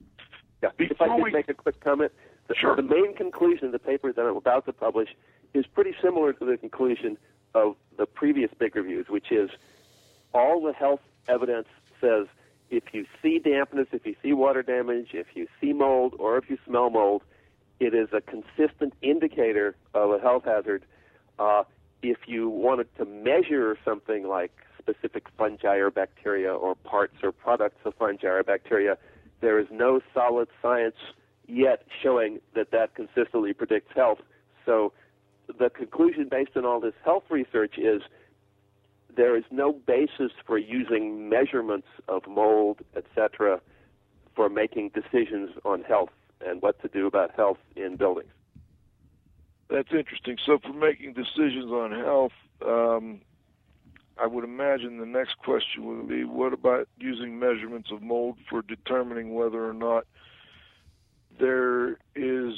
Yeah. 0.64 0.70
if 0.80 1.00
I 1.02 1.06
Before 1.06 1.16
could 1.18 1.24
we- 1.26 1.32
make 1.32 1.50
a 1.50 1.54
quick 1.54 1.80
comment, 1.84 2.12
the, 2.48 2.56
Sure. 2.56 2.76
the 2.76 2.82
main 2.82 3.14
conclusion 3.16 3.68
of 3.68 3.72
the 3.74 3.80
paper 3.80 4.12
that 4.14 4.22
I'm 4.22 4.38
about 4.38 4.66
to 4.66 4.74
publish 4.74 5.10
is 5.54 5.66
pretty 5.68 5.94
similar 6.02 6.34
to 6.34 6.46
the 6.46 6.58
conclusion 6.58 7.18
of 7.54 7.76
the 7.97 8.06
previous 8.06 8.51
big 8.58 8.76
reviews, 8.76 9.08
which 9.10 9.32
is 9.32 9.49
all 10.34 10.62
the 10.62 10.74
health 10.74 11.01
evidence 11.28 11.68
says 12.01 12.28
if 12.70 12.84
you 12.91 13.06
see 13.22 13.39
dampness, 13.39 13.88
if 13.91 14.06
you 14.06 14.16
see 14.22 14.34
water 14.34 14.64
damage, 14.64 15.10
if 15.14 15.28
you 15.36 15.47
see 15.62 15.74
mold, 15.74 16.16
or 16.18 16.38
if 16.38 16.49
you 16.49 16.58
smell 16.66 16.89
mold, 16.89 17.22
it 17.80 17.93
is 17.93 18.10
a 18.14 18.22
consistent 18.22 18.93
indicator 19.01 19.76
of 19.93 20.12
a 20.12 20.20
health 20.20 20.45
hazard. 20.45 20.84
Uh, 21.38 21.64
if 22.01 22.18
you 22.26 22.49
wanted 22.49 22.88
to 22.97 23.06
measure 23.06 23.78
something 23.86 24.28
like 24.28 24.51
specific 24.80 25.28
fungi 25.38 25.76
or 25.76 25.91
bacteria 25.91 26.54
or 26.54 26.76
parts 26.76 27.16
or 27.24 27.32
products 27.32 27.80
of 27.86 27.93
fungi 27.95 28.28
or 28.28 28.43
bacteria, 28.43 28.97
there 29.41 29.60
is 29.60 29.68
no 29.72 30.01
solid 30.14 30.47
science 30.62 30.95
yet 31.47 31.84
showing 32.01 32.39
that 32.56 32.72
that 32.72 32.95
consistently 32.95 33.54
predicts 33.54 33.93
health. 33.95 34.20
So 34.66 34.93
the 35.48 35.70
conclusion 35.70 36.28
based 36.30 36.52
on 36.56 36.66
all 36.66 36.80
this 36.80 36.94
health 37.04 37.24
research 37.30 37.78
is 37.78 38.02
there 39.16 39.36
is 39.36 39.44
no 39.52 39.74
basis 39.74 40.32
for 40.46 40.58
using 40.58 41.30
measurements 41.30 41.88
of 42.08 42.28
mold, 42.28 42.80
etc., 42.96 43.62
for 44.36 44.50
making 44.50 44.89
decisions 44.89 45.52
on 45.64 45.84
health 45.84 46.10
and 46.46 46.62
what 46.62 46.82
to 46.82 46.88
do 46.88 47.06
about 47.08 47.32
health 47.36 47.60
in 47.76 47.96
buildings. 47.96 48.32
That's 49.70 49.91
interesting. 49.91 50.38
So, 50.46 50.60
for 50.60 50.74
making 50.74 51.14
decisions 51.14 51.72
on 51.72 51.91
health, 51.91 52.32
um, 52.66 53.22
I 54.18 54.28
would 54.28 54.44
imagine 54.44 55.00
the 55.00 55.06
next 55.06 55.38
question 55.39 55.86
would 55.86 56.08
be 56.08 56.24
what 56.24 56.54
about 56.54 56.88
using 57.00 57.39
measurements 57.39 57.89
of 57.91 58.02
mold 58.02 58.38
for 58.50 58.62
determining 58.62 59.34
whether 59.34 59.68
or 59.68 59.74
not 59.74 60.06
there 61.39 61.98
is 62.16 62.54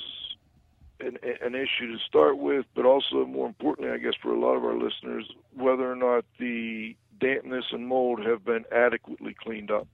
an, 1.00 1.18
an 1.42 1.56
issue 1.56 1.92
to 1.92 1.98
start 2.08 2.38
with, 2.38 2.66
but 2.76 2.86
also, 2.86 3.26
more 3.26 3.48
importantly, 3.48 3.94
I 3.94 3.98
guess, 3.98 4.14
for 4.22 4.34
a 4.34 4.40
lot 4.40 4.56
of 4.56 4.64
our 4.64 4.78
listeners, 4.78 5.30
whether 5.54 5.90
or 5.92 5.96
not 5.96 6.26
the 6.40 6.96
dampness 7.20 7.66
and 7.72 7.88
mold 7.88 8.26
have 8.26 8.46
been 8.46 8.66
adequately 8.72 9.34
cleaned 9.34 9.72
up. 9.72 9.88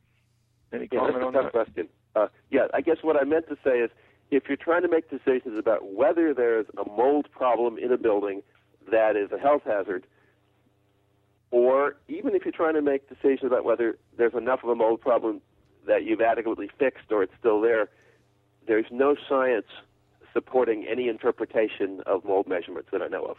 Any 0.74 0.88
Yeah, 0.92 1.00
comment 1.00 1.24
on 1.24 1.34
that? 1.34 1.52
question. 1.52 1.90
Uh, 2.16 2.28
yeah, 2.50 2.68
I 2.74 2.82
guess 2.82 2.98
what 3.02 3.16
I 3.20 3.24
meant 3.24 3.48
to 3.50 3.58
say 3.64 3.80
is 3.80 3.90
if 4.32 4.44
you're 4.48 4.58
trying 4.58 4.82
to 4.84 4.88
make 4.88 5.10
decisions 5.10 5.58
about 5.58 5.94
whether 5.94 6.34
there's 6.34 6.66
a 6.78 6.90
mold 6.90 7.28
problem 7.32 7.78
in 7.78 7.92
a 7.92 7.98
building 7.98 8.42
that 8.90 9.16
is 9.16 9.32
a 9.32 9.38
health 9.38 9.64
hazard, 9.66 10.06
or 11.52 11.98
even 12.08 12.34
if 12.36 12.46
you're 12.46 12.54
trying 12.54 12.76
to 12.76 12.82
make 12.82 13.10
decisions 13.10 13.52
about 13.52 13.66
whether 13.66 13.98
there's 14.18 14.34
enough 14.34 14.64
of 14.64 14.70
a 14.70 14.76
mold 14.76 15.02
problem 15.02 15.42
that 15.86 16.04
you've 16.04 16.22
adequately 16.22 16.70
fixed 16.80 17.12
or 17.12 17.24
it's 17.24 17.34
still 17.40 17.60
there, 17.60 17.90
there's 18.68 18.86
no 18.92 19.16
science 19.28 19.66
supporting 20.34 20.86
any 20.90 21.08
interpretation 21.08 22.02
of 22.06 22.24
mold 22.26 22.48
measurements 22.48 22.90
that 22.92 23.02
I 23.02 23.08
know 23.08 23.26
of. 23.26 23.38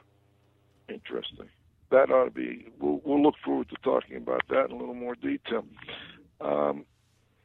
Interesting. 0.88 1.48
That 1.90 2.10
ought 2.10 2.24
to 2.24 2.30
be. 2.30 2.66
We'll, 2.80 3.00
we'll 3.04 3.22
look 3.22 3.34
forward 3.44 3.68
to 3.68 3.76
talking 3.82 4.16
about 4.16 4.42
that 4.48 4.66
in 4.66 4.72
a 4.72 4.76
little 4.76 4.94
more 4.94 5.14
detail. 5.14 5.64
Um, 6.40 6.84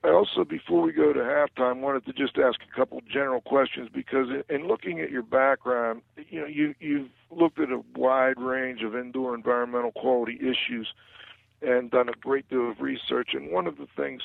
I 0.04 0.10
also, 0.10 0.46
before 0.46 0.82
we 0.84 0.94
go 0.94 1.12
to 1.12 1.20
halftime, 1.20 1.82
wanted 1.82 2.06
to 2.06 2.14
just 2.14 2.38
ask 2.38 2.60
a 2.62 2.76
couple 2.76 3.02
general 3.12 3.42
questions 3.42 3.90
because 3.94 4.28
in, 4.30 4.44
in 4.56 4.68
looking 4.68 5.02
at 5.02 5.10
your 5.10 5.24
background, 5.24 6.02
you 6.30 6.40
know, 6.40 6.46
you 6.46 6.76
you've 6.80 7.10
looked 7.32 7.60
at 7.60 7.72
a 7.72 7.82
wide 7.96 8.40
range 8.40 8.84
of 8.84 8.96
indoor 8.96 9.36
environmental 9.36 9.92
quality 9.92 10.40
issues 10.40 10.88
and 11.62 11.90
done 11.90 12.10
a 12.10 12.14
great 12.22 12.48
deal 12.50 12.70
of 12.70 12.80
research. 12.80 13.32
And 13.34 13.52
one 13.52 13.68
of 13.68 13.78
the 13.78 13.88
things 13.98 14.22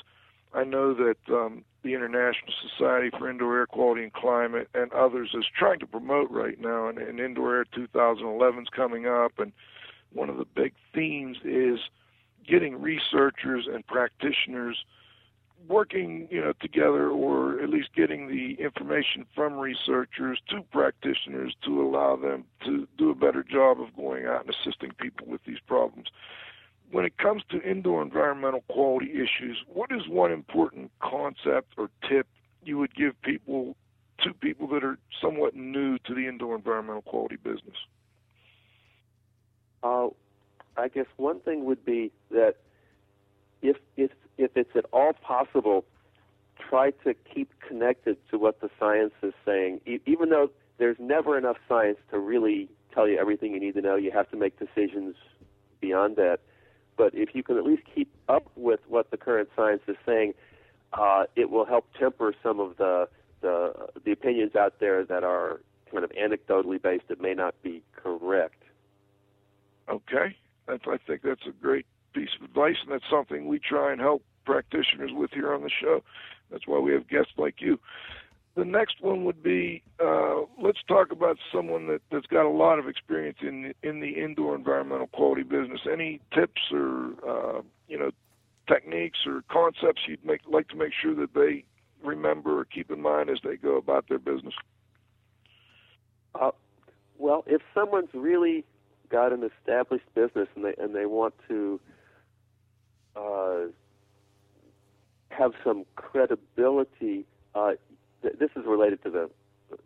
I 0.55 0.65
know 0.65 0.95
that 0.95 1.17
um, 1.31 1.65
the 1.83 1.95
International 1.95 2.53
Society 2.69 3.11
for 3.17 3.31
Indoor 3.31 3.59
Air 3.59 3.67
Quality 3.67 4.03
and 4.03 4.13
Climate 4.13 4.69
and 4.75 4.93
others 4.93 5.31
is 5.35 5.45
trying 5.59 5.79
to 5.81 5.87
promote 5.87 6.31
right 6.31 6.61
now, 6.61 6.89
and, 6.89 6.99
and 6.99 7.19
Indoor 7.19 7.57
Air 7.57 7.65
2011 7.75 8.63
is 8.63 8.69
coming 8.69 9.07
up, 9.07 9.39
and 9.39 9.53
one 10.13 10.29
of 10.29 10.37
the 10.37 10.45
big 10.45 10.75
themes 10.95 11.39
is 11.45 11.79
getting 12.47 12.81
researchers 12.81 13.67
and 13.73 13.87
practitioners 13.87 14.85
working 15.69 16.27
you 16.29 16.41
know 16.41 16.53
together 16.61 17.09
or 17.09 17.61
at 17.61 17.69
least 17.69 17.89
getting 17.95 18.27
the 18.27 18.61
information 18.63 19.25
from 19.35 19.55
researchers 19.55 20.41
to 20.49 20.61
practitioners 20.73 21.55
to 21.65 21.81
allow 21.81 22.17
them 22.17 22.45
to 22.65 22.89
do 22.99 23.11
a 23.11 23.15
better 23.15 23.45
job 23.45 23.81
of 23.81 23.95
going 23.95 24.27
out 24.27 24.45
and 24.45 24.53
assisting 24.53 24.91
people 24.99 25.25
with 25.27 25.41
these 25.47 25.61
problems 25.67 26.09
when 26.93 27.05
it 27.05 27.19
comes 27.19 27.43
to 27.51 27.61
indoor 27.63 28.03
environmental 28.03 28.63
quality 28.69 29.11
issues 29.13 29.59
what 29.67 29.91
is 29.91 30.09
one 30.09 30.33
important 30.33 30.91
concept 31.03 31.73
or 31.77 31.91
tip 32.09 32.27
you 32.65 32.79
would 32.79 32.95
give 32.95 33.21
people 33.23 33.77
to 34.21 34.33
people 34.35 34.69
that 34.69 34.85
are 34.85 34.99
somewhat 35.21 35.57
new 35.57 35.99
to 35.99 36.15
the 36.15 36.29
indoor 36.29 36.55
environmental 36.55 37.03
quality 37.03 37.37
business 37.37 37.77
Uh, 39.83 40.09
I 40.77 40.89
guess 40.89 41.07
one 41.17 41.41
thing 41.41 41.65
would 41.65 41.85
be 41.85 42.13
that 42.31 42.57
if 43.63 43.77
if 43.97 44.11
if 44.39 44.57
it's 44.57 44.75
at 44.75 44.87
all 44.93 45.13
possible, 45.13 45.85
try 46.59 46.93
to 47.05 47.15
keep 47.15 47.51
connected 47.67 48.17
to 48.31 48.39
what 48.39 48.61
the 48.61 48.71
science 48.79 49.13
is 49.23 49.35
saying, 49.45 49.81
e- 49.87 50.01
even 50.07 50.31
though 50.31 50.51
there's 50.79 50.97
never 50.99 51.37
enough 51.37 51.57
science 51.69 51.99
to 52.11 52.19
really 52.19 52.69
tell 52.95 53.09
you 53.09 53.19
everything 53.19 53.53
you 53.53 53.61
need 53.61 53.75
to 53.75 53.83
know. 53.83 53.97
You 53.97 54.11
have 54.13 54.31
to 54.31 54.37
make 54.37 54.59
decisions 54.59 55.17
beyond 55.81 56.17
that. 56.17 56.41
But 56.97 57.15
if 57.15 57.35
you 57.35 57.43
can 57.43 57.57
at 57.57 57.65
least 57.65 57.83
keep 57.95 58.13
up 58.29 58.45
with 58.57 58.81
what 58.89 59.11
the 59.11 59.17
current 59.17 59.49
science 59.57 59.83
is 59.89 59.97
saying, 60.05 60.35
uh, 60.93 61.25
it 61.37 61.51
will 61.51 61.65
help 61.65 61.87
temper 61.99 62.35
some 62.43 62.61
of 62.61 62.77
the, 62.77 63.09
the 63.41 63.73
the 64.05 64.13
opinions 64.13 64.55
out 64.55 64.75
there 64.79 65.05
that 65.05 65.25
are 65.25 65.61
kind 65.91 66.05
of 66.05 66.11
anecdotally 66.13 66.81
based 66.81 67.09
that 67.09 67.21
may 67.21 67.35
not 67.35 67.55
be 67.63 67.83
correct. 67.97 68.63
Okay, 69.89 70.37
that's, 70.67 70.85
I 70.87 70.99
think 71.07 71.23
that's 71.23 71.47
a 71.47 71.53
great 71.53 71.87
piece 72.15 72.31
of 72.39 72.45
advice, 72.45 72.77
and 72.83 72.93
that's 72.93 73.11
something 73.11 73.47
we 73.47 73.59
try 73.59 73.93
and 73.93 74.01
help 74.01 74.23
practitioners 74.45 75.11
with 75.13 75.31
here 75.33 75.53
on 75.53 75.63
the 75.63 75.71
show. 75.71 76.03
That's 76.51 76.67
why 76.67 76.79
we 76.79 76.93
have 76.93 77.09
guests 77.09 77.33
like 77.37 77.57
you. 77.61 77.79
The 78.55 78.65
next 78.65 78.97
one 79.01 79.25
would 79.25 79.43
be 79.43 79.83
uh, 79.99 80.43
let's 80.61 80.81
talk 80.87 81.11
about 81.11 81.39
someone 81.53 81.87
that, 81.87 82.03
that's 82.11 82.27
got 82.27 82.45
a 82.45 82.51
lot 82.51 82.79
of 82.79 82.87
experience 82.87 83.39
in 83.41 83.73
in 83.83 84.01
the 84.01 84.11
indoor 84.11 84.55
environmental 84.55 85.07
quality 85.07 85.43
business. 85.43 85.81
Any 85.91 86.21
tips 86.35 86.61
or 86.71 87.13
uh, 87.27 87.63
you 87.89 87.99
know 87.99 88.11
techniques 88.69 89.21
or 89.27 89.43
concepts 89.51 90.03
you'd 90.07 90.25
make 90.25 90.41
like 90.47 90.69
to 90.69 90.77
make 90.77 90.93
sure 91.01 91.15
that 91.15 91.33
they 91.35 91.65
remember 92.05 92.61
or 92.61 92.65
keep 92.67 92.91
in 92.91 93.01
mind 93.01 93.31
as 93.31 93.39
they 93.43 93.57
go 93.57 93.77
about 93.77 94.09
their 94.09 94.19
business? 94.19 94.55
Uh, 96.35 96.51
well, 97.19 97.45
if 97.47 97.63
someone's 97.75 98.13
really 98.13 98.65
got 99.09 99.33
an 99.33 99.49
established 99.59 100.07
business 100.15 100.49
and 100.55 100.65
they 100.65 100.75
and 100.79 100.95
they 100.95 101.07
want 101.07 101.35
to 101.49 101.81
uh, 103.17 103.61
have 105.31 105.53
some 105.65 105.85
credibility, 105.97 107.25
uh, 107.55 107.73
th- 108.23 108.35
this 108.39 108.51
is 108.57 108.65
related 108.67 109.03
to 109.05 109.11
the, 109.11 109.31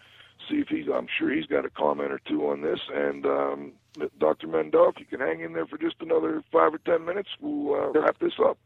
see 0.49 0.57
if 0.57 0.68
he's, 0.68 0.87
I'm 0.93 1.07
sure 1.16 1.31
he's 1.33 1.47
got 1.47 1.64
a 1.64 1.71
comment 1.71 2.11
or 2.11 2.21
two 2.27 2.49
on 2.49 2.62
this. 2.62 2.81
And 2.93 3.25
um, 3.25 3.73
Dr. 4.18 4.49
Mendell, 4.49 4.91
if 4.93 4.99
you 4.99 5.07
can 5.07 5.21
hang 5.21 5.41
in 5.43 5.53
there 5.53 5.66
for 5.66 5.79
just 5.79 5.97
another 6.01 6.43
five 6.51 6.75
or 6.75 6.79
10 6.79 7.05
minutes, 7.05 7.29
we'll 7.41 7.75
uh, 7.75 7.91
wrap 7.93 8.18
this 8.18 8.35
up. 8.45 8.59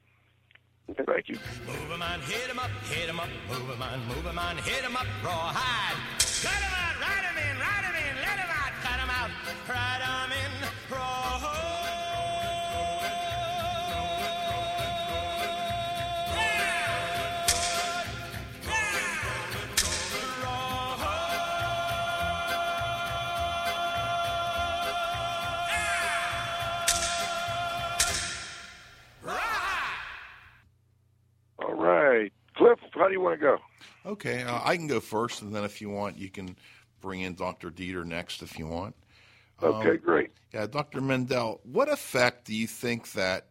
Thank 1.07 1.29
you. 1.29 1.37
Move 1.67 1.93
'em 1.93 2.03
on, 2.03 2.21
hit 2.21 2.51
'em 2.51 2.59
up, 2.59 2.71
hit 2.91 3.09
'em 3.09 3.19
up, 3.19 3.29
move 3.49 3.71
'em 3.71 3.83
on, 3.83 4.01
move 4.07 4.27
'em 4.27 4.39
on, 4.39 4.57
hit 4.59 4.85
'em 4.85 4.97
up, 4.97 5.07
rawhide. 5.25 5.97
Cut 6.43 6.53
'em 6.53 6.75
out, 6.77 7.01
ride 7.01 7.24
'em 9.69 9.77
out, 9.77 10.01
ride 10.01 10.01
'em 10.03 10.33
in, 10.33 10.69
All 31.59 31.75
right. 31.75 32.33
Cliff, 32.57 32.79
how 32.93 33.07
do 33.09 33.13
you 33.13 33.21
want 33.21 33.41
to 33.41 33.41
go? 33.41 33.59
Okay, 34.07 34.43
uh, 34.43 34.61
I 34.63 34.77
can 34.77 34.87
go 34.87 35.01
first, 35.01 35.43
and 35.43 35.55
then 35.55 35.65
if 35.65 35.81
you 35.81 35.89
want, 35.89 36.19
you 36.19 36.31
can 36.31 36.57
bring 37.01 37.23
in 37.23 37.35
Dr. 37.35 37.71
Dieter 37.71 38.05
next 38.05 38.43
if 38.43 38.59
you 38.59 38.67
want. 38.67 38.95
Okay, 39.65 39.91
Um, 39.91 39.97
great. 39.99 40.31
Yeah, 40.53 40.67
Dr. 40.67 41.01
Mendell, 41.01 41.61
what 41.65 41.89
effect 41.89 42.45
do 42.45 42.55
you 42.55 42.67
think 42.67 43.13
that 43.13 43.47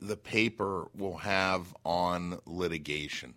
the 0.00 0.16
paper 0.16 0.88
will 0.96 1.18
have 1.18 1.74
on 1.84 2.38
litigation? 2.46 3.34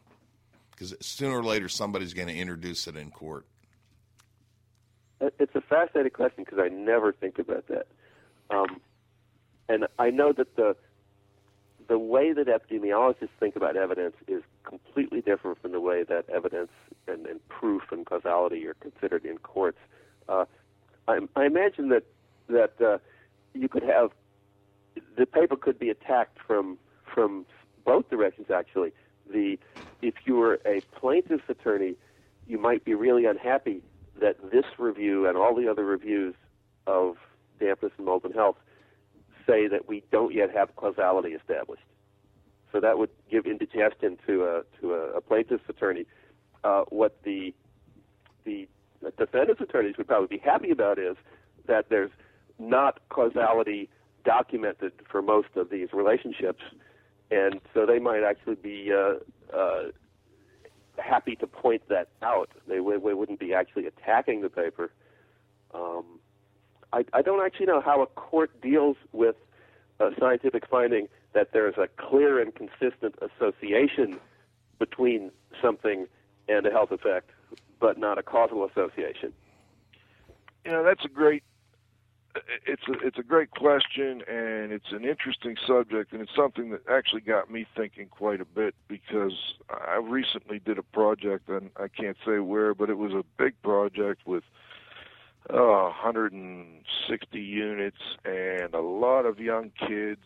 Because 0.72 0.96
sooner 1.02 1.38
or 1.38 1.44
later, 1.44 1.70
somebody's 1.70 2.14
going 2.14 2.30
to 2.30 2.36
introduce 2.36 2.88
it 2.88 2.96
in 2.96 3.12
court. 3.12 3.46
It's 5.20 5.54
a 5.54 5.62
fascinating 5.62 6.12
question 6.14 6.44
because 6.44 6.58
I 6.60 6.70
never 6.70 7.12
think 7.12 7.38
about 7.38 7.68
that. 7.68 7.88
Um, 8.50 8.82
and 9.70 9.86
I 10.00 10.10
know 10.10 10.34
that 10.34 10.56
the 10.56 10.76
the 11.88 12.00
way 12.00 12.32
that 12.32 12.48
epidemiologists 12.48 13.30
think 13.40 13.56
about 13.56 13.76
evidence 13.76 14.16
is 14.28 14.44
completely 14.64 15.20
different 15.20 15.62
from 15.62 15.74
the 15.74 15.80
way 15.82 16.04
that 16.04 16.30
evidence 16.30 16.72
and, 17.08 17.26
and 17.26 17.46
proof 17.50 17.92
and 17.92 18.06
causality 18.06 18.66
are 18.66 18.76
considered 18.76 19.26
in 19.26 19.38
courts. 19.40 19.80
Uh, 20.30 20.46
I, 21.08 21.20
I 21.36 21.46
imagine 21.46 21.90
that 21.90 22.04
that 22.52 22.74
uh, 22.82 22.98
you 23.54 23.68
could 23.68 23.84
have 23.84 24.12
the 25.18 25.26
paper 25.26 25.56
could 25.56 25.80
be 25.80 25.90
attacked 25.90 26.38
from 26.46 26.78
from 27.14 27.46
both 27.86 28.10
directions. 28.10 28.50
Actually, 28.50 28.92
the 29.32 29.58
if 30.02 30.16
you 30.26 30.36
were 30.36 30.60
a 30.66 30.82
plaintiff's 31.00 31.50
attorney, 31.50 31.96
you 32.48 32.58
might 32.58 32.84
be 32.84 32.94
really 32.94 33.26
unhappy 33.26 33.82
that 34.20 34.52
this 34.52 34.66
review 34.78 35.28
and 35.28 35.38
all 35.38 35.56
the 35.56 35.70
other 35.70 35.86
reviews 35.86 36.36
of 36.88 37.18
dampness 37.60 37.92
and 37.98 38.06
mold 38.06 38.24
and 38.26 38.34
health 38.34 38.58
say 39.48 39.68
that 39.68 39.88
we 39.88 40.04
don't 40.12 40.34
yet 40.34 40.52
have 40.56 40.76
causality 40.76 41.30
established. 41.30 41.84
So 42.72 42.80
that 42.80 42.98
would 42.98 43.10
give 43.30 43.46
indigestion 43.46 44.18
to 44.28 44.46
a 44.46 44.62
to 44.80 44.94
a, 44.94 45.18
a 45.18 45.22
plaintiff's 45.22 45.68
attorney. 45.68 46.06
Uh, 46.64 46.84
what 46.90 47.22
the 47.24 47.54
the 48.44 48.68
defendant's 49.18 49.62
attorneys 49.62 49.98
would 49.98 50.08
probably 50.08 50.38
be 50.38 50.42
happy 50.44 50.72
about 50.72 51.00
is 51.00 51.16
that 51.68 51.90
there's 51.90 52.12
not 52.62 53.00
causality 53.10 53.90
documented 54.24 54.94
for 55.10 55.22
most 55.22 55.50
of 55.56 55.70
these 55.70 55.90
relationships, 55.94 56.62
and 57.32 57.60
so 57.74 57.86
they 57.86 58.00
might 58.00 58.24
actually 58.24 58.56
be 58.56 58.92
uh, 58.94 59.16
uh, 59.56 59.84
happy 60.98 61.36
to 61.38 61.48
point 61.48 61.82
that 61.90 62.10
out. 62.22 62.50
They, 62.68 62.76
they 62.76 63.14
wouldn't 63.14 63.40
be 63.40 63.54
actually 63.54 63.88
attacking 63.88 64.42
the 64.42 64.50
paper. 64.50 64.92
Um, 65.74 66.06
I, 66.94 67.06
I 67.14 67.22
don't 67.22 67.44
actually 67.44 67.68
know 67.68 67.82
how 67.82 68.02
a 68.02 68.08
court 68.08 68.62
deals 68.62 68.98
with 69.12 69.36
a 70.00 70.12
scientific 70.20 70.68
finding 70.70 71.08
that 71.34 71.54
there 71.54 71.68
is 71.68 71.76
a 71.78 71.88
clear 71.98 72.40
and 72.40 72.54
consistent 72.54 73.16
association 73.22 74.20
between 74.80 75.32
something 75.62 76.08
and 76.50 76.66
a 76.66 76.72
health 76.72 76.92
effect, 76.92 77.30
but 77.80 77.98
not 77.98 78.18
a 78.18 78.24
causal 78.24 78.66
association. 78.66 79.32
You 80.66 80.72
know, 80.72 80.84
that's 80.84 81.06
a 81.06 81.08
great. 81.08 81.44
It's 82.66 82.84
a 82.88 82.94
it's 83.06 83.18
a 83.18 83.24
great 83.24 83.52
question, 83.52 84.22
and 84.28 84.72
it's 84.72 84.92
an 84.92 85.04
interesting 85.04 85.58
subject, 85.68 86.14
and 86.14 86.22
it's 86.22 86.36
something 86.36 86.70
that 86.72 86.82
actually 86.90 87.22
got 87.22 87.52
me 87.52 87.66
thinking 87.76 88.08
quite 88.08 88.40
a 88.40 88.46
bit 88.46 88.74
because 88.88 89.34
I 89.70 89.98
recently 89.98 90.60
did 90.60 90.78
a 90.78 90.84
project, 90.84 91.50
and 91.50 91.72
I 91.78 91.88
can't 91.88 92.18
say 92.26 92.40
where, 92.40 92.74
but 92.74 92.90
it 92.90 92.98
was 92.98 93.14
a 93.14 93.24
big 93.38 93.62
project 93.62 94.26
with 94.26 94.44
uh, 95.50 95.92
160 95.92 97.40
units 97.40 97.98
and 98.24 98.74
a 98.74 98.82
lot 98.82 99.26
of 99.26 99.40
young 99.40 99.72
kids 99.72 100.26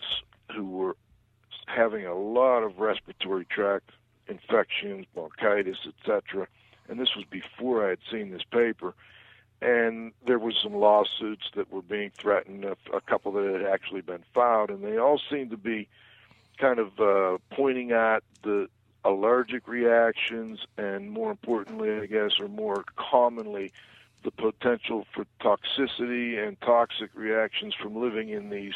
who 0.56 0.70
were 0.70 0.96
having 1.68 2.06
a 2.06 2.16
lot 2.16 2.60
of 2.60 2.78
respiratory 2.78 3.46
tract 3.46 3.90
infections, 4.28 5.06
bronchitis, 5.14 5.78
etc. 5.88 6.48
And 6.88 7.00
this 7.00 7.10
was 7.16 7.26
before 7.30 7.86
I 7.86 7.90
had 7.92 8.00
seen 8.12 8.32
this 8.32 8.44
paper 8.52 8.94
and 9.66 10.14
there 10.28 10.38
was 10.38 10.56
some 10.62 10.76
lawsuits 10.76 11.50
that 11.56 11.72
were 11.72 11.82
being 11.82 12.12
threatened, 12.12 12.66
a, 12.66 12.78
a 12.94 13.02
couple 13.02 13.32
that 13.32 13.52
had 13.52 13.66
actually 13.66 14.02
been 14.02 14.24
filed, 14.32 14.70
and 14.70 14.84
they 14.84 14.98
all 14.98 15.20
seemed 15.30 15.50
to 15.50 15.58
be 15.58 15.88
kind 16.60 16.78
of 16.78 17.00
uh, 17.00 17.40
pointing 17.50 17.92
at 17.92 18.22
the 18.44 18.70
allergic 19.04 19.68
reactions, 19.68 20.60
and 20.78 21.10
more 21.10 21.32
importantly, 21.32 21.92
I 22.00 22.06
guess, 22.06 22.40
or 22.40 22.48
more 22.48 22.86
commonly, 22.96 23.72
the 24.24 24.30
potential 24.32 25.08
for 25.14 25.26
toxicity 25.42 26.46
and 26.46 26.62
toxic 26.62 27.10
reactions 27.16 27.74
from 27.74 27.96
living 27.96 28.30
in 28.30 28.50
these 28.52 28.76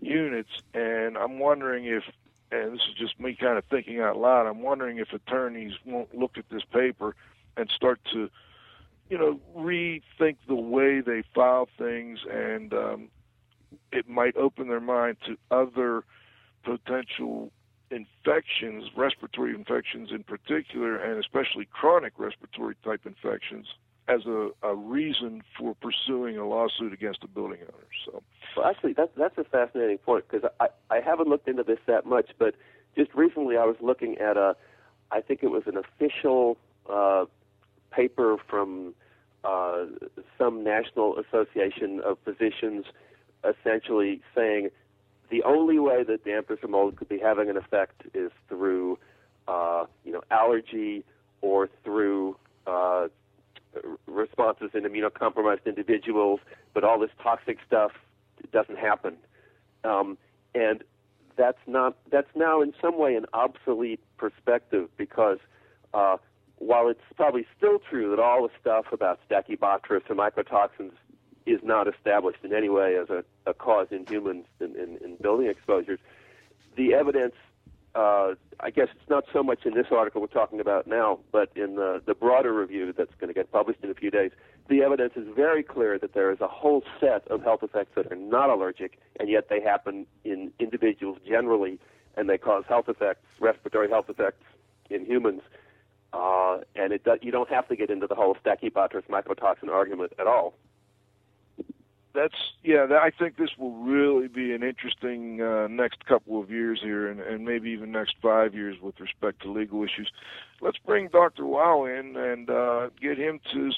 units. 0.00 0.50
And 0.72 1.18
I'm 1.18 1.40
wondering 1.40 1.84
if, 1.84 2.04
and 2.52 2.74
this 2.74 2.82
is 2.88 2.94
just 2.94 3.18
me 3.18 3.34
kind 3.34 3.58
of 3.58 3.64
thinking 3.64 4.00
out 4.00 4.16
loud, 4.16 4.46
I'm 4.46 4.62
wondering 4.62 4.98
if 4.98 5.12
attorneys 5.12 5.74
won't 5.84 6.16
look 6.16 6.38
at 6.38 6.48
this 6.48 6.64
paper 6.64 7.16
and 7.56 7.68
start 7.70 8.00
to, 8.12 8.30
you 9.08 9.18
know, 9.18 9.40
rethink 9.56 10.36
the 10.46 10.54
way 10.54 11.00
they 11.00 11.22
file 11.34 11.68
things, 11.78 12.20
and 12.30 12.72
um, 12.74 13.08
it 13.92 14.08
might 14.08 14.36
open 14.36 14.68
their 14.68 14.80
mind 14.80 15.16
to 15.26 15.36
other 15.50 16.04
potential 16.62 17.50
infections, 17.90 18.90
respiratory 18.96 19.54
infections 19.54 20.10
in 20.10 20.22
particular, 20.22 20.96
and 20.96 21.18
especially 21.18 21.66
chronic 21.72 22.12
respiratory 22.18 22.76
type 22.84 23.06
infections 23.06 23.66
as 24.08 24.24
a, 24.26 24.50
a 24.62 24.74
reason 24.74 25.42
for 25.58 25.74
pursuing 25.74 26.38
a 26.38 26.46
lawsuit 26.46 26.92
against 26.92 27.22
a 27.22 27.28
building 27.28 27.58
owner. 27.60 27.86
So, 28.06 28.22
Well, 28.56 28.66
actually, 28.66 28.94
that's 28.94 29.10
that's 29.16 29.36
a 29.38 29.44
fascinating 29.44 29.98
point 29.98 30.24
because 30.28 30.50
I 30.60 30.68
I 30.90 31.00
haven't 31.00 31.28
looked 31.28 31.48
into 31.48 31.62
this 31.62 31.78
that 31.86 32.06
much, 32.06 32.30
but 32.38 32.54
just 32.96 33.14
recently 33.14 33.56
I 33.56 33.64
was 33.64 33.76
looking 33.80 34.18
at 34.18 34.36
a, 34.36 34.56
I 35.10 35.20
think 35.20 35.42
it 35.42 35.50
was 35.50 35.62
an 35.66 35.76
official 35.76 36.56
uh, 36.90 37.26
paper 37.90 38.36
from 38.48 38.94
uh, 39.44 39.84
some 40.36 40.64
national 40.64 41.18
association 41.18 42.00
of 42.04 42.18
physicians, 42.24 42.86
essentially 43.44 44.20
saying 44.34 44.70
the 45.30 45.42
only 45.42 45.78
way 45.78 46.02
that 46.04 46.24
dampness 46.24 46.58
or 46.62 46.68
mold 46.68 46.96
could 46.96 47.08
be 47.08 47.18
having 47.18 47.50
an 47.50 47.56
effect 47.56 48.02
is 48.14 48.30
through, 48.48 48.98
uh, 49.46 49.84
you 50.04 50.12
know, 50.12 50.22
allergy 50.30 51.04
or 51.40 51.68
through 51.84 52.36
uh, 52.66 53.08
responses 54.06 54.70
in 54.74 54.82
immunocompromised 54.82 55.64
individuals, 55.66 56.40
but 56.74 56.84
all 56.84 56.98
this 56.98 57.10
toxic 57.22 57.58
stuff 57.66 57.92
doesn't 58.52 58.78
happen. 58.78 59.16
Um, 59.84 60.16
and 60.54 60.82
that's 61.36 61.58
not 61.66 61.96
that's 62.10 62.28
now 62.34 62.60
in 62.60 62.74
some 62.80 62.98
way 62.98 63.14
an 63.14 63.26
obsolete 63.32 64.00
perspective 64.16 64.88
because 64.96 65.38
uh, 65.94 66.16
while 66.58 66.88
it's 66.88 67.00
probably 67.16 67.46
still 67.56 67.78
true 67.78 68.10
that 68.10 68.20
all 68.20 68.42
the 68.42 68.50
stuff 68.60 68.86
about 68.92 69.20
stachybotrys 69.28 70.08
and 70.08 70.18
mycotoxins 70.18 70.92
is 71.46 71.60
not 71.62 71.88
established 71.88 72.40
in 72.44 72.52
any 72.52 72.68
way 72.68 72.96
as 72.96 73.08
a, 73.08 73.24
a 73.46 73.54
cause 73.54 73.88
in 73.90 74.04
humans 74.06 74.44
in, 74.60 74.76
in, 74.76 74.98
in 75.02 75.16
building 75.20 75.46
exposures, 75.46 75.98
the 76.76 76.94
evidence 76.94 77.34
uh, 77.94 78.34
I 78.60 78.70
guess 78.70 78.88
it's 78.94 79.08
not 79.08 79.24
so 79.32 79.42
much 79.42 79.64
in 79.64 79.74
this 79.74 79.86
article 79.90 80.20
we're 80.20 80.28
talking 80.28 80.60
about 80.60 80.86
now, 80.86 81.18
but 81.32 81.50
in 81.56 81.76
the, 81.76 82.02
the 82.04 82.14
broader 82.14 82.52
review 82.52 82.92
that's 82.96 83.14
going 83.18 83.28
to 83.28 83.34
get 83.34 83.50
published 83.50 83.80
in 83.82 83.90
a 83.90 83.94
few 83.94 84.10
days, 84.10 84.30
the 84.68 84.82
evidence 84.82 85.14
is 85.16 85.26
very 85.34 85.62
clear 85.62 85.98
that 85.98 86.12
there 86.12 86.30
is 86.30 86.40
a 86.40 86.46
whole 86.46 86.84
set 87.00 87.26
of 87.28 87.42
health 87.42 87.62
effects 87.62 87.92
that 87.96 88.10
are 88.12 88.16
not 88.16 88.50
allergic, 88.50 89.00
and 89.18 89.28
yet 89.28 89.48
they 89.48 89.60
happen 89.60 90.06
in 90.24 90.52
individuals 90.58 91.18
generally, 91.26 91.78
and 92.16 92.28
they 92.28 92.38
cause 92.38 92.64
health 92.68 92.88
effects, 92.88 93.24
respiratory 93.40 93.88
health 93.88 94.08
effects 94.08 94.44
in 94.90 95.04
humans. 95.04 95.42
Uh, 96.12 96.58
and 96.74 96.92
it 96.92 97.04
does, 97.04 97.18
you 97.22 97.30
don't 97.30 97.50
have 97.50 97.68
to 97.68 97.76
get 97.76 97.90
into 97.90 98.06
the 98.06 98.14
whole 98.14 98.36
Stachybotrys 98.44 99.06
mycotoxin 99.08 99.68
argument 99.68 100.12
at 100.18 100.26
all. 100.26 100.54
that's 102.14 102.34
yeah. 102.64 102.86
That, 102.86 103.02
I 103.02 103.10
think 103.10 103.36
this 103.36 103.50
will 103.58 103.74
really 103.74 104.28
be 104.28 104.52
an 104.54 104.62
interesting 104.62 105.42
uh, 105.42 105.68
next 105.68 106.06
couple 106.06 106.40
of 106.40 106.50
years 106.50 106.80
here, 106.82 107.08
and, 107.08 107.20
and 107.20 107.44
maybe 107.44 107.70
even 107.70 107.92
next 107.92 108.16
five 108.22 108.54
years 108.54 108.76
with 108.80 108.98
respect 109.00 109.42
to 109.42 109.52
legal 109.52 109.82
issues. 109.84 110.10
Let's 110.60 110.78
bring 110.78 111.08
Dr. 111.08 111.44
Weil 111.44 111.84
in 111.84 112.16
and 112.16 112.48
uh, 112.48 112.88
get 113.00 113.18
him 113.18 113.40
to 113.52 113.70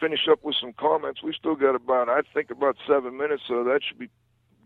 finish 0.00 0.28
up 0.30 0.42
with 0.42 0.56
some 0.60 0.72
comments. 0.72 1.22
We've 1.22 1.34
still 1.34 1.56
got 1.56 1.74
about 1.74 2.08
I 2.08 2.20
think 2.32 2.50
about 2.50 2.76
seven 2.86 3.16
minutes, 3.16 3.42
so 3.48 3.64
that 3.64 3.80
should 3.86 3.98
be 3.98 4.08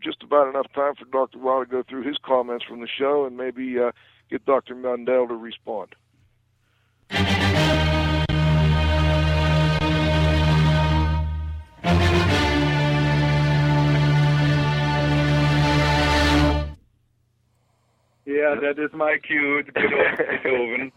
just 0.03 0.21
about 0.21 0.47
enough 0.47 0.71
time 0.73 0.93
for 0.95 1.05
Dr. 1.05 1.39
Weil 1.39 1.65
to 1.65 1.65
go 1.65 1.83
through 1.83 2.03
his 2.03 2.17
comments 2.23 2.63
from 2.63 2.81
the 2.81 2.87
show, 2.87 3.25
and 3.25 3.35
maybe 3.35 3.79
uh, 3.79 3.91
get 4.29 4.45
Dr. 4.45 4.75
Mendell 4.75 5.27
to 5.27 5.35
respond. 5.35 5.95
Yeah, 18.25 18.55
that 18.61 18.77
is 18.77 18.91
my 18.93 19.17
cue 19.25 19.57
on 19.59 19.63
Beethoven. 19.75 20.91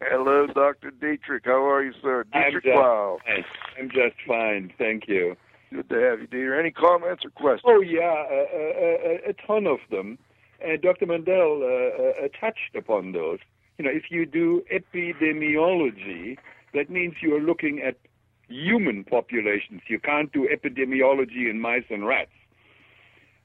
Hello, 0.00 0.46
Dr. 0.46 0.90
Dietrich. 0.92 1.42
How 1.44 1.62
are 1.68 1.82
you, 1.84 1.92
sir? 2.02 2.24
I'm 2.32 2.52
just 2.52 2.66
Wow. 2.66 3.18
fine. 3.26 3.44
I'm 3.78 3.90
just 3.90 4.16
fine, 4.26 4.72
thank 4.78 5.06
you. 5.06 5.36
Good 5.72 5.88
to 5.90 5.94
have 5.96 6.20
you, 6.22 6.26
Dieter. 6.28 6.58
Any 6.58 6.70
comments 6.70 7.24
or 7.24 7.30
questions? 7.30 7.62
Oh 7.66 7.80
yeah, 7.80 8.24
a, 8.30 8.46
a, 8.54 9.26
a, 9.26 9.30
a 9.30 9.32
ton 9.46 9.66
of 9.66 9.78
them. 9.90 10.18
And 10.64 10.80
Dr. 10.80 11.04
Mendell 11.06 11.60
uh, 11.62 12.24
uh, 12.24 12.28
touched 12.40 12.74
upon 12.74 13.12
those. 13.12 13.40
You 13.78 13.84
know, 13.84 13.90
if 13.90 14.10
you 14.10 14.24
do 14.26 14.62
epidemiology, 14.72 16.38
that 16.74 16.90
means 16.90 17.14
you 17.20 17.34
are 17.36 17.40
looking 17.40 17.80
at 17.80 17.96
human 18.48 19.04
populations. 19.04 19.82
You 19.88 19.98
can't 19.98 20.32
do 20.32 20.48
epidemiology 20.48 21.50
in 21.50 21.60
mice 21.60 21.84
and 21.90 22.06
rats. 22.06 22.30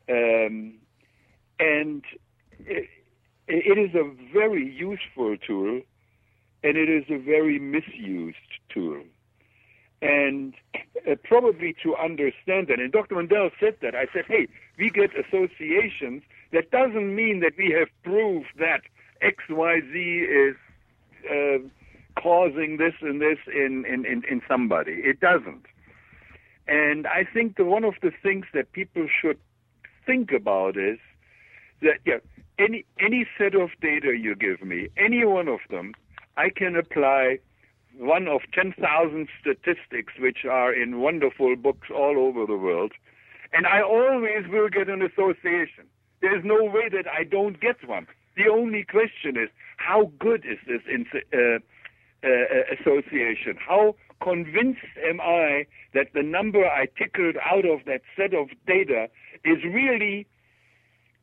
Um, 0.10 0.76
and 1.60 2.04
it, 2.60 2.88
it 3.48 3.78
is 3.78 3.96
a 3.96 4.10
very 4.34 4.72
useful 4.72 5.38
tool, 5.38 5.82
and 6.64 6.78
it 6.78 6.90
is 6.90 7.06
a 7.10 7.18
very 7.18 7.60
misused 7.60 8.38
tool. 8.70 9.02
And 10.02 10.54
uh, 11.10 11.16
probably 11.24 11.76
to 11.84 11.96
understand 11.96 12.68
that, 12.68 12.80
and 12.80 12.92
Dr. 12.92 13.16
Mendell 13.16 13.52
said 13.60 13.78
that, 13.82 13.96
I 13.96 14.08
said, 14.14 14.26
hey, 14.28 14.48
we 14.78 14.90
get 14.90 15.12
associations. 15.18 16.24
That 16.52 16.72
doesn't 16.72 17.16
mean 17.16 17.42
that 17.42 17.54
we 17.58 17.72
have 17.72 17.90
proved 18.04 18.48
that 18.60 18.82
XYZ 19.22 20.50
is 20.50 20.56
uh, 21.30 22.22
causing 22.22 22.78
this 22.78 22.94
and 23.02 23.22
this 23.22 23.38
in, 23.48 23.86
in, 23.86 24.06
in, 24.06 24.24
in 24.30 24.42
somebody. 24.48 24.94
It 25.04 25.20
doesn't. 25.20 25.66
And 26.68 27.08
I 27.08 27.26
think 27.32 27.58
that 27.58 27.66
one 27.66 27.84
of 27.84 27.96
the 28.02 28.12
things 28.22 28.46
that 28.54 28.72
people 28.74 29.08
should 29.22 29.40
think 30.06 30.32
about 30.32 30.78
is 30.78 31.00
that 31.82 32.00
yeah, 32.06 32.20
any 32.60 32.86
any 33.00 33.26
set 33.38 33.56
of 33.56 33.70
data 33.82 34.16
you 34.16 34.36
give 34.36 34.62
me, 34.62 34.90
any 34.98 35.26
one 35.26 35.48
of 35.48 35.60
them, 35.70 35.94
I 36.38 36.50
can 36.50 36.76
apply 36.76 37.40
one 37.98 38.28
of 38.28 38.42
10,000 38.54 39.28
statistics 39.42 40.14
which 40.20 40.46
are 40.50 40.74
in 40.74 41.00
wonderful 41.00 41.56
books 41.56 41.90
all 41.94 42.18
over 42.18 42.46
the 42.46 42.58
world, 42.58 42.94
and 43.52 43.66
I 43.66 43.82
always 43.82 44.48
will 44.48 44.70
get 44.70 44.90
an 44.90 45.02
association. 45.02 45.86
There's 46.22 46.44
no 46.46 46.64
way 46.64 46.90
that 46.90 47.06
I 47.08 47.24
don't 47.24 47.60
get 47.60 47.88
one. 47.88 48.08
The 48.40 48.50
only 48.50 48.86
question 48.86 49.36
is 49.36 49.50
how 49.76 50.12
good 50.18 50.46
is 50.46 50.60
this 50.66 50.82
in, 50.88 51.06
uh, 51.14 51.60
uh, 52.24 52.30
association? 52.80 53.58
How 53.60 53.96
convinced 54.22 54.80
am 55.06 55.20
I 55.20 55.66
that 55.94 56.14
the 56.14 56.24
number 56.24 56.66
I 56.66 56.86
tickled 56.98 57.36
out 57.44 57.66
of 57.66 57.84
that 57.86 58.02
set 58.16 58.34
of 58.34 58.48
data 58.66 59.10
is 59.44 59.58
really 59.66 60.26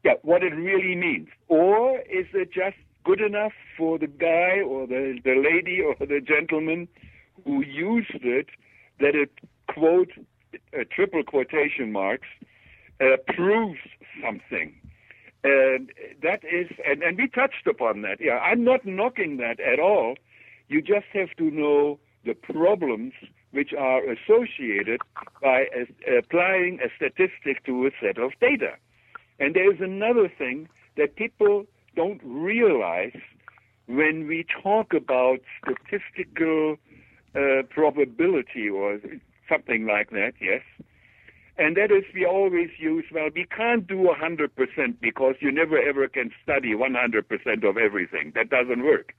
yeah, 0.04 0.14
what 0.22 0.42
it 0.42 0.54
really 0.54 0.94
means? 0.94 1.28
Or 1.48 2.00
is 2.00 2.26
it 2.34 2.52
just 2.52 2.76
good 3.02 3.22
enough 3.22 3.52
for 3.78 3.98
the 3.98 4.08
guy 4.08 4.60
or 4.60 4.86
the, 4.86 5.18
the 5.24 5.36
lady 5.36 5.80
or 5.80 5.96
the 5.98 6.20
gentleman 6.20 6.86
who 7.44 7.64
used 7.64 8.22
it 8.22 8.48
that 9.00 9.14
it, 9.14 9.30
quote, 9.68 10.10
uh, 10.54 10.84
triple 10.94 11.24
quotation 11.24 11.92
marks, 11.92 12.28
uh, 13.00 13.16
proves 13.34 13.80
something? 14.22 14.74
And 15.45 15.93
that 16.22 16.43
is, 16.45 16.68
and, 16.87 17.03
and 17.03 17.16
we 17.16 17.28
touched 17.28 17.66
upon 17.66 18.03
that. 18.03 18.20
Yeah, 18.20 18.39
I'm 18.39 18.64
not 18.64 18.84
knocking 18.84 19.37
that 19.37 19.61
at 19.61 19.78
all. 19.78 20.16
You 20.68 20.82
just 20.82 21.07
have 21.12 21.30
to 21.39 21.51
know 21.51 21.99
the 22.24 22.34
problems 22.34 23.12
which 23.53 23.72
are 23.72 24.03
associated 24.05 25.01
by 25.41 25.66
applying 26.18 26.80
a 26.84 26.89
statistic 26.97 27.64
to 27.64 27.87
a 27.87 27.91
set 28.01 28.18
of 28.18 28.32
data. 28.41 28.72
And 29.39 29.55
there's 29.55 29.80
another 29.80 30.28
thing 30.28 30.68
that 30.97 31.16
people 31.16 31.66
don't 31.95 32.20
realize 32.24 33.16
when 33.87 34.26
we 34.26 34.45
talk 34.62 34.93
about 34.93 35.39
statistical 35.62 36.76
uh, 37.34 37.62
probability 37.70 38.68
or 38.68 38.99
something 39.49 39.87
like 39.87 40.11
that, 40.11 40.32
yes. 40.41 40.62
And 41.59 41.76
that 41.76 41.90
is 41.90 42.04
we 42.14 42.26
always 42.26 42.68
use, 42.78 43.04
well, 43.12 43.30
we 43.34 43.46
can't 43.46 43.86
do 43.86 43.96
100% 43.96 45.00
because 45.00 45.36
you 45.40 45.50
never 45.50 45.78
ever 45.78 46.07
can 46.07 46.30
study 46.42 46.74
100% 46.74 47.68
of 47.68 47.76
everything. 47.78 48.32
That 48.34 48.50
doesn't 48.50 48.84
work. 48.84 49.14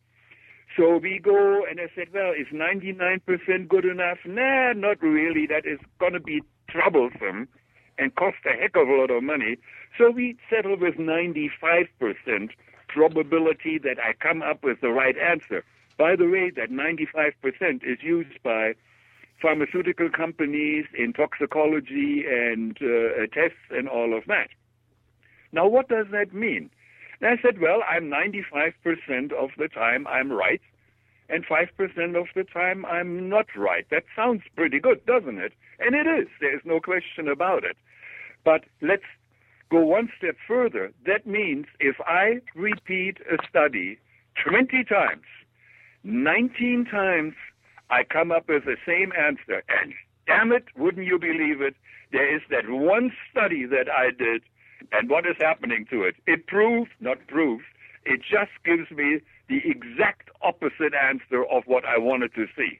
So 0.75 0.97
we 0.97 1.19
go, 1.19 1.65
and 1.67 1.79
I 1.79 1.89
said, 1.95 2.09
well, 2.13 2.31
is 2.31 2.47
99% 2.53 3.67
good 3.67 3.85
enough? 3.85 4.19
Nah, 4.25 4.73
not 4.73 5.01
really. 5.01 5.47
That 5.47 5.65
is 5.65 5.79
going 5.99 6.13
to 6.13 6.19
be 6.19 6.43
troublesome 6.69 7.47
and 7.97 8.13
cost 8.15 8.37
a 8.45 8.53
heck 8.53 8.75
of 8.75 8.87
a 8.87 8.93
lot 8.93 9.09
of 9.09 9.23
money. 9.23 9.57
So 9.97 10.11
we 10.11 10.37
settle 10.49 10.77
with 10.77 10.95
95% 10.95 11.87
probability 12.87 13.79
that 13.79 13.97
I 13.99 14.13
come 14.13 14.43
up 14.43 14.63
with 14.63 14.81
the 14.81 14.89
right 14.89 15.17
answer. 15.17 15.63
By 15.97 16.15
the 16.15 16.29
way, 16.29 16.51
that 16.55 16.69
95% 16.69 17.83
is 17.83 17.97
used 18.03 18.41
by 18.43 18.75
pharmaceutical 19.41 20.09
companies 20.09 20.85
in 20.97 21.13
toxicology 21.13 22.25
and 22.27 22.77
uh, 22.81 23.27
tests 23.33 23.57
and 23.69 23.87
all 23.87 24.17
of 24.17 24.25
that. 24.27 24.49
Now, 25.51 25.67
what 25.67 25.87
does 25.89 26.07
that 26.11 26.33
mean? 26.33 26.69
And 27.21 27.29
I 27.29 27.41
said, 27.41 27.59
well, 27.59 27.81
I'm 27.89 28.11
95% 28.11 29.31
of 29.31 29.49
the 29.57 29.67
time 29.67 30.05
I'm 30.07 30.31
right, 30.31 30.61
and 31.29 31.45
5% 31.45 32.19
of 32.19 32.27
the 32.35 32.43
time 32.43 32.85
I'm 32.85 33.29
not 33.29 33.47
right. 33.55 33.85
That 33.89 34.03
sounds 34.15 34.43
pretty 34.55 34.79
good, 34.79 35.05
doesn't 35.05 35.39
it? 35.39 35.53
And 35.79 35.95
it 35.95 36.07
is. 36.07 36.27
There's 36.39 36.61
no 36.63 36.79
question 36.79 37.27
about 37.27 37.63
it. 37.63 37.77
But 38.43 38.65
let's 38.81 39.03
go 39.69 39.81
one 39.81 40.09
step 40.17 40.35
further. 40.47 40.91
That 41.05 41.27
means 41.27 41.65
if 41.79 41.97
I 42.01 42.39
repeat 42.55 43.17
a 43.31 43.37
study 43.47 43.99
20 44.45 44.83
times, 44.85 45.25
19 46.03 46.85
times 46.85 47.33
I 47.89 48.03
come 48.03 48.31
up 48.31 48.49
with 48.49 48.65
the 48.65 48.77
same 48.85 49.11
answer. 49.17 49.63
And 49.69 49.93
damn 50.25 50.51
it, 50.51 50.65
wouldn't 50.75 51.07
you 51.07 51.19
believe 51.19 51.61
it? 51.61 51.75
There 52.11 52.35
is 52.35 52.41
that 52.49 52.69
one 52.69 53.11
study 53.29 53.65
that 53.65 53.89
I 53.89 54.11
did, 54.11 54.43
and 54.91 55.09
what 55.09 55.25
is 55.25 55.35
happening 55.39 55.85
to 55.89 56.03
it? 56.03 56.15
It 56.25 56.47
proves, 56.47 56.89
not 56.99 57.27
proves, 57.27 57.63
it 58.05 58.21
just 58.21 58.51
gives 58.63 58.89
me 58.91 59.19
the 59.49 59.61
exact 59.65 60.29
opposite 60.41 60.93
answer 60.93 61.43
of 61.45 61.63
what 61.65 61.85
I 61.85 61.97
wanted 61.97 62.33
to 62.35 62.47
see. 62.55 62.79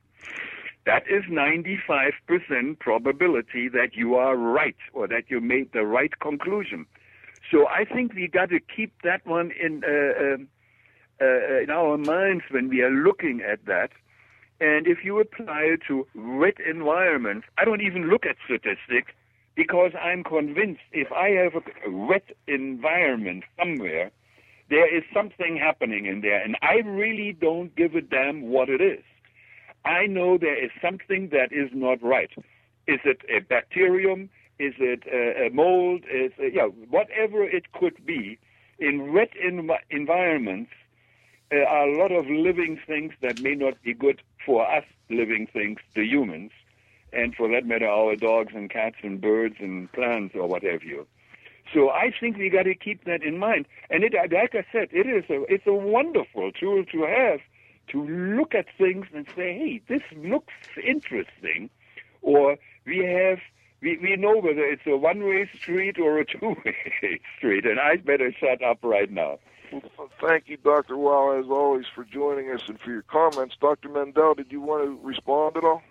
That 0.86 1.04
is 1.10 1.26
95% 1.26 2.80
probability 2.80 3.68
that 3.68 3.90
you 3.94 4.16
are 4.16 4.38
right 4.38 4.78
or 4.94 5.08
that 5.08 5.24
you 5.28 5.42
made 5.42 5.74
the 5.74 5.86
right 5.86 6.18
conclusion. 6.20 6.86
So 7.52 7.68
I 7.68 7.84
think 7.84 8.14
we 8.14 8.28
got 8.28 8.50
to 8.50 8.60
keep 8.60 8.94
that 9.04 9.26
one 9.26 9.52
in 9.52 9.84
uh, 9.84 10.36
um, 10.36 10.48
uh, 11.20 11.62
in 11.62 11.70
our 11.70 11.98
minds 11.98 12.44
when 12.52 12.70
we 12.70 12.82
are 12.82 12.92
looking 12.92 13.42
at 13.42 13.66
that. 13.66 13.92
And 14.60 14.88
if 14.88 15.04
you 15.04 15.20
apply 15.20 15.62
it 15.62 15.82
to 15.88 16.08
wet 16.16 16.56
environments, 16.60 17.48
I 17.58 17.66
don't 17.66 17.82
even 17.82 18.10
look 18.10 18.26
at 18.26 18.38
statistics 18.46 19.12
because 19.56 19.92
I'm 20.00 20.24
convinced 20.24 20.82
if 20.92 21.12
I 21.12 21.30
have 21.30 21.54
a 21.56 21.92
wet 21.92 22.26
environment 22.48 23.44
somewhere, 23.58 24.12
there 24.70 24.96
is 24.96 25.04
something 25.14 25.58
happening 25.58 26.06
in 26.06 26.22
there, 26.22 26.42
and 26.44 26.58
I 26.62 26.76
really 26.86 27.34
don't 27.40 27.76
give 27.76 27.96
a 27.96 28.02
damn 28.02 28.50
what 28.50 28.70
it 28.70 28.82
is. 28.82 29.04
I 29.86 30.06
know 30.08 30.38
there 30.38 30.62
is 30.62 30.72
something 30.82 31.30
that 31.32 31.52
is 31.52 31.70
not 31.74 32.04
right. 32.04 32.30
Is 32.88 33.00
it 33.06 33.22
a 33.30 33.40
bacterium? 33.40 34.30
Is 34.60 34.74
it 34.80 35.04
a, 35.08 35.54
mold? 35.54 36.04
Is 36.06 36.32
it, 36.38 36.54
yeah, 36.54 36.68
whatever 36.90 37.44
it 37.44 37.72
could 37.72 38.06
be. 38.06 38.38
In 38.80 39.14
wet 39.14 39.30
env- 39.44 39.86
environments, 39.90 40.72
are 41.52 41.88
a 41.88 41.98
lot 41.98 42.12
of 42.12 42.26
living 42.28 42.80
things 42.86 43.14
that 43.22 43.38
may 43.38 43.56
not 43.56 43.82
be 43.82 43.94
good 43.94 44.22
for 44.46 44.70
us 44.70 44.84
living 45.10 45.48
things, 45.52 45.80
the 45.96 46.04
humans, 46.04 46.52
and 47.14 47.34
for 47.36 47.50
that 47.50 47.66
matter, 47.66 47.88
our 47.88 48.16
dogs 48.16 48.54
and 48.56 48.70
cats 48.70 48.98
and 49.02 49.22
birds 49.22 49.56
and 49.60 49.92
plants 49.94 50.36
or 50.36 50.48
what 50.48 50.64
have 50.64 50.84
you. 50.84 51.08
So 51.74 51.90
I 51.90 52.12
think 52.18 52.38
we 52.38 52.50
got 52.50 52.64
to 52.64 52.76
keep 52.76 53.04
that 53.06 53.24
in 53.24 53.38
mind. 53.38 53.66
And 53.90 54.04
it, 54.04 54.14
like 54.14 54.56
I 54.56 54.66
said, 54.72 54.90
it 54.92 55.08
is 55.08 55.26
a 55.30 55.44
it's 55.54 55.68
a 55.68 55.74
wonderful 55.74 56.52
tool 56.52 56.84
to 56.92 57.02
have 57.04 57.40
to 57.90 58.06
look 58.06 58.54
at 58.54 58.66
things 58.78 59.08
and 59.14 59.26
say, 59.36 59.54
hey, 59.58 59.82
this 59.88 60.02
looks 60.16 60.54
interesting, 60.82 61.70
or 62.22 62.58
we 62.86 63.00
have 63.00 63.40
we, 63.82 63.98
we 63.98 64.16
know 64.16 64.38
whether 64.38 64.64
it's 64.64 64.88
a 64.88 64.98
one-way 64.98 65.50
street 65.62 65.98
or 66.00 66.20
a 66.20 66.26
two-way 66.40 67.20
street, 67.38 67.66
and 67.66 67.80
I 67.80 67.98
better 67.98 68.34
shut 68.38 68.64
up 68.64 68.80
right 68.82 69.12
now. 69.12 69.40
Thank 70.22 70.48
you, 70.48 70.58
Dr. 70.58 70.98
Weil, 70.98 71.40
as 71.40 71.50
always, 71.50 71.86
for 71.94 72.04
joining 72.04 72.52
us 72.52 72.62
and 72.68 72.80
for 72.80 72.92
your 72.92 73.04
comments. 73.04 73.56
Dr. 73.60 73.90
Mendell, 73.90 74.36
did 74.36 74.52
you 74.52 74.62
want 74.62 74.84
to 74.84 75.00
respond 75.06 75.58
at 75.58 75.64
all? 75.64 75.82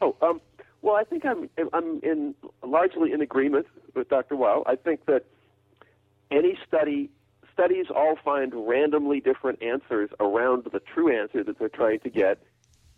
Oh, 0.00 0.16
um, 0.22 0.40
well, 0.82 0.96
I 0.96 1.04
think 1.04 1.24
I'm 1.24 1.48
I'm 1.72 2.00
in 2.02 2.34
largely 2.62 3.12
in 3.12 3.20
agreement 3.20 3.66
with 3.94 4.08
Dr. 4.08 4.36
Weil. 4.36 4.64
I 4.66 4.76
think 4.76 5.06
that 5.06 5.24
any 6.30 6.58
study 6.66 7.10
studies 7.52 7.86
all 7.94 8.16
find 8.22 8.52
randomly 8.68 9.20
different 9.20 9.62
answers 9.62 10.10
around 10.20 10.64
the 10.72 10.80
true 10.80 11.16
answer 11.16 11.42
that 11.44 11.58
they're 11.58 11.68
trying 11.68 12.00
to 12.00 12.10
get, 12.10 12.42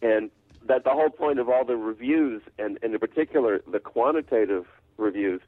and 0.02 0.30
that 0.66 0.82
the 0.84 0.90
whole 0.90 1.10
point 1.10 1.38
of 1.38 1.48
all 1.48 1.64
the 1.64 1.76
reviews, 1.76 2.42
and, 2.58 2.78
and 2.82 2.92
in 2.92 2.98
particular 2.98 3.62
the 3.70 3.78
quantitative 3.78 4.66
reviews, 4.96 5.40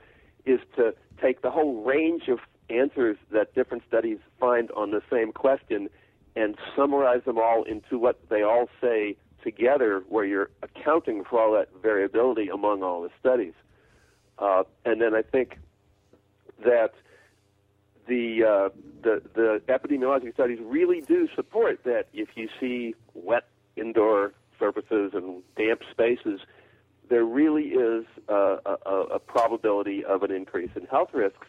is 0.45 0.61
to 0.76 0.95
take 1.20 1.43
the 1.43 1.51
whole 1.51 1.82
range 1.82 2.28
of 2.28 2.39
answers 2.71 3.16
that 3.31 3.55
different 3.55 3.83
studies 3.87 4.19
find 4.39 4.71
on 4.73 4.91
the 4.91 5.03
same 5.11 5.33
question 5.33 5.89
and 6.37 6.57
summarize 6.77 7.25
them 7.25 7.39
all 7.39 7.64
into 7.64 7.99
what 7.99 8.29
they 8.29 8.43
all 8.43 8.69
say 8.81 9.16
together, 9.43 10.03
where 10.09 10.25
you're 10.25 10.51
accounting 10.62 11.25
for 11.25 11.41
all 11.41 11.53
that 11.53 11.69
variability 11.83 12.49
among 12.49 12.83
all 12.83 13.03
the 13.03 13.11
studies. 13.19 13.55
Uh, 14.39 14.62
and 14.85 15.01
then 15.01 15.14
I 15.14 15.23
think 15.23 15.59
that 16.64 16.93
the, 18.07 18.45
uh, 18.45 18.69
the 19.03 19.23
the 19.35 19.62
epidemiologic 19.69 20.35
studies 20.35 20.59
really 20.62 21.01
do 21.01 21.29
support 21.35 21.85
that 21.85 22.07
if 22.12 22.29
you 22.37 22.49
see 22.61 22.95
wet 23.14 23.47
indoor 23.77 24.33
surfaces 24.59 25.12
and 25.14 25.43
damp 25.57 25.83
spaces, 25.91 26.41
there 27.09 27.25
really 27.25 27.69
is 27.69 28.05
a, 28.29 28.59
a, 28.66 28.91
a 29.14 29.19
probability 29.19 30.05
of 30.05 30.23
an 30.23 30.31
increase 30.31 30.71
in 30.75 30.85
health 30.87 31.11
risks. 31.12 31.47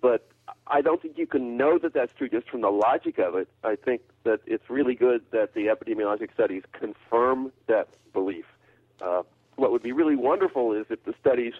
But 0.00 0.28
I 0.66 0.80
don't 0.80 1.00
think 1.00 1.18
you 1.18 1.26
can 1.26 1.56
know 1.56 1.78
that 1.78 1.92
that's 1.92 2.12
true 2.14 2.28
just 2.28 2.48
from 2.48 2.62
the 2.62 2.70
logic 2.70 3.18
of 3.18 3.34
it. 3.36 3.48
I 3.62 3.76
think 3.76 4.02
that 4.24 4.40
it's 4.46 4.68
really 4.70 4.94
good 4.94 5.22
that 5.30 5.54
the 5.54 5.66
epidemiologic 5.66 6.32
studies 6.32 6.62
confirm 6.72 7.52
that 7.66 7.88
belief. 8.12 8.46
Uh, 9.00 9.22
what 9.56 9.72
would 9.72 9.82
be 9.82 9.92
really 9.92 10.16
wonderful 10.16 10.72
is 10.72 10.86
if 10.90 11.04
the 11.04 11.14
studies, 11.20 11.54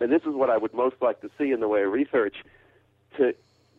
and 0.00 0.10
this 0.10 0.22
is 0.22 0.34
what 0.34 0.50
I 0.50 0.56
would 0.56 0.74
most 0.74 0.96
like 1.00 1.20
to 1.20 1.30
see 1.38 1.52
in 1.52 1.60
the 1.60 1.68
way 1.68 1.82
of 1.82 1.92
research, 1.92 2.36
to 3.16 3.34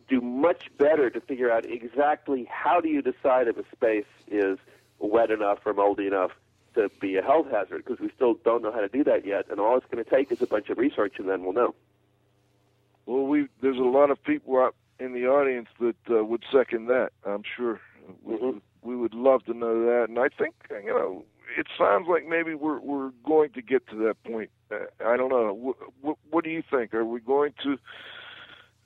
do 0.08 0.20
much 0.20 0.70
better 0.78 1.10
to 1.10 1.20
figure 1.20 1.50
out 1.50 1.64
exactly 1.66 2.48
how 2.50 2.80
do 2.80 2.88
you 2.88 3.02
decide 3.02 3.46
if 3.46 3.58
a 3.58 3.64
space 3.74 4.06
is 4.26 4.58
wet 4.98 5.30
enough 5.30 5.58
or 5.66 5.74
moldy 5.74 6.06
enough 6.06 6.32
to 6.74 6.90
be 7.00 7.16
a 7.16 7.22
health 7.22 7.50
hazard 7.50 7.84
because 7.84 8.00
we 8.00 8.10
still 8.14 8.34
don't 8.44 8.62
know 8.62 8.72
how 8.72 8.80
to 8.80 8.88
do 8.88 9.04
that 9.04 9.26
yet 9.26 9.46
and 9.50 9.60
all 9.60 9.76
it's 9.76 9.86
going 9.90 10.02
to 10.02 10.10
take 10.10 10.32
is 10.32 10.40
a 10.40 10.46
bunch 10.46 10.70
of 10.70 10.78
research 10.78 11.18
and 11.18 11.28
then 11.28 11.42
we'll 11.42 11.52
know 11.52 11.74
Well, 13.08 13.24
we 13.26 13.48
there's 13.62 13.78
a 13.78 13.80
lot 13.80 14.10
of 14.10 14.22
people 14.22 14.58
out 14.58 14.74
in 15.00 15.14
the 15.14 15.26
audience 15.26 15.68
that 15.80 15.96
uh, 16.10 16.22
would 16.26 16.44
second 16.52 16.88
that. 16.88 17.10
I'm 17.24 17.42
sure 17.56 17.80
we, 18.22 18.34
Mhm. 18.36 18.60
we 18.82 18.96
would 18.96 19.14
love 19.14 19.44
to 19.46 19.54
know 19.54 19.82
that, 19.86 20.10
and 20.10 20.18
I 20.18 20.28
think 20.28 20.54
you 20.70 20.90
know 20.92 21.24
it 21.56 21.66
sounds 21.78 22.06
like 22.06 22.26
maybe 22.28 22.52
we're 22.54 22.78
we're 22.78 23.12
going 23.24 23.50
to 23.52 23.62
get 23.62 23.86
to 23.88 23.96
that 24.04 24.22
point. 24.24 24.50
Uh, 24.70 24.84
I 25.02 25.16
don't 25.16 25.30
know. 25.30 25.54
What, 25.54 25.76
what, 26.02 26.16
what 26.30 26.44
do 26.44 26.50
you 26.50 26.62
think? 26.70 26.92
Are 26.92 27.04
we 27.06 27.20
going 27.20 27.54
to? 27.62 27.78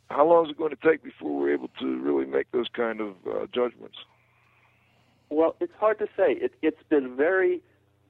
How 0.09 0.25
long 0.25 0.45
is 0.45 0.53
it 0.53 0.59
going 0.59 0.71
to 0.77 0.89
take 0.89 1.03
before 1.03 1.37
we're 1.37 1.53
able 1.53 1.71
to 1.81 1.99
really 2.01 2.27
make 2.27 2.49
those 2.53 2.69
kind 2.69 3.01
of 3.01 3.17
uh, 3.27 3.47
judgments? 3.53 3.99
well 5.31 5.57
it's 5.61 5.73
hard 5.81 5.99
to 5.99 6.07
say 6.17 6.33
it, 6.35 6.53
it's 6.61 6.83
been 6.91 7.17
very 7.17 7.63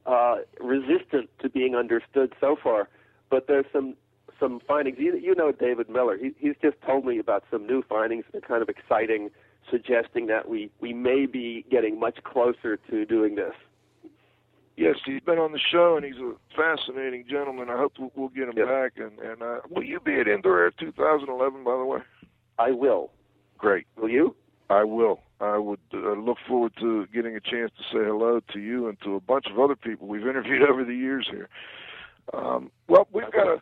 uh, 0.05 0.35
resistant 0.59 1.29
to 1.39 1.49
being 1.49 1.73
understood 1.73 2.33
so 2.41 2.57
far 2.61 2.89
but 3.29 3.47
there's 3.47 3.65
some 3.71 3.95
some 4.43 4.59
findings 4.67 4.97
you, 4.99 5.17
you 5.17 5.33
know 5.35 5.51
david 5.51 5.89
miller 5.89 6.17
he, 6.17 6.31
he's 6.37 6.55
just 6.61 6.75
told 6.85 7.05
me 7.05 7.19
about 7.19 7.43
some 7.49 7.65
new 7.65 7.81
findings 7.83 8.25
that 8.31 8.43
are 8.43 8.47
kind 8.47 8.61
of 8.61 8.69
exciting 8.69 9.29
suggesting 9.69 10.27
that 10.27 10.49
we 10.49 10.69
we 10.81 10.93
may 10.93 11.25
be 11.25 11.65
getting 11.71 11.99
much 11.99 12.17
closer 12.23 12.77
to 12.89 13.05
doing 13.05 13.35
this 13.35 13.53
Yes, 14.75 14.95
he's 15.05 15.21
been 15.21 15.37
on 15.37 15.51
the 15.51 15.59
show, 15.59 15.97
and 15.97 16.03
he's 16.03 16.17
a 16.17 16.33
fascinating 16.55 17.25
gentleman. 17.29 17.69
I 17.69 17.77
hope 17.77 17.93
we'll, 17.99 18.11
we'll 18.15 18.29
get 18.29 18.49
him 18.49 18.55
back. 18.55 18.93
And, 18.95 19.19
and 19.19 19.43
uh, 19.43 19.59
will 19.69 19.83
you 19.83 19.99
be 19.99 20.19
at 20.19 20.27
Indoor 20.27 20.63
Air 20.63 20.71
2011, 20.79 21.63
by 21.63 21.77
the 21.77 21.85
way? 21.85 21.99
i 22.57 22.71
will 22.71 23.11
Great. 23.59 23.85
will 23.95 24.09
you 24.09 24.35
I 24.69 24.83
will. 24.83 25.19
I 25.39 25.57
would 25.57 25.79
uh, 25.93 26.13
look 26.13 26.37
forward 26.47 26.73
to 26.79 27.05
getting 27.13 27.35
a 27.35 27.39
chance 27.39 27.71
to 27.77 27.83
say 27.91 28.05
hello 28.05 28.39
to 28.53 28.59
you 28.59 28.87
and 28.87 28.99
to 29.01 29.15
a 29.15 29.19
bunch 29.19 29.45
of 29.51 29.59
other 29.59 29.75
people 29.75 30.07
we've 30.07 30.25
interviewed 30.25 30.61
over 30.69 30.83
the 30.83 30.95
years 30.95 31.27
here. 31.29 31.49
Um, 32.33 32.71
well, 32.87 33.07
we've 33.11 33.31
got 33.31 33.43
to 33.43 33.61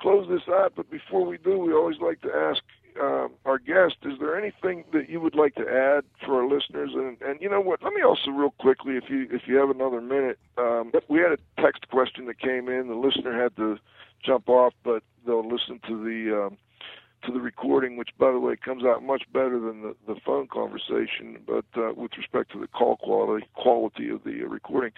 close 0.00 0.28
this 0.28 0.48
out, 0.48 0.72
but 0.76 0.90
before 0.90 1.24
we 1.24 1.38
do, 1.38 1.58
we 1.58 1.72
always 1.72 1.98
like 2.00 2.20
to 2.22 2.32
ask 2.34 2.62
um, 3.00 3.30
our 3.44 3.58
guest: 3.58 3.96
Is 4.02 4.18
there 4.18 4.38
anything 4.38 4.84
that 4.92 5.08
you 5.08 5.20
would 5.20 5.34
like 5.34 5.54
to 5.56 5.62
add 5.62 6.04
for 6.24 6.42
our 6.42 6.48
listeners? 6.48 6.90
And, 6.94 7.20
and 7.22 7.40
you 7.40 7.48
know 7.48 7.60
what? 7.60 7.82
Let 7.82 7.92
me 7.92 8.02
also, 8.02 8.30
real 8.30 8.54
quickly, 8.58 8.96
if 8.96 9.04
you 9.08 9.28
if 9.30 9.42
you 9.46 9.56
have 9.56 9.70
another 9.70 10.00
minute, 10.00 10.38
um, 10.58 10.92
we 11.08 11.18
had 11.18 11.32
a 11.32 11.62
text 11.62 11.88
question 11.88 12.26
that 12.26 12.40
came 12.40 12.68
in. 12.68 12.88
The 12.88 12.94
listener 12.94 13.40
had 13.40 13.56
to 13.56 13.78
jump 14.24 14.48
off, 14.48 14.74
but 14.84 15.02
they'll 15.26 15.48
listen 15.48 15.80
to 15.86 16.02
the 16.02 16.46
um, 16.46 16.58
to 17.24 17.32
the 17.32 17.40
recording, 17.40 17.96
which, 17.96 18.10
by 18.18 18.32
the 18.32 18.40
way, 18.40 18.56
comes 18.56 18.84
out 18.84 19.02
much 19.02 19.24
better 19.32 19.60
than 19.60 19.82
the, 19.82 19.94
the 20.06 20.18
phone 20.24 20.46
conversation, 20.46 21.38
but 21.46 21.66
uh, 21.76 21.92
with 21.94 22.12
respect 22.16 22.50
to 22.52 22.58
the 22.58 22.66
call 22.66 22.96
quality 22.96 23.46
quality 23.54 24.08
of 24.08 24.24
the 24.24 24.42
uh, 24.42 24.48
recording, 24.48 24.92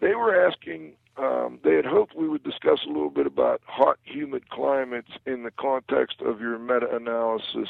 they 0.00 0.14
were 0.14 0.34
asking. 0.46 0.92
Um, 1.16 1.58
they 1.62 1.74
had 1.74 1.84
hoped 1.84 2.16
we 2.16 2.28
would 2.28 2.42
discuss 2.42 2.80
a 2.86 2.88
little 2.88 3.10
bit 3.10 3.26
about 3.26 3.60
hot, 3.66 3.98
humid 4.04 4.48
climates 4.48 5.10
in 5.26 5.42
the 5.42 5.50
context 5.50 6.22
of 6.22 6.40
your 6.40 6.58
meta-analysis, 6.58 7.68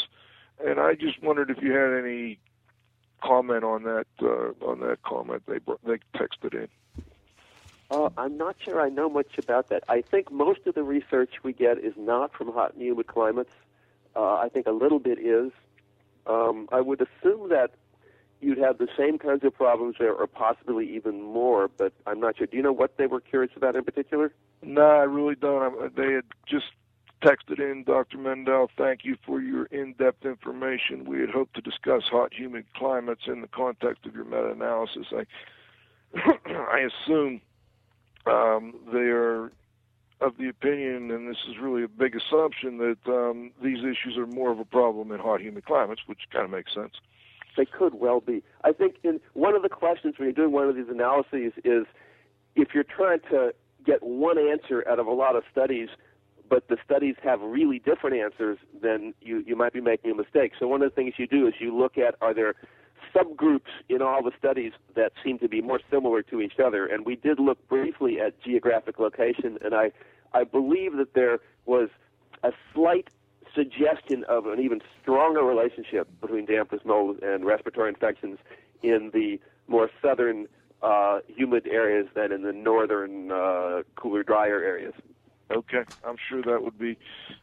and 0.65 0.79
I 0.79 0.95
just 0.95 1.21
wondered 1.23 1.51
if 1.51 1.61
you 1.61 1.73
had 1.73 1.93
any 1.93 2.39
comment 3.23 3.65
on 3.65 3.83
that. 3.83 4.07
Uh, 4.21 4.53
on 4.65 4.81
that 4.81 5.03
comment, 5.05 5.43
they 5.49 5.59
br- 5.59 5.73
they 5.85 5.99
texted 6.17 6.55
in. 6.55 6.69
Uh, 7.91 8.11
I'm 8.17 8.39
not 8.39 8.57
sure 8.65 8.81
I 8.81 8.89
know 8.89 9.11
much 9.11 9.39
about 9.39 9.69
that. 9.69 9.83
I 9.89 10.03
think 10.03 10.31
most 10.33 10.61
of 10.67 10.75
the 10.75 10.83
research 10.83 11.31
we 11.43 11.53
get 11.53 11.79
is 11.79 11.93
not 11.97 12.33
from 12.33 12.53
hot 12.53 12.75
and 12.75 12.83
humid 12.83 13.07
climates. 13.09 13.51
Uh, 14.15 14.35
I 14.35 14.49
think 14.49 14.67
a 14.67 14.73
little 14.73 14.99
bit 14.99 15.19
is. 15.19 15.53
Um, 16.27 16.69
I 16.71 16.81
would 16.81 17.01
assume 17.01 17.49
that 17.51 17.73
you'd 18.43 18.59
have 18.59 18.79
the 18.79 18.89
same 18.97 19.19
kinds 19.19 19.45
of 19.45 19.55
problems 19.55 19.97
there, 19.99 20.13
or 20.13 20.27
possibly 20.27 20.95
even 20.95 21.23
more, 21.23 21.69
but 21.69 21.93
I'm 22.07 22.21
not 22.21 22.37
sure. 22.37 22.47
Do 22.47 22.57
you 22.57 22.63
know 22.63 22.73
what 22.73 22.97
they 22.97 23.07
were 23.07 23.21
curious 23.21 23.53
about 23.57 23.77
in 23.77 23.85
particular? 23.85 24.33
No, 24.63 24.83
I 24.83 25.05
really 25.05 25.35
don't. 25.35 25.83
I, 25.83 25.89
they 25.89 26.13
had 26.13 26.25
just 26.47 26.67
texted 27.23 27.61
in, 27.61 27.85
Dr. 27.85 28.19
Mendell, 28.19 28.69
thank 28.77 29.05
you 29.05 29.17
for 29.25 29.41
your 29.41 29.67
in-depth 29.67 30.25
information. 30.25 31.05
We 31.05 31.21
had 31.21 31.31
hoped 31.31 31.55
to 31.55 31.61
discuss 31.61 32.03
hot, 32.11 32.33
humid 32.35 32.67
climates 32.75 33.23
in 33.27 33.41
the 33.43 33.49
context 33.49 34.05
of 34.07 34.15
your 34.15 34.25
meta-analysis. 34.25 35.07
I, 35.13 35.25
I 36.47 36.81
assume 36.81 37.41
um, 38.27 38.75
they 38.93 39.09
are 39.11 39.53
of 40.21 40.37
the 40.39 40.49
opinion, 40.49 41.11
and 41.11 41.29
this 41.29 41.39
is 41.49 41.59
really 41.61 41.83
a 41.83 41.89
big 41.89 42.15
assumption, 42.17 42.79
that 42.79 42.99
um, 43.07 43.51
these 43.63 43.79
issues 43.79 44.17
are 44.17 44.27
more 44.27 44.53
of 44.53 44.59
a 44.59 44.65
problem 44.65 45.11
in 45.11 45.19
hot, 45.19 45.41
humid 45.41 45.65
climates, 45.65 46.03
which 46.07 46.21
kind 46.33 46.45
of 46.45 46.51
makes 46.51 46.73
sense. 46.73 46.95
They 47.57 47.67
could 47.67 47.95
well 47.95 48.21
be. 48.21 48.43
I 48.65 48.73
think 48.73 48.97
in 49.03 49.21
one 49.35 49.55
of 49.55 49.63
the 49.63 49.69
questions 49.69 50.15
when 50.19 50.27
you're 50.27 50.33
doing 50.33 50.53
one 50.53 50.69
of 50.69 50.77
these 50.77 50.89
analyses 50.89 51.53
is 51.65 51.87
if 52.57 52.69
you're 52.75 52.85
trying 52.85 53.21
to 53.31 53.55
get 53.85 54.03
one 54.03 54.39
answer 54.39 54.87
out 54.89 54.99
of 54.99 55.07
a 55.07 55.13
lot 55.13 55.37
of 55.37 55.43
studies, 55.51 55.89
but 56.49 56.69
the 56.69 56.77
studies 56.85 57.17
have 57.23 57.41
really 57.41 57.79
different 57.79 58.17
answers, 58.17 58.59
then 58.81 59.15
you, 59.21 59.43
you 59.47 59.57
might 59.57 59.73
be 59.73 59.81
making 59.81 60.11
a 60.11 60.15
mistake. 60.15 60.53
So 60.59 60.69
one 60.69 60.83
of 60.83 60.91
the 60.91 60.95
things 60.95 61.15
you 61.17 61.27
do 61.27 61.47
is 61.47 61.55
you 61.59 61.77
look 61.77 61.99
at 61.99 62.15
are 62.21 62.35
there 62.35 62.55
subgroups 63.15 63.71
in 63.89 64.03
all 64.03 64.23
the 64.23 64.33
studies 64.39 64.73
that 64.95 65.13
seem 65.25 65.39
to 65.39 65.49
be 65.49 65.61
more 65.61 65.81
similar 65.91 66.23
to 66.23 66.41
each 66.41 66.59
other. 66.65 66.87
And 66.87 67.05
we 67.05 67.17
did 67.17 67.39
look 67.39 67.67
briefly 67.69 68.21
at 68.21 68.41
geographic 68.43 68.99
location, 68.99 69.59
and 69.63 69.75
I, 69.75 69.93
I 70.33 70.45
believe 70.45 70.97
that 70.97 71.15
there 71.15 71.41
was 71.67 71.89
a 72.43 72.53
slight 72.75 73.09
suggestion 73.55 74.25
of 74.29 74.47
an 74.47 74.61
even 74.61 74.81
stronger 75.01 75.43
relationship 75.43 76.09
between 76.21 76.47
dampness, 76.47 76.83
mold, 76.85 77.23
and 77.23 77.45
respiratory 77.45 77.89
infections 77.89 78.39
in 78.83 79.11
the 79.13 79.41
more 79.69 79.91
southern 80.01 80.47
uh, 80.83 81.21
humid 81.29 81.67
areas 81.67 82.09
than 82.15 82.33
in 82.33 82.43
the 82.43 82.53
northern 82.53 83.31
uh, 83.31 83.83
cooler, 83.97 84.23
drier 84.23 84.63
areas. 84.63 84.95
Okay, 85.51 85.85
I'm 86.05 86.17
sure 86.29 86.43
that 86.43 86.63
would 86.63 86.79
be 86.79 86.97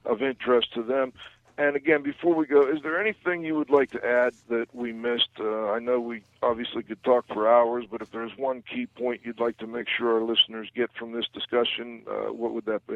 of 0.06 0.22
interest 0.22 0.74
to 0.74 0.84
them. 0.84 1.14
And 1.58 1.76
again, 1.76 2.04
before 2.04 2.36
we 2.36 2.48
go, 2.48 2.62
is 2.62 2.82
there 2.84 3.00
anything 3.00 3.44
you 3.44 3.56
would 3.56 3.70
like 3.70 3.92
to 3.92 4.06
add 4.06 4.34
that 4.48 4.74
we 4.74 4.94
missed? 4.94 5.28
Uh, 5.40 5.72
I 5.72 5.80
know 5.80 6.00
we 6.00 6.24
obviously 6.42 6.84
could 6.84 7.04
talk 7.04 7.28
for 7.28 7.50
hours, 7.50 7.86
but 7.92 8.02
if 8.02 8.10
there's 8.12 8.32
one 8.38 8.62
key 8.62 8.86
point 8.86 9.22
you'd 9.26 9.42
like 9.42 9.58
to 9.58 9.68
make 9.68 9.88
sure 9.90 10.16
our 10.16 10.24
listeners 10.24 10.70
get 10.74 10.90
from 10.98 11.12
this 11.12 11.26
discussion, 11.34 12.04
uh, 12.10 12.32
what 12.32 12.54
would 12.54 12.66
that 12.66 12.88
be? 12.88 12.96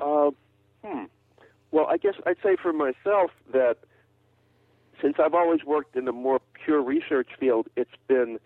Uh, 0.00 0.30
hmm. 0.84 1.04
Well, 1.70 1.86
I 1.86 1.96
guess 1.96 2.14
I'd 2.26 2.36
say 2.42 2.56
for 2.60 2.72
myself 2.72 3.30
that 3.52 3.76
since 5.02 5.16
I've 5.18 5.34
always 5.34 5.64
worked 5.64 5.96
in 5.96 6.08
a 6.08 6.12
more 6.12 6.40
pure 6.64 6.82
research 6.82 7.28
field, 7.38 7.68
it's 7.76 7.90
been 8.06 8.38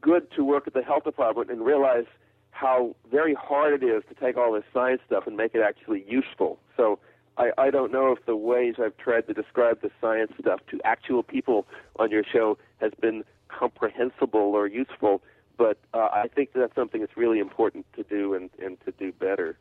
good 0.00 0.30
to 0.32 0.44
work 0.44 0.66
at 0.66 0.74
the 0.74 0.82
health 0.82 1.04
department 1.04 1.50
and 1.50 1.64
realize 1.64 2.06
how 2.50 2.96
very 3.10 3.34
hard 3.34 3.82
it 3.82 3.86
is 3.86 4.02
to 4.08 4.14
take 4.14 4.36
all 4.36 4.52
this 4.52 4.64
science 4.72 5.02
stuff 5.06 5.26
and 5.26 5.36
make 5.36 5.54
it 5.54 5.60
actually 5.60 6.04
useful. 6.08 6.58
So 6.76 6.98
I, 7.36 7.50
I 7.58 7.70
don't 7.70 7.92
know 7.92 8.12
if 8.12 8.24
the 8.24 8.36
ways 8.36 8.76
I've 8.82 8.96
tried 8.96 9.26
to 9.26 9.34
describe 9.34 9.82
the 9.82 9.90
science 10.00 10.32
stuff 10.40 10.60
to 10.70 10.80
actual 10.84 11.22
people 11.22 11.66
on 11.98 12.10
your 12.10 12.24
show 12.24 12.56
has 12.80 12.92
been 13.00 13.24
comprehensible 13.48 14.40
or 14.40 14.66
useful, 14.66 15.22
but 15.58 15.78
uh, 15.92 16.08
I 16.12 16.28
think 16.34 16.50
that's 16.54 16.74
something 16.74 17.00
that's 17.00 17.16
really 17.16 17.38
important 17.38 17.84
to 17.94 18.02
do 18.02 18.34
and, 18.34 18.48
and 18.62 18.78
to 18.86 18.92
do 18.92 19.12
better. 19.12 19.58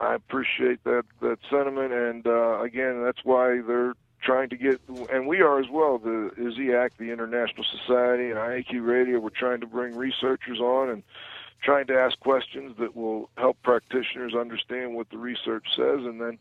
I 0.00 0.14
appreciate 0.14 0.82
that 0.84 1.04
that 1.20 1.38
sentiment, 1.50 1.92
and 1.92 2.26
uh, 2.26 2.62
again, 2.62 3.02
that's 3.04 3.22
why 3.22 3.60
they're 3.60 3.92
trying 4.22 4.48
to 4.48 4.56
get, 4.56 4.80
and 5.12 5.26
we 5.26 5.40
are 5.40 5.60
as 5.60 5.68
well. 5.70 5.98
The 5.98 6.30
ISIAQ, 6.38 6.90
the 6.98 7.10
International 7.12 7.64
Society, 7.64 8.30
and 8.30 8.36
IAQ 8.36 8.86
Radio, 8.86 9.18
we're 9.18 9.30
trying 9.30 9.60
to 9.60 9.66
bring 9.66 9.94
researchers 9.94 10.58
on 10.58 10.88
and 10.88 11.02
trying 11.62 11.86
to 11.88 11.94
ask 11.94 12.18
questions 12.20 12.76
that 12.78 12.96
will 12.96 13.28
help 13.36 13.58
practitioners 13.62 14.34
understand 14.34 14.94
what 14.94 15.10
the 15.10 15.18
research 15.18 15.66
says, 15.76 16.00
and 16.00 16.20
then 16.20 16.38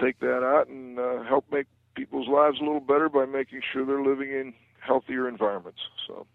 take 0.00 0.18
that 0.20 0.42
out 0.42 0.68
and 0.68 0.98
uh, 0.98 1.22
help 1.22 1.44
make 1.52 1.66
people's 1.94 2.28
lives 2.28 2.58
a 2.60 2.64
little 2.64 2.80
better 2.80 3.10
by 3.10 3.26
making 3.26 3.60
sure 3.70 3.84
they're 3.84 4.02
living 4.02 4.30
in 4.30 4.54
healthier 4.80 5.28
environments. 5.28 5.80
So. 6.06 6.26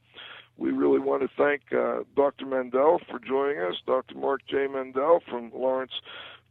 We 0.58 0.72
really 0.72 1.00
want 1.00 1.22
to 1.22 1.30
thank 1.38 1.62
uh, 1.72 2.04
Dr. 2.18 2.46
Mendell 2.46 3.00
for 3.10 3.18
joining 3.18 3.62
us, 3.62 3.76
Dr. 3.88 4.16
Mark 4.16 4.42
J. 4.46 4.68
Mendell 4.68 5.22
from 5.24 5.54
Lawrence 5.54 5.94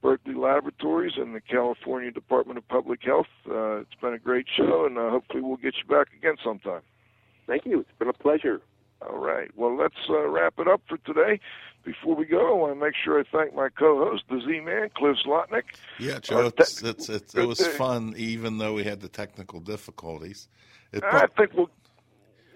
Berkeley 0.03 0.35
Laboratories 0.35 1.15
and 1.17 1.35
the 1.35 1.41
California 1.41 2.11
Department 2.11 2.59
of 2.59 2.69
Public 2.69 3.03
Health. 3.03 3.27
Uh, 3.49 3.79
it's 3.79 3.95
been 4.01 4.15
a 4.15 4.19
great 4.19 4.47
show, 4.55 4.87
and 4.87 4.97
uh, 4.99 5.11
hopefully 5.11 5.43
we'll 5.43 5.57
get 5.57 5.75
you 5.77 5.85
back 5.89 6.09
again 6.17 6.37
sometime. 6.43 6.83
Thank 7.47 7.67
you. 7.67 7.81
It's 7.81 7.99
been 7.99 8.09
a 8.09 8.13
pleasure. 8.13 8.61
All 9.01 9.19
right. 9.19 9.51
Well, 9.57 9.77
let's 9.77 9.95
uh, 10.09 10.27
wrap 10.29 10.55
it 10.59 10.69
up 10.69 10.83
for 10.89 10.99
today. 10.99 11.41
Before 11.85 12.15
we 12.15 12.27
go, 12.27 12.49
I 12.49 12.57
want 12.57 12.75
to 12.75 12.85
make 12.85 12.95
sure 13.03 13.21
I 13.21 13.25
thank 13.31 13.55
my 13.55 13.69
co-host, 13.69 14.25
the 14.29 14.41
Z-Man, 14.41 14.91
Cliff 14.95 15.17
Zlotnik. 15.25 15.63
Yeah, 15.99 16.19
Joe, 16.19 16.53
it's, 16.57 16.83
it's, 16.83 17.09
it's, 17.09 17.35
it 17.35 17.47
was 17.47 17.67
fun, 17.67 18.15
even 18.17 18.59
though 18.59 18.75
we 18.75 18.85
had 18.85 19.01
the 19.01 19.09
technical 19.09 19.61
difficulties. 19.61 20.49
It 20.93 21.05
I 21.05 21.27
think 21.37 21.53
we'll 21.55 21.71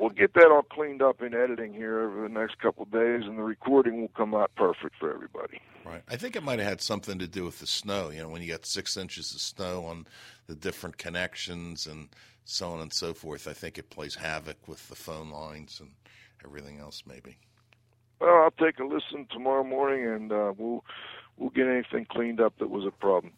we'll 0.03 0.11
get 0.11 0.34
that 0.34 0.50
all 0.50 0.64
cleaned 0.64 1.00
up 1.00 1.22
in 1.22 1.32
editing 1.32 1.72
here 1.72 2.00
over 2.00 2.22
the 2.22 2.28
next 2.28 2.59
couple 2.59 2.82
of 2.82 2.90
days, 2.90 3.22
and 3.24 3.38
the 3.38 3.42
recording 3.42 4.00
will 4.00 4.09
come 4.09 4.34
out 4.34 4.50
perfect 4.57 4.96
for 4.98 5.14
everybody. 5.14 5.61
Right. 5.86 6.03
I 6.11 6.16
think 6.16 6.34
it 6.34 6.42
might 6.42 6.59
have 6.59 6.68
had 6.68 6.80
something 6.80 7.20
to 7.20 7.28
do 7.28 7.44
with 7.44 7.61
the 7.61 7.68
snow. 7.68 8.11
You 8.11 8.22
know, 8.22 8.28
when 8.28 8.42
you 8.42 8.50
got 8.50 8.66
six 8.66 8.96
inches 8.96 9.32
of 9.32 9.40
snow 9.40 9.86
on 9.86 10.09
the 10.48 10.57
different 10.57 10.98
connections 10.98 11.86
and 11.86 12.09
so 12.44 12.72
on 12.72 12.80
and 12.80 12.92
so 12.92 13.14
forth, 13.14 13.46
I 13.46 13.53
think 13.53 13.78
it 13.78 13.90
plays 13.90 14.16
havoc 14.16 14.66
with 14.66 14.88
the 14.88 14.96
phone 14.96 15.30
lines 15.30 15.78
and 15.78 15.90
everything 16.44 16.80
else, 16.80 17.05
maybe. 17.07 17.38
Well, 18.20 18.42
I'll 18.42 18.50
take 18.66 18.80
a 18.80 18.84
listen 18.84 19.28
tomorrow 19.30 19.64
morning, 19.64 20.05
and 20.05 20.32
uh, 20.32 20.53
we'll 20.57 20.84
we'll 21.36 21.50
get 21.50 21.68
anything 21.68 22.07
cleaned 22.11 22.40
up 22.40 22.55
that 22.59 22.70
was 22.70 22.84
a 22.84 22.90
problem. 22.90 23.32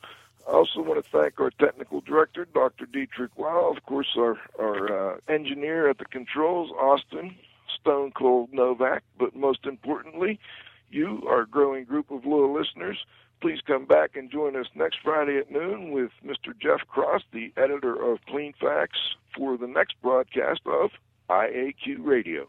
I 0.47 0.53
also 0.53 0.83
want 0.83 1.03
to 1.03 1.11
thank 1.11 1.41
our 1.41 1.51
technical 1.51 2.01
director, 2.01 2.47
Dr. 2.53 2.87
Dietrich 2.87 3.31
Weil, 3.37 3.71
of 3.75 3.83
course, 3.85 4.09
our, 4.17 4.39
our 4.59 5.15
uh, 5.15 5.17
engineer 5.29 5.89
at 5.89 5.99
the 5.99 6.05
controls, 6.05 6.71
Austin 6.73 7.37
Stone 7.81 8.13
Cold 8.13 8.53
Novak, 8.53 9.03
but 9.19 9.35
most 9.35 9.65
importantly, 9.65 10.39
you, 10.91 11.23
our 11.29 11.45
growing 11.45 11.85
group 11.85 12.11
of 12.11 12.25
loyal 12.27 12.53
listeners. 12.53 12.99
Please 13.41 13.61
come 13.67 13.85
back 13.85 14.17
and 14.17 14.31
join 14.31 14.57
us 14.57 14.67
next 14.75 14.99
Friday 15.03 15.39
at 15.39 15.51
noon 15.51 15.91
with 15.93 16.11
Mr. 16.25 16.59
Jeff 16.59 16.87
Cross, 16.89 17.23
the 17.33 17.53
editor 17.57 17.95
of 17.95 18.19
Cleanfax, 18.29 18.89
for 19.37 19.57
the 19.57 19.67
next 19.67 19.95
broadcast 20.03 20.61
of 20.67 20.91
IAQ 21.29 21.99
Radio. 21.99 22.49